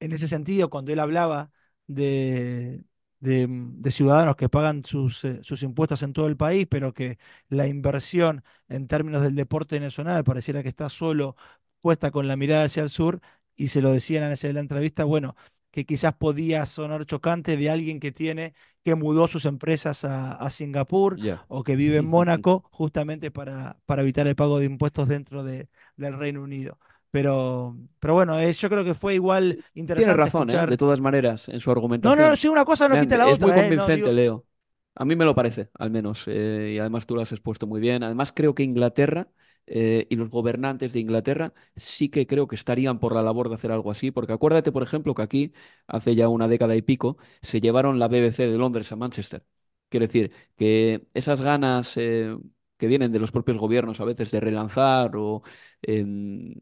En 0.00 0.12
ese 0.12 0.28
sentido, 0.28 0.70
cuando 0.70 0.92
él 0.92 1.00
hablaba 1.00 1.50
de, 1.86 2.84
de, 3.20 3.46
de 3.50 3.90
ciudadanos 3.90 4.36
que 4.36 4.48
pagan 4.48 4.84
sus, 4.84 5.24
eh, 5.24 5.40
sus 5.42 5.62
impuestos 5.62 6.02
en 6.02 6.12
todo 6.14 6.26
el 6.26 6.36
país, 6.36 6.66
pero 6.70 6.94
que 6.94 7.18
la 7.48 7.66
inversión 7.66 8.44
en 8.68 8.88
términos 8.88 9.22
del 9.22 9.34
deporte 9.36 9.78
nacional 9.80 10.24
pareciera 10.24 10.62
que 10.62 10.68
está 10.70 10.88
solo 10.88 11.36
puesta 11.80 12.10
con 12.10 12.28
la 12.28 12.36
mirada 12.36 12.64
hacia 12.64 12.82
el 12.82 12.90
sur, 12.90 13.20
y 13.56 13.68
se 13.68 13.82
lo 13.82 13.90
decían 13.92 14.24
en 14.24 14.32
esa 14.32 14.48
la 14.52 14.60
entrevista, 14.60 15.04
bueno, 15.04 15.36
que 15.70 15.84
quizás 15.86 16.14
podía 16.14 16.64
sonar 16.66 17.04
chocante 17.06 17.56
de 17.56 17.70
alguien 17.70 18.00
que 18.00 18.10
tiene, 18.12 18.54
que 18.84 18.94
mudó 18.94 19.28
sus 19.28 19.44
empresas 19.44 20.04
a, 20.04 20.32
a 20.32 20.50
Singapur 20.50 21.20
o 21.46 21.62
que 21.62 21.76
vive 21.76 21.98
en 21.98 22.06
Mónaco 22.06 22.64
justamente 22.72 23.30
para, 23.30 23.78
para 23.86 24.02
evitar 24.02 24.26
el 24.26 24.36
pago 24.36 24.58
de 24.58 24.64
impuestos 24.66 25.08
dentro 25.08 25.44
de, 25.44 25.68
del 25.96 26.16
Reino 26.18 26.42
Unido. 26.42 26.78
Pero, 27.10 27.76
pero 27.98 28.14
bueno, 28.14 28.38
eh, 28.38 28.52
yo 28.52 28.68
creo 28.68 28.84
que 28.84 28.94
fue 28.94 29.14
igual 29.14 29.64
Tienes 29.94 30.16
interesante 30.16 30.16
razón, 30.16 30.50
¿eh? 30.50 30.60
escuchar. 30.60 30.66
De 30.66 30.76
todas 30.76 31.00
maneras, 31.00 31.48
en 31.48 31.60
su 31.60 31.70
No, 32.02 32.14
argumentación. 32.14 32.16
no, 32.16 32.36
sí, 32.36 32.48
una 32.48 32.64
cosa 32.64 32.88
no 32.88 32.98
quita 32.98 33.16
la 33.18 33.28
es 33.32 33.40
muy 33.40 33.52
otra, 33.52 33.66
eh, 33.66 33.72
no, 33.72 33.90
convincente, 33.90 33.90
digo- 33.90 34.12
Leo. 34.12 34.46
A 34.94 35.04
mí 35.04 35.16
me 35.16 35.24
lo 35.24 35.34
parece, 35.34 35.70
al 35.74 35.90
menos. 35.90 36.24
eh, 36.26 36.72
y 36.76 36.78
además 36.78 37.06
tú 37.06 37.14
lo 37.14 37.22
has 37.22 37.32
expuesto 37.32 37.66
muy 37.66 37.80
bien. 37.80 38.02
Además, 38.02 38.32
creo 38.34 38.54
que 38.54 38.62
Inglaterra 38.62 39.28
eh, 39.66 40.06
y 40.10 40.16
los 40.16 40.30
gobernantes 40.30 40.92
de 40.92 41.00
Inglaterra 41.00 41.54
sí 41.76 42.08
que 42.10 42.26
creo 42.26 42.48
que 42.48 42.56
estarían 42.56 42.98
por 43.00 43.14
la 43.14 43.22
labor 43.22 43.48
de 43.48 43.54
hacer 43.56 43.72
algo 43.72 43.90
así. 43.90 44.10
Porque 44.10 44.32
acuérdate, 44.32 44.72
por 44.72 44.82
ejemplo, 44.82 45.14
que 45.14 45.22
aquí, 45.22 45.52
hace 45.86 46.14
ya 46.14 46.28
una 46.28 46.48
década 46.48 46.76
y 46.76 46.82
pico, 46.82 47.18
se 47.42 47.60
llevaron 47.60 47.98
la 47.98 48.08
BBC 48.08 48.46
de 48.48 48.58
Londres 48.58 48.90
a 48.92 48.96
Manchester. 48.96 49.44
Quiero 49.88 50.06
decir, 50.06 50.32
que 50.56 51.06
esas 51.14 51.42
ganas 51.42 51.96
eh, 51.96 52.36
que 52.78 52.86
vienen 52.86 53.12
de 53.12 53.18
los 53.20 53.32
propios 53.32 53.58
gobiernos 53.58 54.00
a 54.00 54.04
veces 54.04 54.30
de 54.30 54.40
relanzar 54.40 55.16
o 55.16 55.42
em, 55.82 56.54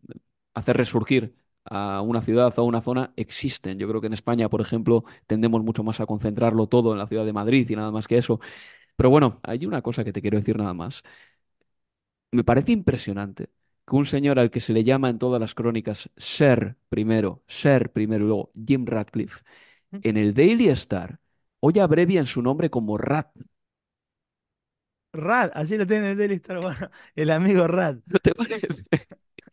hacer 0.59 0.77
resurgir 0.77 1.35
a 1.65 2.01
una 2.03 2.23
ciudad 2.23 2.53
o 2.59 2.63
a 2.63 2.65
una 2.65 2.81
zona 2.81 3.13
existen. 3.17 3.79
Yo 3.79 3.89
creo 3.89 4.01
que 4.01 4.07
en 4.09 4.15
España, 4.15 4.49
por 4.49 4.61
ejemplo, 4.61 5.05
tendemos 5.27 5.63
mucho 5.63 5.85
más 5.85 6.01
a 6.01 6.07
concentrarlo 6.07 6.67
todo 6.69 6.93
en 6.93 6.99
la 6.99 7.07
ciudad 7.07 7.25
de 7.27 7.33
Madrid 7.33 7.69
y 7.71 7.77
nada 7.77 7.91
más 7.93 8.09
que 8.09 8.19
eso. 8.19 8.41
Pero 8.97 9.11
bueno, 9.11 9.41
hay 9.45 9.67
una 9.67 9.83
cosa 9.83 10.05
que 10.05 10.13
te 10.13 10.23
quiero 10.23 10.39
decir 10.39 10.59
nada 10.59 10.75
más. 10.75 11.03
Me 12.33 12.45
parece 12.45 12.73
impresionante 12.73 13.51
que 13.87 13.97
un 13.97 14.07
señor 14.07 14.39
al 14.39 14.51
que 14.51 14.61
se 14.61 14.73
le 14.73 14.85
llama 14.85 15.09
en 15.11 15.19
todas 15.19 15.41
las 15.41 15.55
crónicas 15.55 16.11
Sir 16.17 16.77
primero, 16.89 17.43
Sir 17.49 17.91
primero 17.93 18.25
y 18.25 18.29
luego 18.29 18.53
Jim 18.67 18.85
Ratcliffe, 18.87 19.43
en 20.03 20.17
el 20.19 20.35
Daily 20.35 20.69
Star 20.71 21.21
hoy 21.61 21.79
abrevian 21.81 22.27
su 22.27 22.43
nombre 22.43 22.71
como 22.71 22.99
Rat. 22.99 23.31
Rad, 25.13 25.51
así 25.55 25.77
lo 25.77 25.87
tiene 25.87 26.07
en 26.07 26.13
el 26.13 26.19
Daily 26.19 26.35
Star, 26.35 26.61
bueno, 26.61 26.91
el 27.15 27.31
amigo 27.31 27.67
Rad. 27.67 27.97
¿No 28.07 28.19
te 28.19 28.35
parece? 28.35 28.69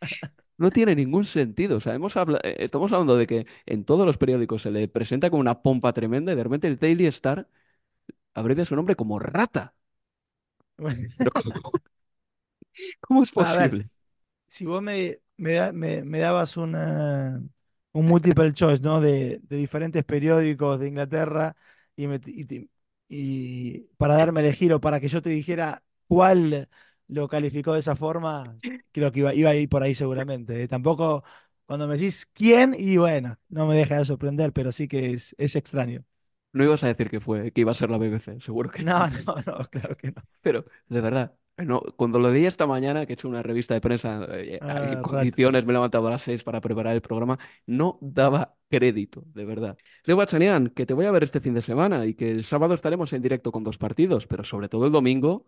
No 0.58 0.72
tiene 0.72 0.96
ningún 0.96 1.26
sentido. 1.26 1.78
O 1.78 1.82
sea, 1.82 1.94
hemos 1.96 2.16
eh, 2.44 2.56
estamos 2.60 2.92
hablando 2.92 3.18
de 3.18 3.28
que 3.28 3.46
en 3.66 3.86
todos 3.86 4.06
los 4.06 4.18
periódicos 4.18 4.62
se 4.64 4.72
le 4.72 4.88
presenta 4.88 5.30
con 5.30 5.40
una 5.40 5.62
pompa 5.62 5.94
tremenda 5.94 6.32
y 6.34 6.36
de 6.36 6.44
repente 6.44 6.68
el 6.68 6.78
Daily 6.80 7.06
Star 7.08 7.48
abrevia 8.36 8.66
su 8.66 8.76
nombre 8.76 8.96
como 8.96 9.20
Rata. 9.20 9.76
¿cómo, 13.02 13.24
es 13.24 13.32
ver, 13.54 13.72
posible? 13.72 13.90
si 14.48 14.66
vos 14.66 14.82
me, 14.84 15.20
me, 15.38 15.72
me- 15.74 16.04
me 16.06 16.20
dabas 16.20 16.58
una, 16.58 17.44
un 17.94 18.06
multiple 18.08 18.54
choice, 18.54 18.84
¿no? 18.84 19.02
De, 19.02 19.40
de 19.44 19.58
diferentes 19.58 20.04
periódicos 20.06 20.80
de 20.80 20.90
Inglaterra 20.90 21.56
y 23.08 23.82
para 23.98 24.16
darme 24.16 24.40
a 24.42 24.44
elegir 24.44 24.74
o 24.74 24.82
para 24.82 25.00
que 25.00 25.08
yo 25.08 25.22
te 25.22 25.30
dijera 25.30 25.84
cuál 26.08 26.70
lo 27.08 27.28
calificó 27.28 27.74
de 27.74 27.80
esa 27.80 27.96
forma, 27.96 28.58
creo 28.92 29.12
que 29.12 29.20
iba, 29.20 29.34
iba 29.34 29.50
a 29.52 29.56
ir 29.56 29.70
por 29.70 29.84
ahí 29.84 29.96
seguramente. 29.96 30.64
¿eh? 30.64 30.68
Tampoco 30.68 31.24
cuando 31.66 31.88
me 31.88 31.96
decís 31.98 32.28
quién, 32.34 32.76
y 32.78 32.98
bueno, 32.98 33.38
no 33.50 33.68
me 33.68 33.76
deja 33.76 33.98
de 33.98 34.06
sorprender, 34.06 34.54
pero 34.54 34.72
sí 34.72 34.88
que 34.88 35.12
es, 35.12 35.36
es 35.38 35.56
extraño. 35.56 36.04
No 36.54 36.64
ibas 36.64 36.84
a 36.84 36.88
decir 36.88 37.10
que 37.10 37.20
fue, 37.20 37.52
que 37.52 37.62
iba 37.62 37.72
a 37.72 37.74
ser 37.74 37.90
la 37.92 37.98
BBC, 37.98 38.40
seguro 38.40 38.72
que 38.72 38.82
No, 38.84 39.08
no, 39.10 39.36
no, 39.46 39.58
claro 39.72 39.98
que 39.98 40.12
no. 40.12 40.22
Pero, 40.42 40.66
de 40.88 41.02
verdad, 41.02 41.36
no, 41.58 41.82
cuando 41.98 42.18
lo 42.18 42.32
leí 42.32 42.46
esta 42.46 42.66
mañana, 42.66 43.06
que 43.06 43.12
he 43.14 43.16
hecho 43.16 43.28
una 43.28 43.44
revista 43.44 43.74
de 43.74 43.82
prensa 43.82 44.26
eh, 44.32 44.60
Ah, 44.62 44.92
en 44.92 45.02
condiciones, 45.02 45.66
me 45.66 45.72
he 45.72 45.74
levantado 45.74 46.08
a 46.08 46.12
las 46.12 46.22
6 46.22 46.44
para 46.44 46.62
preparar 46.62 46.96
el 46.96 47.02
programa, 47.02 47.38
no 47.66 47.98
daba 48.02 48.56
crédito, 48.70 49.24
de 49.34 49.44
verdad. 49.44 49.78
Leo 50.06 50.16
Bachanian, 50.16 50.70
que 50.70 50.86
te 50.86 50.94
voy 50.94 51.06
a 51.06 51.12
ver 51.12 51.24
este 51.24 51.42
fin 51.42 51.54
de 51.54 51.62
semana 51.62 52.06
y 52.06 52.14
que 52.14 52.32
el 52.32 52.46
sábado 52.46 52.74
estaremos 52.74 53.12
en 53.12 53.22
directo 53.22 53.52
con 53.52 53.64
dos 53.64 53.78
partidos, 53.78 54.26
pero 54.26 54.44
sobre 54.46 54.70
todo 54.70 54.86
el 54.86 54.94
domingo 54.94 55.46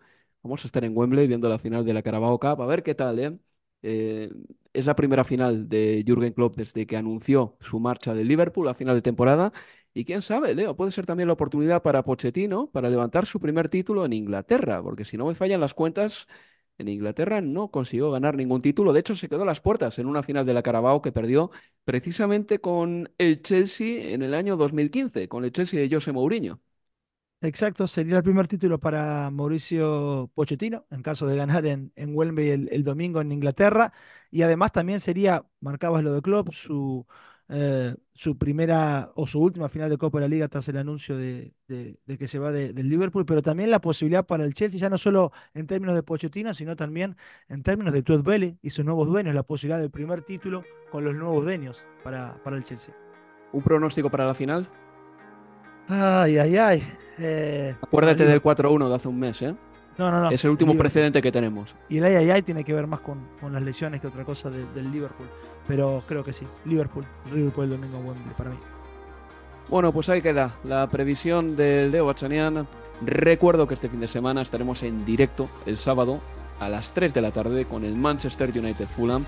vamos 0.48 0.64
a 0.66 0.68
estar 0.68 0.84
en 0.84 0.96
Wembley 0.98 1.28
viendo 1.28 1.50
la 1.50 1.60
final 1.60 1.86
de 1.86 1.94
la 1.94 2.02
Carabao 2.02 2.40
Cup, 2.40 2.62
a 2.62 2.66
ver 2.66 2.84
qué 2.84 2.96
tal, 2.96 3.20
¿eh? 3.20 3.38
Eh, 3.84 4.30
es 4.74 4.86
la 4.86 4.96
primera 4.96 5.24
final 5.24 5.68
de 5.70 6.04
Jürgen 6.06 6.34
Klopp 6.34 6.56
desde 6.58 6.86
que 6.88 6.98
anunció 6.98 7.58
su 7.62 7.80
marcha 7.80 8.14
de 8.14 8.24
Liverpool 8.24 8.68
a 8.68 8.74
final 8.74 8.96
de 8.96 9.02
temporada. 9.02 9.52
Y 9.94 10.06
quién 10.06 10.22
sabe, 10.22 10.54
Leo, 10.56 10.76
puede 10.76 10.92
ser 10.92 11.06
también 11.06 11.28
la 11.28 11.34
oportunidad 11.34 11.82
para 11.82 12.04
Pochettino 12.04 12.70
para 12.72 12.90
levantar 12.90 13.26
su 13.26 13.40
primer 13.40 13.70
título 13.70 14.06
en 14.06 14.14
Inglaterra, 14.14 14.82
porque 14.84 15.06
si 15.06 15.18
no 15.18 15.26
me 15.26 15.36
fallan 15.36 15.60
las 15.62 15.74
cuentas, 15.74 16.28
en 16.78 16.88
Inglaterra 16.90 17.42
no 17.42 17.72
consiguió 17.72 18.12
ganar 18.12 18.36
ningún 18.36 18.62
título. 18.62 18.94
De 18.94 19.00
hecho, 19.00 19.16
se 19.16 19.28
quedó 19.30 19.44
a 19.44 19.46
las 19.46 19.62
puertas 19.62 19.98
en 20.00 20.06
una 20.08 20.22
final 20.24 20.46
de 20.46 20.54
la 20.54 20.62
Carabao 20.64 21.02
que 21.02 21.12
perdió 21.12 21.52
precisamente 21.84 22.60
con 22.60 23.10
el 23.18 23.42
Chelsea 23.42 24.14
en 24.14 24.22
el 24.22 24.34
año 24.36 24.56
2015, 24.58 25.28
con 25.28 25.44
el 25.46 25.52
Chelsea 25.52 25.80
de 25.82 25.90
José 25.94 26.12
Mourinho. 26.12 26.62
Exacto, 27.40 27.86
sería 27.86 28.18
el 28.18 28.24
primer 28.24 28.48
título 28.48 28.80
para 28.80 29.30
Mauricio 29.30 30.32
Pochettino 30.34 30.88
en 30.90 31.04
caso 31.04 31.28
de 31.28 31.36
ganar 31.38 31.68
en, 31.68 31.92
en 31.96 32.16
Wembley 32.16 32.50
el, 32.50 32.68
el 32.72 32.84
domingo 32.84 33.22
en 33.22 33.32
Inglaterra. 33.32 33.94
Y 34.32 34.42
además 34.42 34.72
también 34.72 35.00
sería, 35.00 35.46
marcabas 35.60 36.04
lo 36.04 36.14
de 36.14 36.22
Klopp, 36.24 36.52
su, 36.52 37.06
eh, 37.50 37.96
su 38.16 38.40
primera 38.40 39.12
o 39.16 39.28
su 39.28 39.40
última 39.40 39.70
final 39.70 39.88
de 39.92 40.00
Copa 40.00 40.18
de 40.18 40.26
la 40.26 40.30
Liga 40.30 40.48
tras 40.48 40.68
el 40.70 40.78
anuncio 40.78 41.16
de, 41.16 41.54
de- 41.68 42.00
de 42.08 42.18
que 42.18 42.28
se 42.28 42.40
va 42.40 42.52
de- 42.52 42.74
del 42.74 42.90
Liverpool, 42.90 43.26
pero 43.26 43.44
también 43.44 43.70
la 43.70 43.82
posibilidad 43.82 44.26
para 44.26 44.44
el 44.44 44.56
Chelsea, 44.56 44.80
ya 44.80 44.90
no 44.90 44.98
solo 44.98 45.32
en 45.54 45.68
términos 45.68 45.94
de 45.94 46.02
Pochettino, 46.02 46.56
sino 46.56 46.76
también 46.76 47.18
en 47.50 47.62
términos 47.62 47.94
de 47.94 48.02
Bailey 48.18 48.58
y 48.64 48.72
sus 48.72 48.84
nuevos 48.84 49.08
dueños, 49.08 49.36
la 49.36 49.44
posibilidad 49.44 49.80
del 49.80 49.92
primer 49.92 50.24
título 50.24 50.64
con 50.92 51.04
los 51.06 51.16
nuevos 51.16 51.44
dueños 51.46 51.86
para, 52.04 52.42
para 52.44 52.58
el 52.58 52.64
Chelsea. 52.64 52.96
¿Un 53.54 53.62
pronóstico 53.62 54.10
para 54.10 54.26
la 54.26 54.34
final? 54.34 54.68
Ay, 55.90 56.38
ay, 56.38 56.58
ay. 56.58 56.94
Eh, 57.20 57.76
Acuérdate 57.82 58.26
del 58.26 58.42
4-1 58.42 58.90
de 58.90 58.96
hace 58.96 59.08
un 59.08 59.20
mes, 59.20 59.42
¿eh? 59.42 59.56
No, 59.98 60.12
no, 60.12 60.22
no. 60.22 60.30
Es 60.30 60.44
el 60.44 60.52
último 60.52 60.74
Liverpool. 60.74 60.92
precedente 60.92 61.22
que 61.22 61.32
tenemos. 61.32 61.74
Y 61.90 61.98
el 61.98 62.04
ay, 62.04 62.16
ay, 62.16 62.30
ay 62.30 62.42
tiene 62.44 62.64
que 62.64 62.74
ver 62.74 62.86
más 62.86 63.00
con, 63.00 63.20
con 63.42 63.52
las 63.54 63.64
lesiones 63.64 64.00
que 64.00 64.08
otra 64.08 64.24
cosa 64.24 64.50
de- 64.50 64.66
del 64.76 64.92
Liverpool. 64.92 65.28
Pero 65.68 66.04
creo 66.08 66.24
que 66.24 66.34
sí. 66.34 66.46
Liverpool. 66.66 67.06
Liverpool 67.34 67.64
el 67.66 67.70
domingo 67.72 67.98
Wembley 67.98 68.34
para 68.38 68.52
mí. 68.52 68.58
Bueno, 69.70 69.92
pues 69.92 70.08
ahí 70.10 70.22
queda 70.22 70.56
la 70.64 70.88
previsión 70.88 71.56
del 71.58 71.92
Leo 71.92 72.06
Bachanian. 72.06 72.68
Recuerdo 73.06 73.68
que 73.68 73.74
este 73.74 73.90
fin 73.90 74.00
de 74.00 74.08
semana 74.08 74.42
estaremos 74.42 74.84
en 74.84 75.04
directo 75.06 75.50
el 75.66 75.78
sábado 75.78 76.20
a 76.60 76.70
las 76.70 76.94
3 76.94 77.14
de 77.14 77.22
la 77.22 77.32
tarde 77.32 77.66
con 77.66 77.84
el 77.84 77.96
Manchester 77.96 78.50
United 78.50 78.88
Fulham 78.96 79.26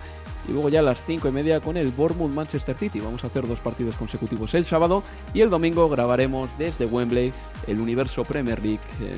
y 0.48 0.52
luego 0.52 0.70
ya 0.70 0.80
a 0.80 0.84
las 0.84 1.04
5 1.04 1.28
y 1.28 1.32
media 1.32 1.60
con 1.60 1.78
el 1.78 1.90
Bournemouth 1.90 2.34
Manchester 2.34 2.78
City. 2.78 3.00
Vamos 3.00 3.24
a 3.24 3.28
hacer 3.28 3.48
dos 3.48 3.60
partidos 3.60 3.96
consecutivos 3.96 4.54
el 4.54 4.66
sábado 4.66 5.04
y 5.34 5.42
el 5.42 5.50
domingo 5.50 5.90
grabaremos 5.90 6.58
desde 6.58 6.86
Wembley 6.86 7.32
el 7.68 7.80
Universo 7.80 8.24
Premier 8.24 8.60
League 8.62 8.80
eh, 9.02 9.16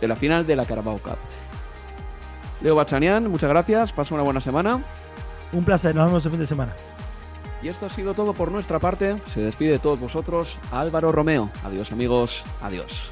de 0.00 0.08
la 0.08 0.16
final 0.16 0.46
de 0.46 0.56
la 0.56 0.64
Carabao 0.64 0.98
Cup. 0.98 1.18
Leo 2.62 2.76
Bachanian, 2.76 3.28
muchas 3.28 3.50
gracias, 3.50 3.92
pasa 3.92 4.14
una 4.14 4.22
buena 4.22 4.40
semana. 4.40 4.82
Un 5.52 5.64
placer, 5.64 5.94
nos 5.94 6.06
vemos 6.06 6.24
el 6.24 6.30
fin 6.30 6.40
de 6.40 6.46
semana. 6.46 6.74
Y 7.62 7.68
esto 7.68 7.86
ha 7.86 7.90
sido 7.90 8.14
todo 8.14 8.32
por 8.32 8.50
nuestra 8.50 8.78
parte. 8.78 9.16
Se 9.32 9.40
despide 9.40 9.72
de 9.72 9.78
todos 9.78 10.00
vosotros 10.00 10.58
Álvaro 10.72 11.12
Romeo. 11.12 11.50
Adiós 11.64 11.92
amigos, 11.92 12.44
adiós. 12.60 13.11